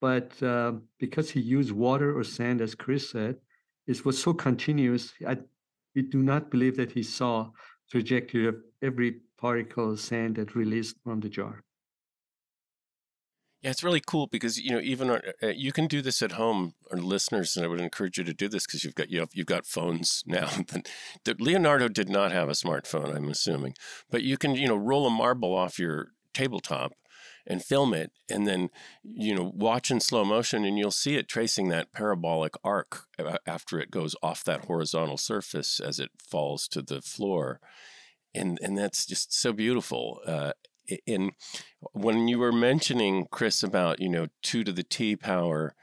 But 0.00 0.42
uh, 0.42 0.72
because 0.98 1.30
he 1.30 1.40
used 1.40 1.70
water 1.70 2.18
or 2.18 2.24
sand, 2.24 2.60
as 2.60 2.74
Chris 2.74 3.10
said, 3.10 3.36
it 3.86 4.04
was 4.04 4.20
so 4.20 4.34
continuous. 4.34 5.12
I, 5.26 5.38
we 5.94 6.02
do 6.02 6.22
not 6.22 6.50
believe 6.50 6.76
that 6.76 6.90
he 6.90 7.04
saw 7.04 7.50
trajectory 7.90 8.48
of 8.48 8.56
every 8.82 9.20
particle 9.38 9.92
of 9.92 10.00
sand 10.00 10.36
that 10.36 10.56
released 10.56 10.96
from 11.04 11.20
the 11.20 11.28
jar. 11.28 11.62
Yeah, 13.62 13.70
it's 13.70 13.84
really 13.84 14.02
cool 14.04 14.26
because 14.26 14.58
you 14.58 14.72
know 14.72 14.80
even 14.80 15.08
uh, 15.08 15.20
uh, 15.40 15.46
you 15.48 15.70
can 15.70 15.86
do 15.86 16.02
this 16.02 16.20
at 16.20 16.32
home, 16.32 16.74
or 16.90 16.98
listeners, 16.98 17.56
and 17.56 17.64
I 17.64 17.68
would 17.68 17.80
encourage 17.80 18.18
you 18.18 18.24
to 18.24 18.34
do 18.34 18.48
this 18.48 18.66
because 18.66 18.82
you've 18.82 18.96
got 18.96 19.08
you 19.08 19.20
know, 19.20 19.26
you've 19.32 19.46
got 19.46 19.66
phones 19.66 20.24
now. 20.26 20.48
that 21.24 21.40
Leonardo 21.40 21.88
did 21.88 22.08
not 22.08 22.32
have 22.32 22.48
a 22.48 22.52
smartphone, 22.52 23.14
I'm 23.14 23.28
assuming, 23.28 23.74
but 24.10 24.22
you 24.22 24.36
can 24.36 24.56
you 24.56 24.66
know 24.66 24.76
roll 24.76 25.06
a 25.06 25.10
marble 25.10 25.54
off 25.54 25.78
your 25.78 26.08
tabletop 26.34 26.92
and 27.46 27.62
film 27.64 27.94
it, 27.94 28.10
and 28.28 28.48
then 28.48 28.68
you 29.04 29.32
know 29.32 29.52
watch 29.54 29.92
in 29.92 30.00
slow 30.00 30.24
motion, 30.24 30.64
and 30.64 30.76
you'll 30.76 30.90
see 30.90 31.14
it 31.14 31.28
tracing 31.28 31.68
that 31.68 31.92
parabolic 31.92 32.54
arc 32.64 33.06
after 33.46 33.78
it 33.78 33.92
goes 33.92 34.16
off 34.24 34.42
that 34.42 34.64
horizontal 34.64 35.16
surface 35.16 35.78
as 35.78 36.00
it 36.00 36.10
falls 36.28 36.66
to 36.66 36.82
the 36.82 37.00
floor, 37.00 37.60
and 38.34 38.58
and 38.60 38.76
that's 38.76 39.06
just 39.06 39.32
so 39.32 39.52
beautiful. 39.52 40.20
Uh, 40.26 40.50
in 41.06 41.32
when 41.92 42.28
you 42.28 42.38
were 42.38 42.52
mentioning 42.52 43.26
Chris 43.30 43.62
about 43.62 44.00
you 44.00 44.08
know 44.08 44.26
two 44.42 44.64
to 44.64 44.72
the 44.72 44.82
t 44.82 45.16
power, 45.16 45.74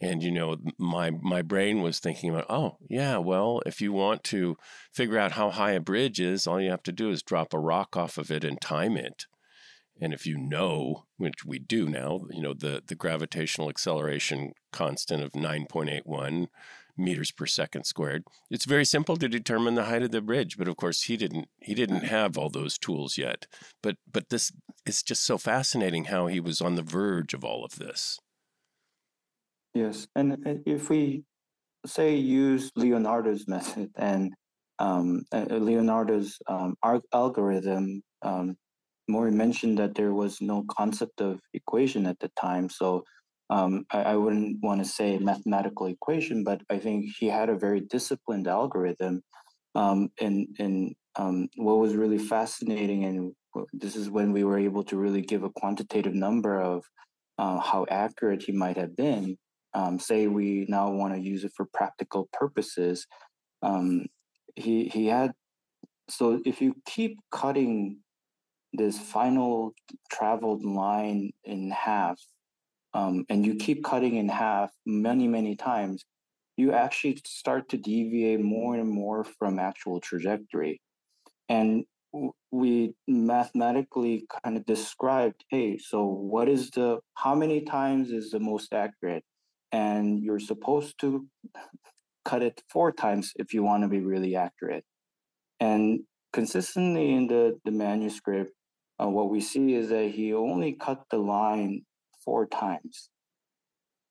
and 0.00 0.22
you 0.22 0.30
know 0.30 0.56
my 0.78 1.10
my 1.10 1.42
brain 1.42 1.82
was 1.82 1.98
thinking 1.98 2.30
about 2.30 2.46
oh 2.48 2.76
yeah 2.88 3.18
well 3.18 3.62
if 3.66 3.80
you 3.80 3.92
want 3.92 4.24
to 4.24 4.56
figure 4.92 5.18
out 5.18 5.32
how 5.32 5.50
high 5.50 5.72
a 5.72 5.80
bridge 5.80 6.20
is, 6.20 6.46
all 6.46 6.60
you 6.60 6.70
have 6.70 6.82
to 6.84 6.92
do 6.92 7.10
is 7.10 7.22
drop 7.22 7.52
a 7.54 7.58
rock 7.58 7.96
off 7.96 8.18
of 8.18 8.30
it 8.30 8.44
and 8.44 8.60
time 8.60 8.96
it. 8.96 9.26
And 9.98 10.12
if 10.12 10.26
you 10.26 10.36
know, 10.36 11.06
which 11.16 11.46
we 11.46 11.58
do 11.58 11.88
now, 11.88 12.26
you 12.30 12.42
know 12.42 12.54
the 12.54 12.82
the 12.86 12.94
gravitational 12.94 13.70
acceleration 13.70 14.52
constant 14.72 15.22
of 15.22 15.34
nine 15.34 15.66
point 15.66 15.90
eight 15.90 16.06
one 16.06 16.48
meters 16.96 17.30
per 17.30 17.46
second 17.46 17.84
squared. 17.84 18.24
It's 18.50 18.64
very 18.64 18.84
simple 18.84 19.16
to 19.16 19.28
determine 19.28 19.74
the 19.74 19.84
height 19.84 20.02
of 20.02 20.10
the 20.10 20.20
bridge, 20.20 20.56
but 20.56 20.68
of 20.68 20.76
course 20.76 21.02
he 21.02 21.16
didn't 21.16 21.48
he 21.60 21.74
didn't 21.74 22.04
have 22.04 22.38
all 22.38 22.50
those 22.50 22.78
tools 22.78 23.18
yet. 23.18 23.46
But 23.82 23.96
but 24.10 24.28
this 24.30 24.52
is 24.84 25.02
just 25.02 25.24
so 25.24 25.38
fascinating 25.38 26.04
how 26.04 26.26
he 26.26 26.40
was 26.40 26.60
on 26.60 26.74
the 26.74 26.82
verge 26.82 27.34
of 27.34 27.44
all 27.44 27.64
of 27.64 27.76
this. 27.76 28.18
Yes, 29.74 30.06
and 30.16 30.62
if 30.64 30.88
we 30.88 31.24
say 31.84 32.16
use 32.16 32.70
Leonardo's 32.76 33.46
method 33.46 33.90
and 33.96 34.32
um, 34.78 35.22
Leonardo's 35.32 36.38
um, 36.48 36.76
algorithm, 37.12 38.02
um, 38.22 38.56
Mory 39.08 39.30
mentioned 39.30 39.78
that 39.78 39.94
there 39.94 40.12
was 40.12 40.40
no 40.40 40.64
concept 40.68 41.20
of 41.20 41.40
equation 41.54 42.06
at 42.06 42.18
the 42.18 42.30
time, 42.40 42.68
so 42.68 43.04
um, 43.50 43.84
I, 43.92 44.02
I, 44.02 44.16
wouldn't 44.16 44.58
want 44.62 44.82
to 44.82 44.88
say 44.88 45.18
mathematical 45.18 45.86
equation, 45.86 46.42
but 46.42 46.62
I 46.68 46.78
think 46.78 47.06
he 47.18 47.26
had 47.26 47.48
a 47.48 47.58
very 47.58 47.80
disciplined 47.80 48.48
algorithm. 48.48 49.22
Um, 49.74 50.08
and 50.20 50.48
and 50.58 50.94
um, 51.16 51.48
what 51.56 51.78
was 51.78 51.94
really 51.94 52.18
fascinating, 52.18 53.04
and 53.04 53.32
this 53.72 53.94
is 53.94 54.10
when 54.10 54.32
we 54.32 54.44
were 54.44 54.58
able 54.58 54.82
to 54.84 54.96
really 54.96 55.22
give 55.22 55.44
a 55.44 55.50
quantitative 55.50 56.14
number 56.14 56.60
of 56.60 56.84
uh, 57.38 57.60
how 57.60 57.86
accurate 57.88 58.42
he 58.42 58.52
might 58.52 58.76
have 58.76 58.96
been. 58.96 59.36
Um, 59.74 59.98
say 59.98 60.26
we 60.26 60.66
now 60.68 60.90
want 60.90 61.14
to 61.14 61.20
use 61.20 61.44
it 61.44 61.52
for 61.54 61.66
practical 61.72 62.28
purposes. 62.32 63.06
Um, 63.62 64.06
he 64.56 64.88
he 64.88 65.06
had 65.06 65.32
so 66.08 66.40
if 66.44 66.60
you 66.60 66.74
keep 66.86 67.18
cutting 67.30 67.98
this 68.72 68.98
final 68.98 69.72
traveled 70.10 70.64
line 70.64 71.30
in 71.44 71.70
half 71.70 72.18
um, 72.96 73.26
and 73.28 73.44
you 73.44 73.56
keep 73.56 73.84
cutting 73.84 74.16
in 74.16 74.26
half 74.26 74.70
many, 74.86 75.28
many 75.28 75.54
times, 75.54 76.06
you 76.56 76.72
actually 76.72 77.20
start 77.26 77.68
to 77.68 77.76
deviate 77.76 78.40
more 78.40 78.74
and 78.74 78.88
more 78.88 79.22
from 79.22 79.58
actual 79.58 80.00
trajectory. 80.00 80.80
And 81.50 81.84
we 82.50 82.94
mathematically 83.06 84.26
kind 84.42 84.56
of 84.56 84.64
described 84.64 85.44
hey, 85.50 85.76
so 85.76 86.06
what 86.06 86.48
is 86.48 86.70
the, 86.70 87.00
how 87.14 87.34
many 87.34 87.60
times 87.60 88.10
is 88.10 88.30
the 88.30 88.40
most 88.40 88.72
accurate? 88.72 89.24
And 89.72 90.22
you're 90.22 90.40
supposed 90.40 90.98
to 91.00 91.26
cut 92.24 92.42
it 92.42 92.62
four 92.70 92.92
times 92.92 93.34
if 93.36 93.52
you 93.52 93.62
want 93.62 93.82
to 93.82 93.88
be 93.88 94.00
really 94.00 94.36
accurate. 94.36 94.84
And 95.60 96.00
consistently 96.32 97.12
in 97.12 97.26
the, 97.26 97.58
the 97.66 97.72
manuscript, 97.72 98.52
uh, 98.98 99.08
what 99.08 99.28
we 99.28 99.42
see 99.42 99.74
is 99.74 99.90
that 99.90 100.12
he 100.12 100.32
only 100.32 100.72
cut 100.72 101.02
the 101.10 101.18
line 101.18 101.84
four 102.26 102.46
times. 102.46 103.08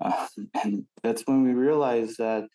Uh, 0.03 0.27
and 0.63 0.85
that's 1.03 1.21
when 1.27 1.43
we 1.43 1.53
realized 1.53 2.17
that, 2.17 2.45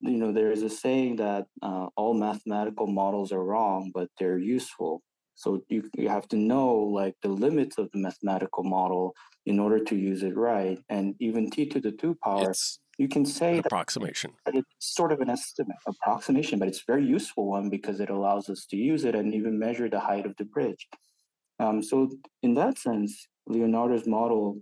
you 0.00 0.16
know, 0.16 0.32
there 0.32 0.50
is 0.50 0.62
a 0.62 0.70
saying 0.70 1.16
that 1.16 1.44
uh, 1.60 1.88
all 1.96 2.14
mathematical 2.14 2.86
models 2.86 3.32
are 3.32 3.44
wrong, 3.44 3.90
but 3.94 4.08
they're 4.18 4.38
useful. 4.38 5.02
So 5.34 5.62
you, 5.68 5.90
you 5.96 6.08
have 6.08 6.28
to 6.28 6.36
know 6.36 6.74
like 6.74 7.14
the 7.22 7.28
limits 7.28 7.76
of 7.78 7.90
the 7.92 7.98
mathematical 7.98 8.64
model 8.64 9.14
in 9.44 9.58
order 9.58 9.82
to 9.84 9.96
use 9.96 10.22
it 10.22 10.36
right. 10.36 10.78
And 10.88 11.14
even 11.20 11.50
t 11.50 11.66
to 11.66 11.80
the 11.80 11.92
two 11.92 12.16
power, 12.22 12.50
it's 12.50 12.80
you 12.98 13.08
can 13.08 13.24
say 13.24 13.58
approximation. 13.58 14.32
That 14.44 14.54
it's 14.54 14.68
sort 14.78 15.12
of 15.12 15.20
an 15.20 15.30
estimate 15.30 15.78
approximation, 15.86 16.58
but 16.58 16.68
it's 16.68 16.80
a 16.80 16.92
very 16.92 17.04
useful 17.04 17.48
one 17.48 17.70
because 17.70 18.00
it 18.00 18.10
allows 18.10 18.48
us 18.48 18.66
to 18.66 18.76
use 18.76 19.04
it 19.04 19.14
and 19.14 19.34
even 19.34 19.58
measure 19.58 19.88
the 19.88 20.00
height 20.00 20.26
of 20.26 20.36
the 20.36 20.44
bridge. 20.44 20.86
Um, 21.58 21.82
so 21.82 22.10
in 22.42 22.54
that 22.54 22.78
sense, 22.78 23.26
Leonardo's 23.46 24.06
model 24.06 24.58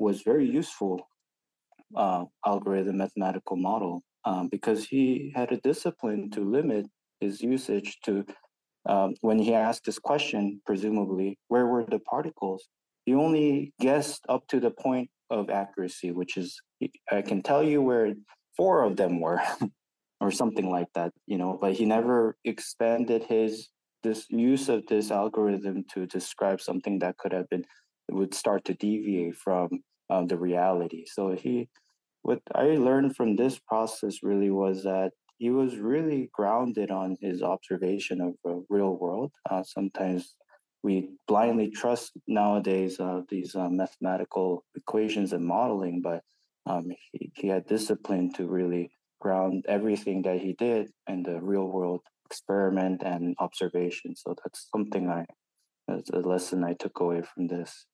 was 0.00 0.22
very 0.22 0.48
useful 0.48 1.08
uh, 1.96 2.24
algorithm 2.46 2.96
mathematical 2.98 3.56
model 3.56 4.02
um, 4.24 4.48
because 4.48 4.86
he 4.86 5.32
had 5.34 5.52
a 5.52 5.60
discipline 5.60 6.30
to 6.30 6.40
limit 6.40 6.86
his 7.20 7.40
usage 7.40 7.98
to 8.04 8.24
um, 8.88 9.14
when 9.20 9.38
he 9.38 9.54
asked 9.54 9.84
this 9.84 9.98
question, 9.98 10.60
presumably, 10.64 11.38
where 11.48 11.66
were 11.66 11.84
the 11.84 11.98
particles? 11.98 12.66
He 13.04 13.14
only 13.14 13.74
guessed 13.78 14.24
up 14.28 14.46
to 14.48 14.58
the 14.58 14.70
point 14.70 15.10
of 15.28 15.50
accuracy, 15.50 16.12
which 16.12 16.36
is 16.36 16.58
I 17.10 17.20
can 17.22 17.42
tell 17.42 17.62
you 17.62 17.82
where 17.82 18.14
four 18.56 18.84
of 18.84 18.96
them 18.96 19.20
were, 19.20 19.40
or 20.20 20.30
something 20.30 20.70
like 20.70 20.88
that, 20.94 21.12
you 21.26 21.36
know. 21.36 21.58
But 21.60 21.74
he 21.74 21.84
never 21.84 22.36
expanded 22.44 23.24
his 23.24 23.68
this 24.02 24.26
use 24.30 24.70
of 24.70 24.86
this 24.86 25.10
algorithm 25.10 25.84
to 25.92 26.06
describe 26.06 26.60
something 26.60 27.00
that 27.00 27.18
could 27.18 27.32
have 27.32 27.48
been 27.50 27.64
would 28.10 28.34
start 28.34 28.64
to 28.64 28.74
deviate 28.74 29.36
from 29.36 29.68
um, 30.10 30.26
the 30.26 30.36
reality. 30.36 31.04
So 31.06 31.32
he, 31.32 31.68
what 32.22 32.40
I 32.54 32.76
learned 32.76 33.16
from 33.16 33.36
this 33.36 33.58
process 33.58 34.22
really 34.22 34.50
was 34.50 34.82
that 34.84 35.12
he 35.38 35.50
was 35.50 35.78
really 35.78 36.28
grounded 36.34 36.90
on 36.90 37.16
his 37.20 37.42
observation 37.42 38.20
of 38.20 38.34
the 38.44 38.62
real 38.68 38.96
world. 38.96 39.32
Uh, 39.50 39.62
sometimes 39.62 40.34
we 40.82 41.10
blindly 41.26 41.70
trust 41.70 42.12
nowadays 42.26 43.00
uh, 43.00 43.22
these 43.28 43.54
uh, 43.54 43.68
mathematical 43.68 44.64
equations 44.74 45.32
and 45.32 45.44
modeling, 45.44 46.02
but 46.02 46.22
um, 46.66 46.90
he, 47.12 47.32
he 47.36 47.48
had 47.48 47.66
discipline 47.66 48.32
to 48.34 48.46
really 48.46 48.90
ground 49.20 49.64
everything 49.68 50.22
that 50.22 50.40
he 50.40 50.54
did 50.54 50.90
in 51.08 51.22
the 51.22 51.40
real 51.40 51.66
world 51.66 52.00
experiment 52.26 53.02
and 53.02 53.34
observation. 53.38 54.14
So 54.16 54.34
that's 54.42 54.68
something 54.74 55.08
I, 55.08 55.26
that's 55.88 56.10
a 56.10 56.18
lesson 56.18 56.64
I 56.64 56.74
took 56.74 57.00
away 57.00 57.22
from 57.22 57.48
this. 57.48 57.86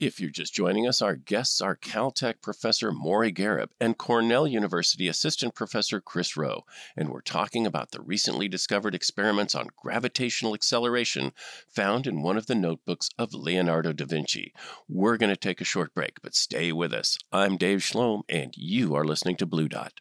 If 0.00 0.18
you're 0.18 0.30
just 0.30 0.54
joining 0.54 0.88
us, 0.88 1.02
our 1.02 1.14
guests 1.14 1.60
are 1.60 1.76
Caltech 1.76 2.40
professor 2.40 2.90
Mory 2.90 3.30
Gharib 3.30 3.68
and 3.78 3.98
Cornell 3.98 4.46
University 4.46 5.08
assistant 5.08 5.54
professor 5.54 6.00
Chris 6.00 6.38
Roh, 6.38 6.64
and 6.96 7.10
we're 7.10 7.20
talking 7.20 7.66
about 7.66 7.90
the 7.90 8.00
recently 8.00 8.48
discovered 8.48 8.94
experiments 8.94 9.54
on 9.54 9.68
gravitational 9.76 10.54
acceleration 10.54 11.34
found 11.68 12.06
in 12.06 12.22
one 12.22 12.38
of 12.38 12.46
the 12.46 12.54
notebooks 12.54 13.10
of 13.18 13.34
Leonardo 13.34 13.92
da 13.92 14.06
Vinci. 14.06 14.54
We're 14.88 15.18
going 15.18 15.28
to 15.28 15.36
take 15.36 15.60
a 15.60 15.64
short 15.64 15.92
break, 15.92 16.22
but 16.22 16.34
stay 16.34 16.72
with 16.72 16.94
us. 16.94 17.18
I'm 17.30 17.58
Dave 17.58 17.80
Schlom, 17.80 18.22
and 18.26 18.54
you 18.56 18.94
are 18.94 19.04
listening 19.04 19.36
to 19.36 19.44
Blue 19.44 19.68
Dot. 19.68 20.00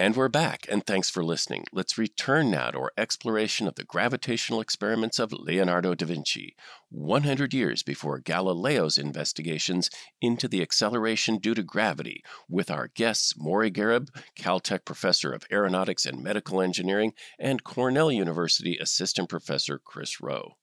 And 0.00 0.16
we're 0.16 0.30
back, 0.30 0.64
and 0.70 0.86
thanks 0.86 1.10
for 1.10 1.22
listening. 1.22 1.66
Let's 1.72 1.98
return 1.98 2.50
now 2.50 2.70
to 2.70 2.78
our 2.78 2.92
exploration 2.96 3.68
of 3.68 3.74
the 3.74 3.84
gravitational 3.84 4.62
experiments 4.62 5.18
of 5.18 5.30
Leonardo 5.30 5.94
da 5.94 6.06
Vinci, 6.06 6.56
100 6.88 7.52
years 7.52 7.82
before 7.82 8.18
Galileo's 8.18 8.96
investigations 8.96 9.90
into 10.22 10.48
the 10.48 10.62
acceleration 10.62 11.36
due 11.36 11.52
to 11.52 11.62
gravity, 11.62 12.24
with 12.48 12.70
our 12.70 12.88
guests 12.88 13.34
Mory 13.36 13.70
Gharib, 13.70 14.08
Caltech 14.38 14.86
Professor 14.86 15.34
of 15.34 15.44
Aeronautics 15.52 16.06
and 16.06 16.22
Medical 16.22 16.62
Engineering, 16.62 17.12
and 17.38 17.62
Cornell 17.62 18.10
University 18.10 18.78
Assistant 18.78 19.28
Professor 19.28 19.78
Chris 19.78 20.18
Roh. 20.18 20.54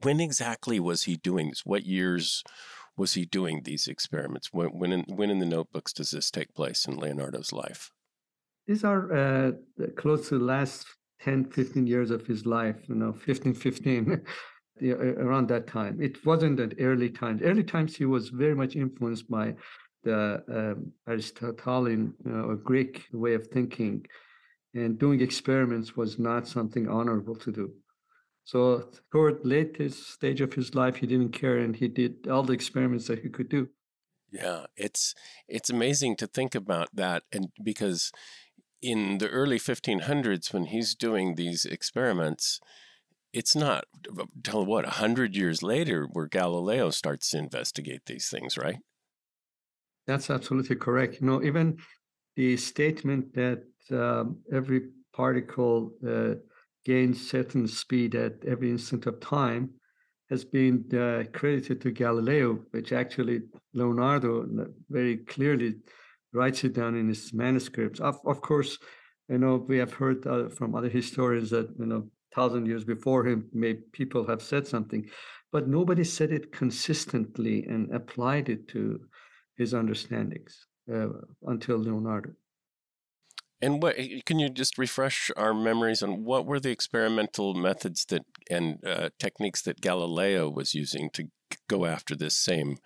When 0.00 0.20
exactly 0.20 0.80
was 0.80 1.02
he 1.02 1.18
doing 1.18 1.50
this? 1.50 1.66
What 1.66 1.84
years 1.84 2.42
was 2.96 3.12
he 3.12 3.26
doing 3.26 3.64
these 3.64 3.86
experiments? 3.86 4.54
When, 4.54 4.68
when, 4.68 4.90
in, 4.90 5.04
when 5.14 5.28
in 5.28 5.38
the 5.38 5.44
notebooks 5.44 5.92
does 5.92 6.12
this 6.12 6.30
take 6.30 6.54
place 6.54 6.86
in 6.86 6.96
Leonardo's 6.96 7.52
life? 7.52 7.92
These 8.66 8.84
are 8.84 9.12
uh, 9.12 9.52
close 9.96 10.28
to 10.28 10.38
the 10.38 10.44
last 10.44 10.86
10 11.20 11.44
15 11.50 11.86
years 11.86 12.10
of 12.10 12.26
his 12.26 12.46
life 12.46 12.76
you 12.88 12.94
know 12.94 13.12
15 13.12 13.54
15 13.54 14.22
around 14.82 15.48
that 15.48 15.66
time. 15.66 16.00
It 16.00 16.24
wasn't 16.24 16.60
at 16.60 16.74
early 16.80 17.10
times 17.10 17.42
early 17.42 17.64
times 17.64 17.96
he 17.96 18.04
was 18.04 18.28
very 18.28 18.54
much 18.54 18.76
influenced 18.76 19.30
by 19.30 19.54
the 20.04 20.42
um, 20.48 20.92
aristotelian 21.06 22.14
you 22.24 22.32
know, 22.32 22.56
greek 22.56 23.06
way 23.12 23.34
of 23.34 23.46
thinking 23.48 24.04
and 24.74 24.98
doing 24.98 25.20
experiments 25.20 25.96
was 25.96 26.18
not 26.18 26.48
something 26.48 26.88
honorable 26.88 27.36
to 27.36 27.52
do. 27.52 27.72
So 28.44 28.88
toward 29.12 29.44
latest 29.44 30.10
stage 30.10 30.40
of 30.40 30.52
his 30.52 30.74
life 30.74 30.96
he 30.96 31.06
didn't 31.06 31.32
care 31.32 31.58
and 31.58 31.76
he 31.76 31.88
did 31.88 32.26
all 32.28 32.42
the 32.42 32.54
experiments 32.54 33.06
that 33.06 33.20
he 33.20 33.28
could 33.28 33.48
do. 33.48 33.68
Yeah 34.32 34.66
it's 34.76 35.14
it's 35.46 35.70
amazing 35.70 36.16
to 36.16 36.26
think 36.26 36.54
about 36.54 36.88
that 36.94 37.22
and 37.30 37.48
because 37.62 38.10
in 38.82 39.18
the 39.18 39.28
early 39.30 39.58
1500s 39.58 40.52
when 40.52 40.66
he's 40.66 40.94
doing 40.94 41.34
these 41.34 41.64
experiments 41.64 42.60
it's 43.32 43.56
not 43.56 43.84
till 44.44 44.66
what 44.66 44.84
100 44.86 45.36
years 45.36 45.62
later 45.62 46.06
where 46.12 46.28
galileo 46.28 46.90
starts 46.90 47.30
to 47.30 47.38
investigate 47.38 48.06
these 48.06 48.30
things 48.30 48.58
right? 48.58 48.80
That's 50.06 50.30
absolutely 50.30 50.76
correct. 50.76 51.20
You 51.20 51.26
know 51.26 51.42
even 51.42 51.78
the 52.36 52.56
statement 52.56 53.34
that 53.34 53.64
um, 53.90 54.42
every 54.52 54.90
particle 55.12 55.94
uh, 56.06 56.36
gains 56.84 57.28
certain 57.30 57.68
speed 57.68 58.14
at 58.14 58.44
every 58.44 58.70
instant 58.70 59.06
of 59.06 59.20
time 59.20 59.74
has 60.30 60.44
been 60.44 60.88
uh, 60.94 61.24
credited 61.32 61.80
to 61.82 61.90
galileo 61.92 62.54
which 62.70 62.92
actually 62.92 63.42
leonardo 63.74 64.46
very 64.88 65.18
clearly 65.18 65.76
writes 66.32 66.64
it 66.64 66.72
down 66.72 66.96
in 66.96 67.08
his 67.08 67.32
manuscripts. 67.32 68.00
Of, 68.00 68.18
of 68.24 68.40
course, 68.40 68.78
you 69.28 69.38
know, 69.38 69.64
we 69.68 69.78
have 69.78 69.92
heard 69.92 70.26
uh, 70.26 70.48
from 70.48 70.74
other 70.74 70.88
historians 70.88 71.50
that, 71.50 71.68
you 71.78 71.86
know, 71.86 72.08
thousand 72.34 72.66
years 72.66 72.84
before 72.84 73.26
him, 73.26 73.48
maybe 73.52 73.80
people 73.92 74.26
have 74.26 74.42
said 74.42 74.66
something, 74.66 75.08
but 75.50 75.68
nobody 75.68 76.04
said 76.04 76.32
it 76.32 76.52
consistently 76.52 77.64
and 77.64 77.92
applied 77.94 78.48
it 78.48 78.68
to 78.68 79.00
his 79.56 79.74
understandings 79.74 80.66
uh, 80.92 81.08
until 81.46 81.78
Leonardo. 81.78 82.30
And 83.60 83.80
what 83.80 83.96
can 84.26 84.40
you 84.40 84.48
just 84.48 84.76
refresh 84.76 85.30
our 85.36 85.54
memories 85.54 86.02
on 86.02 86.24
what 86.24 86.46
were 86.46 86.58
the 86.58 86.70
experimental 86.70 87.54
methods 87.54 88.04
that 88.06 88.24
and 88.50 88.84
uh, 88.84 89.10
techniques 89.20 89.62
that 89.62 89.80
Galileo 89.80 90.50
was 90.50 90.74
using 90.74 91.10
to 91.10 91.28
go 91.68 91.86
after 91.86 92.16
this 92.16 92.34
same 92.34 92.76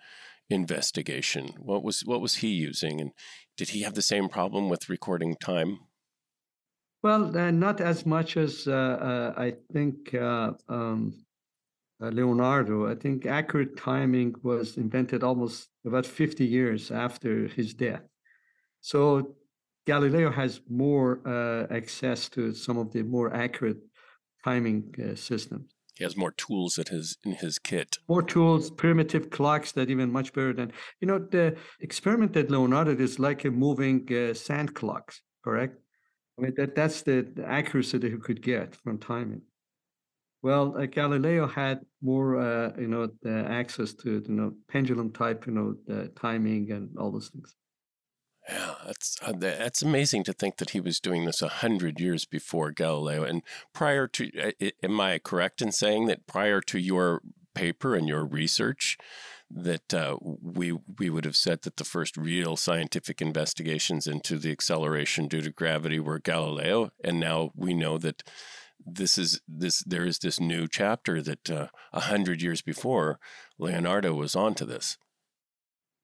investigation? 0.49 1.53
What 1.59 1.83
was 1.83 2.01
what 2.01 2.21
was 2.21 2.35
he 2.35 2.49
using, 2.49 3.01
and 3.01 3.11
did 3.57 3.69
he 3.69 3.81
have 3.81 3.95
the 3.95 4.01
same 4.01 4.29
problem 4.29 4.69
with 4.69 4.89
recording 4.89 5.35
time? 5.35 5.79
Well, 7.03 7.37
uh, 7.37 7.51
not 7.51 7.79
as 7.79 8.05
much 8.05 8.37
as 8.37 8.67
uh, 8.67 8.71
uh, 8.71 9.33
I 9.37 9.53
think 9.71 10.13
uh, 10.13 10.53
um, 10.67 11.13
uh, 12.01 12.09
Leonardo. 12.09 12.89
I 12.89 12.95
think 12.95 13.25
accurate 13.25 13.77
timing 13.77 14.35
was 14.43 14.77
invented 14.77 15.23
almost 15.23 15.69
about 15.85 16.05
50 16.05 16.45
years 16.45 16.91
after 16.91 17.47
his 17.47 17.73
death. 17.73 18.03
So 18.81 19.35
Galileo 19.85 20.31
has 20.31 20.61
more 20.69 21.21
uh, 21.25 21.67
access 21.73 22.29
to 22.29 22.53
some 22.53 22.77
of 22.77 22.91
the 22.91 23.03
more 23.03 23.33
accurate 23.33 23.79
timing 24.43 24.93
systems 25.15 25.76
he 25.97 26.03
has 26.03 26.15
more 26.15 26.31
tools 26.31 26.77
at 26.77 26.89
his 26.89 27.17
in 27.25 27.33
his 27.33 27.59
kit. 27.59 27.97
More 28.07 28.23
tools, 28.23 28.69
primitive 28.69 29.29
clocks 29.29 29.71
that 29.73 29.89
even 29.89 30.11
much 30.11 30.33
better 30.33 30.53
than 30.53 30.71
you 31.01 31.07
know 31.07 31.19
the 31.19 31.57
experiment 31.81 32.33
that 32.33 32.51
Leonardo 32.51 32.91
did 32.91 33.01
is 33.01 33.19
like 33.19 33.45
a 33.45 33.51
moving 33.51 34.07
uh, 34.13 34.33
sand 34.33 34.75
clocks, 34.75 35.21
correct? 35.43 35.79
I 36.37 36.43
mean 36.43 36.53
that 36.57 36.75
that's 36.75 37.01
the, 37.01 37.27
the 37.35 37.45
accuracy 37.45 37.97
that 37.97 38.11
he 38.11 38.17
could 38.17 38.41
get 38.41 38.75
from 38.75 38.99
timing. 38.99 39.41
Well, 40.43 40.77
uh, 40.77 40.85
Galileo 40.85 41.47
had 41.47 41.79
more, 42.01 42.39
uh, 42.39 42.71
you 42.79 42.87
know, 42.87 43.09
access 43.25 43.93
to 43.95 44.23
you 44.27 44.33
know 44.33 44.53
pendulum 44.67 45.11
type, 45.11 45.47
you 45.47 45.53
know, 45.53 46.09
timing 46.15 46.71
and 46.71 46.95
all 46.97 47.11
those 47.11 47.29
things. 47.29 47.55
Yeah, 48.49 48.75
that's 48.85 49.17
uh, 49.21 49.33
that's 49.35 49.81
amazing 49.81 50.23
to 50.25 50.33
think 50.33 50.57
that 50.57 50.69
he 50.69 50.79
was 50.79 51.01
doing 51.01 51.25
this 51.25 51.41
a 51.41 51.49
hundred 51.49 51.99
years 51.99 52.23
before 52.23 52.71
Galileo. 52.71 53.23
And 53.23 53.41
prior 53.73 54.07
to, 54.07 54.29
uh, 54.41 54.69
am 54.81 55.01
I 55.01 55.19
correct 55.19 55.61
in 55.61 55.71
saying 55.71 56.05
that 56.07 56.27
prior 56.27 56.61
to 56.61 56.79
your 56.79 57.21
paper 57.53 57.93
and 57.93 58.07
your 58.07 58.25
research, 58.25 58.97
that 59.51 59.93
uh, 59.93 60.17
we 60.21 60.77
we 60.97 61.09
would 61.09 61.25
have 61.25 61.35
said 61.35 61.63
that 61.63 61.75
the 61.75 61.83
first 61.83 62.15
real 62.15 62.55
scientific 62.55 63.21
investigations 63.21 64.07
into 64.07 64.37
the 64.37 64.51
acceleration 64.51 65.27
due 65.27 65.41
to 65.41 65.51
gravity 65.51 65.99
were 65.99 66.19
Galileo, 66.19 66.91
and 67.03 67.19
now 67.19 67.51
we 67.53 67.73
know 67.73 67.97
that 67.97 68.23
this 68.85 69.17
is 69.17 69.41
this 69.45 69.83
there 69.85 70.05
is 70.05 70.19
this 70.19 70.39
new 70.39 70.69
chapter 70.69 71.21
that 71.21 71.49
uh, 71.49 71.67
a 71.91 72.01
hundred 72.01 72.41
years 72.41 72.61
before 72.61 73.19
Leonardo 73.59 74.13
was 74.13 74.37
onto 74.37 74.63
this. 74.63 74.97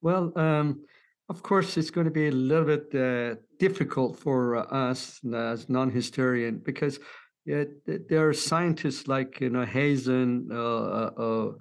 Well. 0.02 0.34
Um 0.36 0.84
of 1.30 1.42
course, 1.42 1.78
it's 1.78 1.90
going 1.90 2.06
to 2.06 2.12
be 2.12 2.28
a 2.28 2.32
little 2.32 2.66
bit 2.66 2.94
uh, 2.94 3.36
difficult 3.60 4.20
for 4.20 4.58
uh, 4.58 4.64
us 4.64 5.20
as 5.34 5.70
non-historian 5.70 6.60
because 6.60 7.00
yeah, 7.46 7.64
there 7.86 8.28
are 8.28 8.34
scientists 8.34 9.08
like 9.08 9.42
you 9.42 9.50
know 9.50 9.66
Hazen 9.66 10.50
uh, 10.52 10.56
uh, 10.56 11.12
uh, 11.18 11.52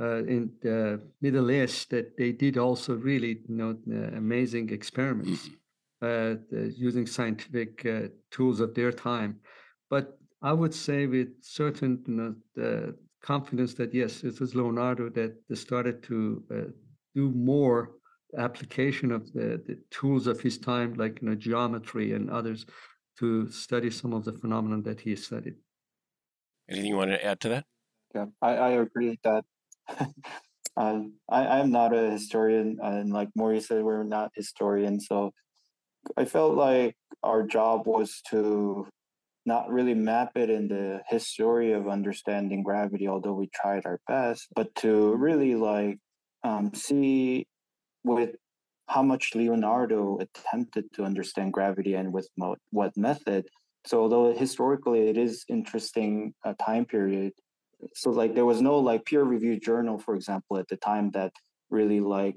uh 0.00 0.24
in 0.24 0.50
the 0.62 1.00
Middle 1.20 1.50
East 1.50 1.90
that 1.90 2.16
they 2.16 2.32
did 2.32 2.58
also 2.58 2.94
really 2.94 3.40
you 3.48 3.56
know 3.56 3.76
amazing 4.16 4.70
experiments 4.70 5.50
mm-hmm. 6.02 6.68
using 6.76 7.06
scientific 7.06 7.86
tools 8.30 8.60
of 8.60 8.74
their 8.74 8.92
time. 8.92 9.38
But 9.90 10.18
I 10.42 10.52
would 10.52 10.74
say 10.74 11.06
with 11.06 11.28
certain 11.40 12.02
you 12.06 12.14
know, 12.56 12.94
confidence 13.22 13.74
that 13.74 13.94
yes, 13.94 14.24
it 14.24 14.40
was 14.40 14.54
Leonardo 14.54 15.08
that 15.10 15.36
started 15.54 16.02
to 16.04 16.42
do 17.14 17.30
more 17.30 17.97
application 18.36 19.12
of 19.12 19.32
the, 19.32 19.62
the 19.66 19.78
tools 19.90 20.26
of 20.26 20.40
his 20.40 20.58
time, 20.58 20.94
like 20.94 21.22
you 21.22 21.28
know, 21.28 21.34
geometry 21.34 22.12
and 22.12 22.30
others, 22.30 22.66
to 23.18 23.48
study 23.50 23.90
some 23.90 24.12
of 24.12 24.24
the 24.24 24.32
phenomena 24.32 24.82
that 24.82 25.00
he 25.00 25.16
studied. 25.16 25.54
Anything 26.68 26.90
you 26.90 26.96
want 26.96 27.10
to 27.10 27.24
add 27.24 27.40
to 27.40 27.48
that? 27.48 27.64
Yeah, 28.14 28.26
I, 28.42 28.56
I 28.56 28.70
agree 28.70 29.10
with 29.10 29.22
that 29.22 29.44
um, 30.76 31.14
I, 31.28 31.46
I'm 31.46 31.70
not 31.70 31.94
a 31.94 32.10
historian, 32.10 32.78
and 32.82 33.12
like 33.12 33.28
Mory 33.34 33.60
said, 33.60 33.82
we're 33.82 34.02
not 34.04 34.32
historians. 34.34 35.06
So 35.06 35.32
I 36.16 36.24
felt 36.24 36.54
like 36.54 36.96
our 37.22 37.42
job 37.42 37.86
was 37.86 38.22
to 38.30 38.86
not 39.46 39.70
really 39.70 39.94
map 39.94 40.32
it 40.36 40.50
in 40.50 40.68
the 40.68 41.00
history 41.08 41.72
of 41.72 41.88
understanding 41.88 42.62
gravity, 42.62 43.08
although 43.08 43.32
we 43.32 43.48
tried 43.54 43.86
our 43.86 43.98
best, 44.06 44.48
but 44.54 44.74
to 44.76 45.14
really 45.14 45.54
like 45.54 45.98
um, 46.44 46.72
see 46.74 47.46
with 48.08 48.36
how 48.88 49.02
much 49.02 49.34
Leonardo 49.34 50.18
attempted 50.18 50.92
to 50.94 51.04
understand 51.04 51.52
gravity 51.52 51.94
and 51.94 52.12
with 52.12 52.28
mo- 52.36 52.56
what 52.70 52.96
method. 52.96 53.46
So 53.86 54.00
although 54.02 54.34
historically 54.34 55.08
it 55.08 55.16
is 55.18 55.44
interesting 55.48 56.34
uh, 56.44 56.54
time 56.60 56.84
period, 56.86 57.32
so 57.94 58.10
like 58.10 58.34
there 58.34 58.46
was 58.46 58.60
no 58.60 58.78
like 58.78 59.04
peer 59.04 59.22
reviewed 59.24 59.62
journal, 59.62 59.98
for 59.98 60.14
example, 60.14 60.58
at 60.58 60.68
the 60.68 60.76
time 60.76 61.10
that 61.12 61.32
really 61.70 62.00
like 62.00 62.36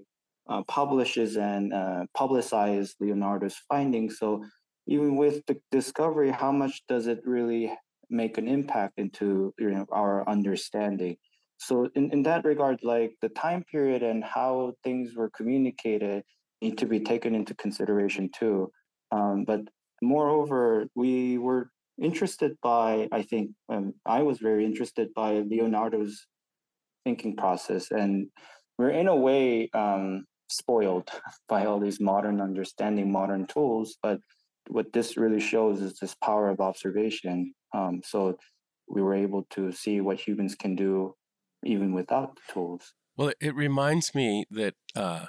uh, 0.49 0.63
publishes 0.67 1.37
and 1.37 1.73
uh, 1.73 2.05
publicizes 2.17 2.95
Leonardo's 2.99 3.55
findings. 3.69 4.19
So 4.19 4.43
even 4.87 5.15
with 5.15 5.45
the 5.47 5.57
discovery, 5.71 6.31
how 6.31 6.51
much 6.51 6.83
does 6.87 7.07
it 7.07 7.21
really 7.25 7.73
make 8.09 8.37
an 8.37 8.47
impact 8.47 8.99
into 8.99 9.53
you 9.57 9.71
know 9.71 9.85
our 9.91 10.27
understanding? 10.27 11.17
So 11.61 11.87
in, 11.93 12.11
in 12.11 12.23
that 12.23 12.43
regard, 12.43 12.79
like 12.81 13.11
the 13.21 13.29
time 13.29 13.63
period 13.71 14.01
and 14.01 14.23
how 14.23 14.73
things 14.83 15.15
were 15.15 15.29
communicated 15.29 16.23
need 16.59 16.77
to 16.79 16.87
be 16.87 16.99
taken 16.99 17.35
into 17.35 17.53
consideration 17.53 18.29
too. 18.35 18.71
Um, 19.11 19.43
but 19.45 19.61
moreover, 20.01 20.87
we 20.95 21.37
were 21.37 21.69
interested 22.01 22.57
by, 22.63 23.07
I 23.11 23.21
think, 23.21 23.51
um, 23.69 23.93
I 24.07 24.23
was 24.23 24.39
very 24.39 24.65
interested 24.65 25.13
by 25.13 25.33
Leonardo's 25.41 26.25
thinking 27.05 27.35
process, 27.35 27.91
and 27.91 28.27
we're 28.79 28.89
in 28.89 29.07
a 29.07 29.15
way 29.15 29.69
um, 29.75 30.25
spoiled 30.49 31.11
by 31.47 31.67
all 31.67 31.79
these 31.79 31.99
modern 31.99 32.41
understanding, 32.41 33.11
modern 33.11 33.45
tools. 33.45 33.97
But 34.01 34.19
what 34.67 34.91
this 34.93 35.15
really 35.15 35.39
shows 35.39 35.79
is 35.79 35.99
this 35.99 36.15
power 36.23 36.49
of 36.49 36.59
observation. 36.59 37.53
Um, 37.71 38.01
so 38.03 38.37
we 38.87 39.03
were 39.03 39.13
able 39.13 39.45
to 39.51 39.71
see 39.71 40.01
what 40.01 40.19
humans 40.19 40.55
can 40.55 40.75
do 40.75 41.13
even 41.63 41.93
without 41.93 42.35
the 42.35 42.53
tools. 42.53 42.93
Well, 43.17 43.33
it 43.39 43.55
reminds 43.55 44.15
me 44.15 44.45
that 44.51 44.75
uh, 44.95 45.25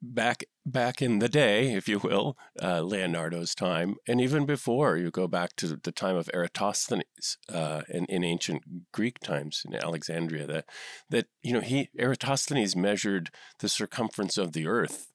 back 0.00 0.44
back 0.64 1.02
in 1.02 1.18
the 1.18 1.28
day, 1.28 1.72
if 1.74 1.88
you 1.88 1.98
will, 1.98 2.36
uh, 2.62 2.80
Leonardo's 2.82 3.54
time, 3.54 3.96
and 4.06 4.20
even 4.20 4.46
before, 4.46 4.96
you 4.96 5.10
go 5.10 5.26
back 5.26 5.56
to 5.56 5.76
the 5.76 5.92
time 5.92 6.16
of 6.16 6.30
Eratosthenes 6.32 7.38
uh, 7.52 7.82
in, 7.88 8.04
in 8.06 8.24
ancient 8.24 8.92
Greek 8.92 9.18
times 9.20 9.62
in 9.66 9.74
Alexandria. 9.74 10.46
That 10.46 10.66
that 11.10 11.26
you 11.42 11.52
know 11.52 11.60
he 11.60 11.90
Eratosthenes 11.98 12.76
measured 12.76 13.30
the 13.58 13.68
circumference 13.68 14.38
of 14.38 14.52
the 14.52 14.66
Earth, 14.66 15.12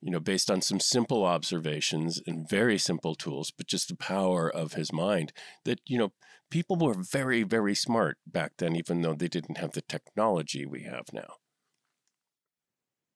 you 0.00 0.10
know, 0.10 0.20
based 0.20 0.50
on 0.50 0.60
some 0.60 0.80
simple 0.80 1.24
observations 1.24 2.20
and 2.26 2.48
very 2.48 2.78
simple 2.78 3.14
tools, 3.14 3.50
but 3.50 3.66
just 3.66 3.88
the 3.88 3.96
power 3.96 4.50
of 4.50 4.74
his 4.74 4.92
mind. 4.92 5.32
That 5.64 5.80
you 5.86 5.98
know 5.98 6.12
people 6.50 6.76
were 6.76 6.94
very 6.94 7.42
very 7.42 7.74
smart 7.74 8.18
back 8.26 8.52
then, 8.58 8.76
even 8.76 9.02
though 9.02 9.14
they 9.14 9.28
didn't 9.28 9.58
have 9.58 9.72
the 9.72 9.82
technology 9.82 10.66
we 10.66 10.82
have 10.82 11.06
now. 11.12 11.34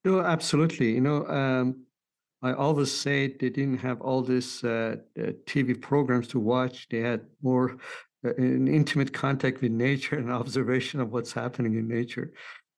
No, 0.05 0.21
absolutely. 0.21 0.93
You 0.93 1.01
know, 1.01 1.27
um, 1.27 1.87
I 2.43 2.53
always 2.53 2.93
say 2.93 3.29
they 3.29 3.49
didn't 3.49 3.79
have 3.79 4.03
all 4.03 4.23
these 4.23 4.63
uh, 4.63 4.97
uh, 5.19 5.23
TV 5.47 5.81
programs 5.81 6.29
to 6.29 6.39
watch. 6.39 6.87
They 6.91 7.01
had 7.01 7.23
more 7.43 7.79
uh, 8.25 8.35
an 8.37 8.69
intimate 8.69 9.15
contact 9.15 9.63
with 9.63 9.73
nature 9.73 10.17
and 10.19 10.31
observation 10.43 11.01
of 11.01 11.11
what's 11.11 11.33
happening 11.33 11.75
in 11.75 11.89
nature. 11.89 12.33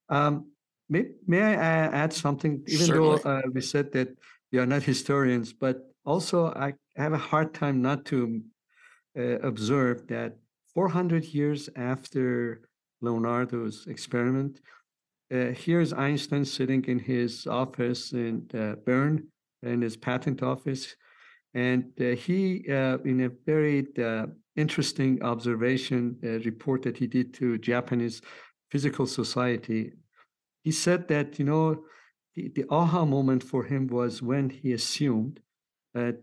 Um, 0.07 0.51
may, 0.87 1.07
may 1.27 1.41
I 1.41 1.53
add 1.53 2.13
something? 2.13 2.63
Even 2.67 2.87
Certainly. 2.87 3.19
though 3.23 3.29
uh, 3.29 3.41
we 3.53 3.59
said 3.59 3.91
that 3.91 4.09
we 4.53 4.59
are 4.59 4.65
not 4.65 4.83
historians, 4.83 5.51
but 5.51 5.81
also 6.05 6.47
I 6.47 6.73
have 6.95 7.11
a 7.11 7.17
hard 7.17 7.53
time 7.53 7.81
not 7.81 8.05
to 8.05 8.41
uh, 9.19 9.39
observe 9.39 10.07
that 10.07 10.37
400 10.77 11.25
years 11.33 11.71
after 11.75 12.61
Leonardo's 13.01 13.87
experiment, 13.87 14.61
uh, 15.33 15.45
here's 15.65 15.91
Einstein 15.91 16.45
sitting 16.45 16.85
in 16.85 16.99
his 16.99 17.47
office 17.47 18.11
in 18.13 18.47
uh, 18.53 18.75
Bern, 18.85 19.27
in 19.63 19.81
his 19.81 19.97
patent 19.97 20.43
office. 20.43 20.95
And 21.55 21.85
uh, 21.99 22.09
he, 22.09 22.63
uh, 22.69 22.99
in 23.05 23.21
a 23.21 23.29
very 23.47 23.87
uh, 23.97 24.27
interesting 24.55 25.19
observation 25.23 26.15
uh, 26.23 26.27
report 26.45 26.83
that 26.83 26.97
he 26.97 27.07
did 27.07 27.33
to 27.39 27.57
Japanese 27.57 28.21
Physical 28.69 29.07
Society, 29.07 29.93
he 30.63 30.71
said 30.71 31.07
that, 31.07 31.39
you 31.39 31.45
know, 31.45 31.85
the, 32.35 32.51
the 32.53 32.65
aha 32.69 33.03
moment 33.03 33.43
for 33.43 33.63
him 33.63 33.87
was 33.87 34.21
when 34.21 34.51
he 34.51 34.73
assumed 34.73 35.39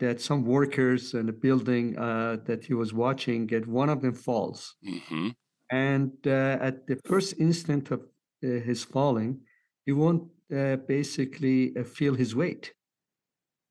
that 0.01 0.17
some 0.21 0.45
workers 0.45 1.15
in 1.15 1.27
the 1.27 1.33
building 1.47 1.95
that 2.49 2.65
he 2.67 2.75
was 2.75 2.93
watching, 2.93 3.47
that 3.49 3.67
one 3.67 3.89
of 3.89 4.01
them 4.03 4.15
falls. 4.15 4.75
Mm-hmm. 4.87 5.29
And 5.71 6.13
at 6.27 6.87
the 6.87 6.99
first 7.05 7.35
instant 7.39 7.91
of 7.91 8.01
uh, 8.01 8.61
his 8.69 8.85
falling, 8.85 9.41
he 9.87 9.93
won't 9.93 10.25
uh, 10.55 10.77
basically 10.77 11.75
uh, 11.77 11.85
feel 11.85 12.15
his 12.15 12.35
weight. 12.35 12.75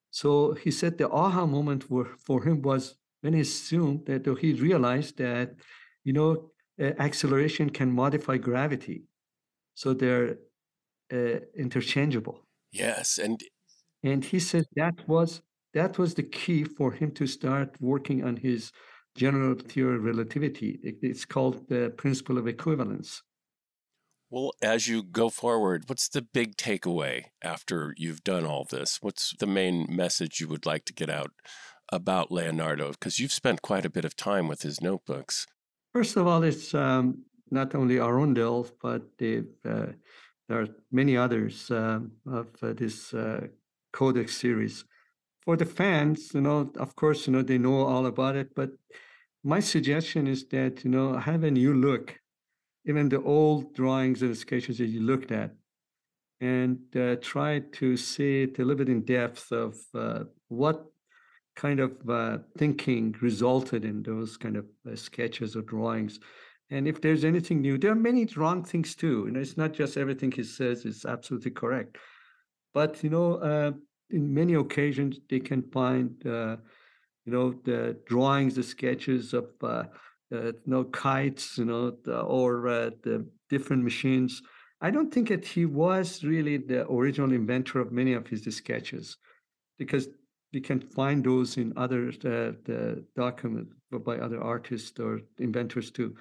So 0.10 0.54
he 0.54 0.72
said 0.72 0.98
the 0.98 1.10
aha 1.10 1.46
moment 1.46 1.84
for, 1.84 2.06
for 2.26 2.44
him 2.44 2.62
was 2.62 2.96
when 3.22 3.34
he 3.34 3.42
assumed 3.42 4.06
that 4.08 4.26
he 4.42 4.54
realized 4.54 5.18
that, 5.18 5.56
you 6.04 6.14
know, 6.14 6.52
acceleration 6.80 7.70
can 7.70 7.92
modify 7.92 8.38
gravity. 8.38 9.04
So 9.76 9.94
they're 9.94 10.38
uh, 11.12 11.40
interchangeable. 11.56 12.46
Yes, 12.72 13.18
and 13.18 13.40
and 14.02 14.26
he 14.26 14.40
said 14.40 14.66
that 14.76 15.08
was 15.08 15.42
that 15.74 15.98
was 15.98 16.14
the 16.14 16.24
key 16.24 16.64
for 16.64 16.92
him 16.92 17.12
to 17.12 17.28
start 17.28 17.76
working 17.80 18.24
on 18.24 18.38
his 18.38 18.72
general 19.16 19.56
theory 19.56 19.96
of 19.96 20.04
relativity. 20.04 20.80
It's 20.84 21.26
called 21.26 21.68
the 21.70 21.94
principle 21.96 22.38
of 22.38 22.48
equivalence. 22.48 23.22
Well, 24.30 24.54
as 24.64 24.88
you 24.88 25.04
go 25.04 25.30
forward, 25.30 25.84
what's 25.88 26.10
the 26.10 26.24
big 26.24 26.58
takeaway 26.58 27.26
after 27.44 27.94
you've 27.98 28.24
done 28.24 28.46
all 28.46 28.66
this? 28.68 28.98
What's 29.00 29.36
the 29.38 29.46
main 29.46 29.86
message 29.88 30.40
you 30.40 30.48
would 30.48 30.66
like 30.66 30.86
to 30.86 30.94
get 30.94 31.10
out 31.10 31.32
about 31.92 32.32
Leonardo? 32.32 32.92
Because 32.92 33.20
you've 33.20 33.32
spent 33.32 33.62
quite 33.62 33.86
a 33.86 33.92
bit 33.92 34.06
of 34.06 34.16
time 34.16 34.48
with 34.48 34.64
his 34.64 34.82
notebooks. 34.82 35.46
First 35.94 36.18
of 36.18 36.26
all, 36.26 36.42
it's 36.42 36.74
um, 36.74 37.26
not 37.52 37.76
only 37.76 37.98
delve, 38.34 38.72
but 38.82 39.04
uh, 39.22 39.86
there 40.50 40.62
are 40.62 40.68
many 40.92 41.16
others 41.16 41.70
um, 41.70 42.14
of 42.26 42.48
uh, 42.64 42.74
this 42.74 43.14
uh, 43.14 43.46
Codex 43.92 44.36
series. 44.36 44.84
For 45.46 45.58
the 45.58 45.66
fans, 45.66 46.34
you 46.34 46.42
know, 46.42 46.72
of 46.78 46.96
course, 46.96 47.28
you 47.28 47.34
know, 47.34 47.42
they 47.42 47.58
know 47.58 47.86
all 47.86 48.06
about 48.06 48.36
it, 48.36 48.56
but 48.56 48.72
my 49.44 49.60
suggestion 49.60 50.28
is 50.28 50.46
that, 50.48 50.84
you 50.86 50.92
know, 50.92 51.18
have 51.18 51.44
a 51.44 51.52
new 51.52 51.74
look 51.74 52.18
even 52.86 53.10
the 53.10 53.22
old 53.22 53.74
drawings 53.74 54.22
and 54.22 54.36
sketches 54.36 54.78
that 54.78 54.88
you 54.88 55.02
looked 55.02 55.32
at 55.32 55.52
and 56.42 56.80
uh, 56.96 57.16
try 57.22 57.60
to 57.72 57.96
see 57.96 58.44
it 58.44 58.60
a 58.60 58.62
little 58.62 58.76
bit 58.76 58.90
in 58.90 59.02
depth 59.02 59.52
of 59.52 59.78
uh, 59.94 60.24
what 60.50 60.86
kind 61.56 61.80
of 61.80 61.92
uh, 62.10 62.40
thinking 62.58 63.16
resulted 63.22 63.86
in 63.86 64.04
those 64.04 64.36
kind 64.36 64.58
of 64.58 64.66
uh, 64.92 64.96
sketches 64.96 65.56
or 65.56 65.62
drawings. 65.62 66.20
And 66.70 66.88
if 66.88 67.00
there's 67.00 67.24
anything 67.24 67.62
new, 67.62 67.78
there 67.78 67.92
are 67.92 67.96
many 67.96 68.28
wrong 68.36 68.64
things 68.64 68.96
too. 68.96 69.24
You 69.26 69.32
know, 69.32 69.40
it's 69.40 69.58
not 69.58 69.74
just 69.74 69.96
everything 69.96 70.32
he 70.32 70.44
says 70.44 70.86
is 70.86 71.06
absolutely 71.06 71.52
correct. 71.52 71.98
But, 72.74 73.04
you 73.04 73.12
know, 73.12 73.36
uh, 73.36 73.72
in 74.10 74.34
many 74.34 74.54
occasions, 74.54 75.20
they 75.30 75.40
can 75.40 75.64
find, 75.72 76.12
uh, 76.26 76.58
you 77.26 77.32
know, 77.34 77.54
the 77.64 77.98
drawings, 78.06 78.56
the 78.56 78.64
sketches 78.64 79.34
of 79.34 79.46
uh, 79.64 79.84
you 80.32 80.54
know, 80.66 80.84
kites, 80.86 81.58
you 81.58 81.66
know, 81.66 81.92
the, 82.04 82.20
or 82.20 82.68
uh, 82.68 82.90
the 83.04 83.26
different 83.50 83.84
machines. 83.84 84.42
I 84.82 84.92
don't 84.92 85.14
think 85.14 85.30
that 85.30 85.46
he 85.46 85.66
was 85.66 86.24
really 86.24 86.58
the 86.58 86.90
original 86.90 87.32
inventor 87.32 87.80
of 87.80 87.92
many 87.92 88.14
of 88.14 88.28
his 88.28 88.44
sketches, 88.56 89.18
because 89.78 90.08
we 90.54 90.62
can 90.62 90.80
find 90.80 91.24
those 91.24 91.58
in 91.58 91.74
other 91.78 92.10
uh, 92.10 92.54
the 92.66 93.06
documents 93.16 93.74
by 94.06 94.18
other 94.18 94.42
artists 94.42 95.00
or 95.00 95.22
inventors 95.40 95.92
too. 95.92 96.16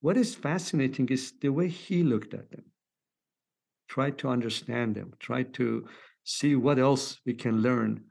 What 0.00 0.16
is 0.16 0.34
fascinating 0.34 1.08
is 1.08 1.32
the 1.40 1.50
way 1.50 1.68
he 1.68 2.02
looked 2.02 2.34
at 2.34 2.50
them. 2.50 2.64
tried 3.88 4.18
to 4.18 4.28
understand 4.28 4.94
them. 4.94 5.12
tried 5.18 5.54
to 5.54 5.86
see 6.26 6.56
what 6.56 6.78
else 6.78 7.18
we 7.24 7.32
can 7.32 7.62
learn, 7.62 8.02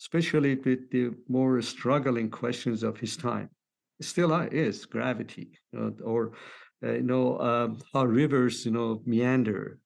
especially 0.00 0.54
with 0.54 0.90
the 0.90 1.10
more 1.28 1.60
struggling 1.60 2.30
questions 2.30 2.82
of 2.82 2.98
his 2.98 3.16
time 3.16 3.50
still 4.00 4.32
is 4.34 4.86
gravity, 4.86 5.58
you 5.72 5.78
know, 5.78 5.94
or 6.04 6.32
uh, 6.82 6.92
you 6.92 7.02
know 7.02 7.38
um, 7.40 7.78
how 7.92 8.04
rivers 8.04 8.64
you 8.64 8.72
know 8.72 9.02
meander, 9.06 9.78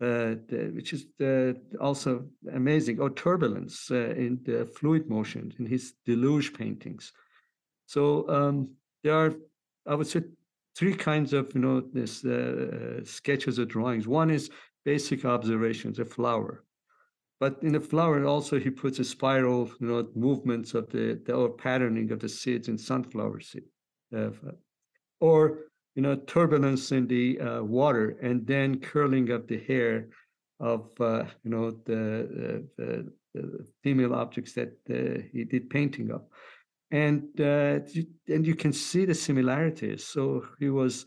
uh, 0.00 0.34
which 0.74 0.92
is 0.92 1.06
uh, 1.20 1.52
also 1.80 2.26
amazing. 2.52 3.00
Or 3.00 3.10
turbulence 3.10 3.90
uh, 3.90 4.14
in 4.16 4.40
the 4.44 4.66
fluid 4.66 5.08
motion 5.08 5.52
in 5.58 5.66
his 5.66 5.94
deluge 6.06 6.52
paintings. 6.54 7.12
So 7.86 8.28
um, 8.28 8.70
there 9.02 9.14
are, 9.14 9.34
I 9.86 9.94
would 9.94 10.06
say, 10.06 10.22
three 10.76 10.94
kinds 10.94 11.32
of 11.32 11.52
you 11.54 11.60
know 11.60 11.80
this 11.80 12.24
uh, 12.24 13.04
sketches 13.04 13.58
or 13.58 13.64
drawings. 13.64 14.06
One 14.06 14.30
is 14.30 14.50
basic 14.84 15.24
observations, 15.24 15.98
a 15.98 16.04
flower. 16.04 16.64
But 17.40 17.58
in 17.62 17.72
the 17.72 17.80
flower, 17.80 18.24
also 18.24 18.60
he 18.60 18.70
puts 18.70 18.98
a 18.98 19.04
spiral, 19.04 19.70
you 19.80 19.86
know, 19.86 20.08
movements 20.14 20.74
of 20.74 20.90
the, 20.90 21.20
the 21.24 21.34
or 21.34 21.48
patterning 21.48 22.12
of 22.12 22.20
the 22.20 22.28
seeds 22.28 22.68
in 22.68 22.76
sunflower 22.76 23.40
seed, 23.40 23.64
uh, 24.14 24.30
or 25.20 25.70
you 25.94 26.02
know, 26.02 26.16
turbulence 26.16 26.92
in 26.92 27.06
the 27.06 27.40
uh, 27.40 27.62
water, 27.62 28.18
and 28.22 28.46
then 28.46 28.78
curling 28.78 29.30
of 29.30 29.46
the 29.46 29.58
hair 29.58 30.08
of 30.60 30.90
uh, 31.00 31.24
you 31.42 31.50
know 31.50 31.70
the, 31.86 32.66
the, 32.76 33.12
the, 33.34 33.66
female 33.82 34.14
objects 34.14 34.52
that 34.52 34.72
uh, 34.90 35.22
he 35.32 35.44
did 35.44 35.70
painting 35.70 36.10
of, 36.10 36.22
and 36.90 37.22
uh, 37.40 37.78
and 38.28 38.46
you 38.46 38.54
can 38.54 38.72
see 38.72 39.04
the 39.04 39.14
similarities. 39.14 40.04
So 40.04 40.46
he 40.58 40.68
was 40.68 41.06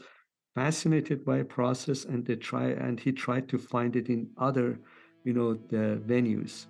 fascinated 0.56 1.24
by 1.24 1.38
a 1.38 1.46
process, 1.46 2.06
and 2.06 2.26
they 2.26 2.36
try 2.36 2.70
and 2.70 3.00
he 3.00 3.12
tried 3.12 3.48
to 3.50 3.58
find 3.58 3.96
it 3.96 4.10
in 4.10 4.30
other, 4.38 4.80
you 5.24 5.34
know, 5.34 5.54
the 5.70 6.02
venues 6.08 6.66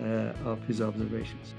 uh, 0.00 0.32
of 0.48 0.62
his 0.64 0.80
observations. 0.80 1.54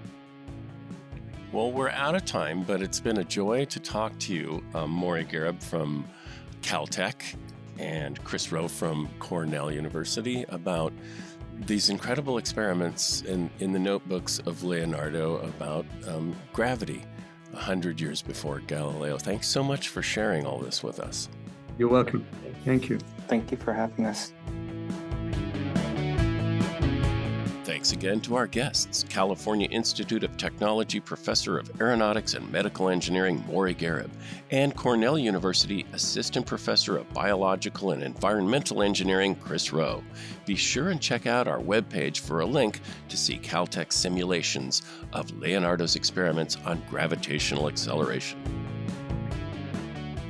Well, 1.52 1.72
we're 1.72 1.90
out 1.90 2.16
of 2.16 2.26
time, 2.26 2.64
but 2.64 2.82
it's 2.82 3.00
been 3.00 3.18
a 3.18 3.24
joy 3.24 3.66
to 3.66 3.80
talk 3.80 4.18
to 4.20 4.34
you, 4.34 4.64
um, 4.76 4.92
Mory 4.92 5.26
Gharib 5.26 5.64
from 5.64 6.08
Caltech 6.62 7.36
and 7.80 8.24
Chris 8.24 8.52
Roh 8.52 8.68
from 8.68 9.10
Cornell 9.20 9.72
University 9.72 10.46
about 10.50 10.94
these 11.66 11.90
incredible 11.90 12.38
experiments 12.38 13.22
in, 13.24 13.50
in 13.60 13.72
the 13.72 13.80
notebooks 13.80 14.40
of 14.40 14.64
Leonardo 14.64 15.38
about 15.38 15.86
um, 16.08 16.36
gravity 16.54 17.04
100 17.52 18.00
years 18.00 18.22
before 18.22 18.60
Galileo. 18.60 19.18
Thanks 19.18 19.48
so 19.48 19.64
much 19.64 19.90
for 19.90 20.02
sharing 20.02 20.46
all 20.46 20.60
this 20.60 20.84
with 20.84 21.00
us. 21.00 21.30
You're 21.78 21.90
welcome. 21.90 22.26
Thank 22.64 22.90
you. 22.90 23.00
Thank 23.28 23.52
you 23.52 23.58
for 23.58 23.74
having 23.74 24.06
us. 24.06 24.34
Thanks 27.80 27.94
again 27.94 28.20
to 28.22 28.36
our 28.36 28.46
guests 28.46 29.06
California 29.08 29.70
Institute 29.72 30.26
of 30.26 30.36
Technology 30.36 31.00
Professor 31.00 31.58
of 31.58 31.72
Aeronautics 31.80 32.34
and 32.34 32.52
Medical 32.52 32.90
Engineering 32.90 33.42
Mory 33.48 33.74
Gharib 33.74 34.10
and 34.52 34.76
Cornell 34.76 35.18
University 35.18 35.86
Assistant 35.94 36.46
Professor 36.46 36.98
of 36.98 37.10
Biological 37.14 37.92
and 37.92 38.04
Environmental 38.04 38.84
Engineering 38.84 39.34
Chris 39.34 39.72
Roh. 39.72 40.04
Be 40.46 40.58
sure 40.58 40.90
and 40.90 41.00
check 41.00 41.26
out 41.26 41.48
our 41.48 41.60
webpage 41.60 42.20
for 42.20 42.42
a 42.42 42.46
link 42.46 42.82
to 43.08 43.16
see 43.16 43.40
Caltech 43.40 43.94
simulations 43.94 44.82
of 45.14 45.32
Leonardo's 45.40 45.96
experiments 45.96 46.58
on 46.66 46.84
gravitational 46.90 47.70
acceleration. 47.70 48.69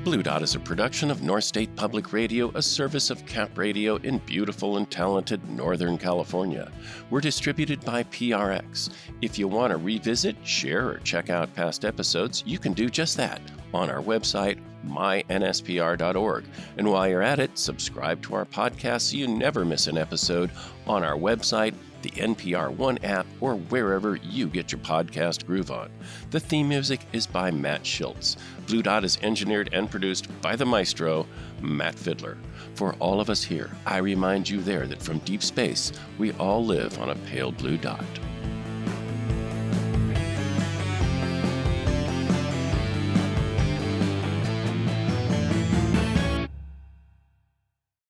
Blue 0.10 0.24
Dot 0.24 0.42
is 0.42 0.56
a 0.56 0.60
production 0.60 1.12
of 1.12 1.22
North 1.22 1.44
State 1.44 1.76
Public 1.76 2.12
Radio, 2.14 2.52
a 2.56 2.64
service 2.64 3.12
of 3.12 3.24
Cap 3.28 3.56
Radio 3.56 3.98
in 3.98 4.18
beautiful 4.18 4.78
and 4.78 4.90
talented 4.90 5.48
Northern 5.52 6.00
California. 6.00 6.72
We're 7.12 7.22
distributed 7.22 7.86
by 7.86 8.06
PRX. 8.06 8.90
If 9.22 9.38
you 9.38 9.48
want 9.48 9.70
to 9.70 9.78
revisit, 9.78 10.36
share, 10.44 10.90
or 10.90 10.98
check 11.04 11.30
out 11.30 11.54
past 11.54 11.86
episodes, 11.86 12.44
you 12.48 12.58
can 12.58 12.74
do 12.74 12.90
just 12.90 13.18
that 13.18 13.40
on 13.72 13.92
our 13.92 14.02
website, 14.02 14.58
mynspr.org. 14.88 16.46
And 16.78 16.92
while 16.92 17.08
you're 17.08 17.22
at 17.22 17.38
it, 17.38 17.56
subscribe 17.56 18.24
to 18.24 18.34
our 18.34 18.46
podcast 18.46 19.12
so 19.12 19.18
you 19.18 19.28
never 19.28 19.64
miss 19.64 19.86
an 19.86 20.00
episode 20.00 20.50
on 20.88 21.04
our 21.04 21.18
website 21.18 21.76
the 22.02 22.12
NPR 22.12 22.76
One 22.76 22.98
app, 23.04 23.26
or 23.42 23.56
wherever 23.56 24.16
you 24.18 24.48
get 24.48 24.72
your 24.72 24.82
podcast 24.82 25.46
groove 25.46 25.72
on. 25.72 25.90
The 26.32 26.40
theme 26.40 26.70
music 26.70 27.02
is 27.14 27.28
by 27.28 27.52
Matt 27.52 27.84
Schiltz. 27.84 28.38
Blue 28.68 28.82
Dot 28.82 29.04
is 29.04 29.18
engineered 29.22 29.70
and 29.74 29.90
produced 29.90 30.28
by 30.42 30.56
the 30.56 30.66
maestro, 30.66 31.26
Matt 31.62 31.96
Fiddler. 31.96 32.38
For 32.76 32.94
all 33.00 33.20
of 33.20 33.30
us 33.30 33.44
here, 33.44 33.70
I 33.86 33.98
remind 33.98 34.50
you 34.50 34.62
there 34.62 34.88
that 34.88 35.02
from 35.02 35.20
deep 35.20 35.44
space, 35.44 35.92
we 36.18 36.32
all 36.34 36.66
live 36.66 37.00
on 37.00 37.10
a 37.10 37.16
pale 37.16 37.52
blue 37.52 37.78
dot. 37.78 38.06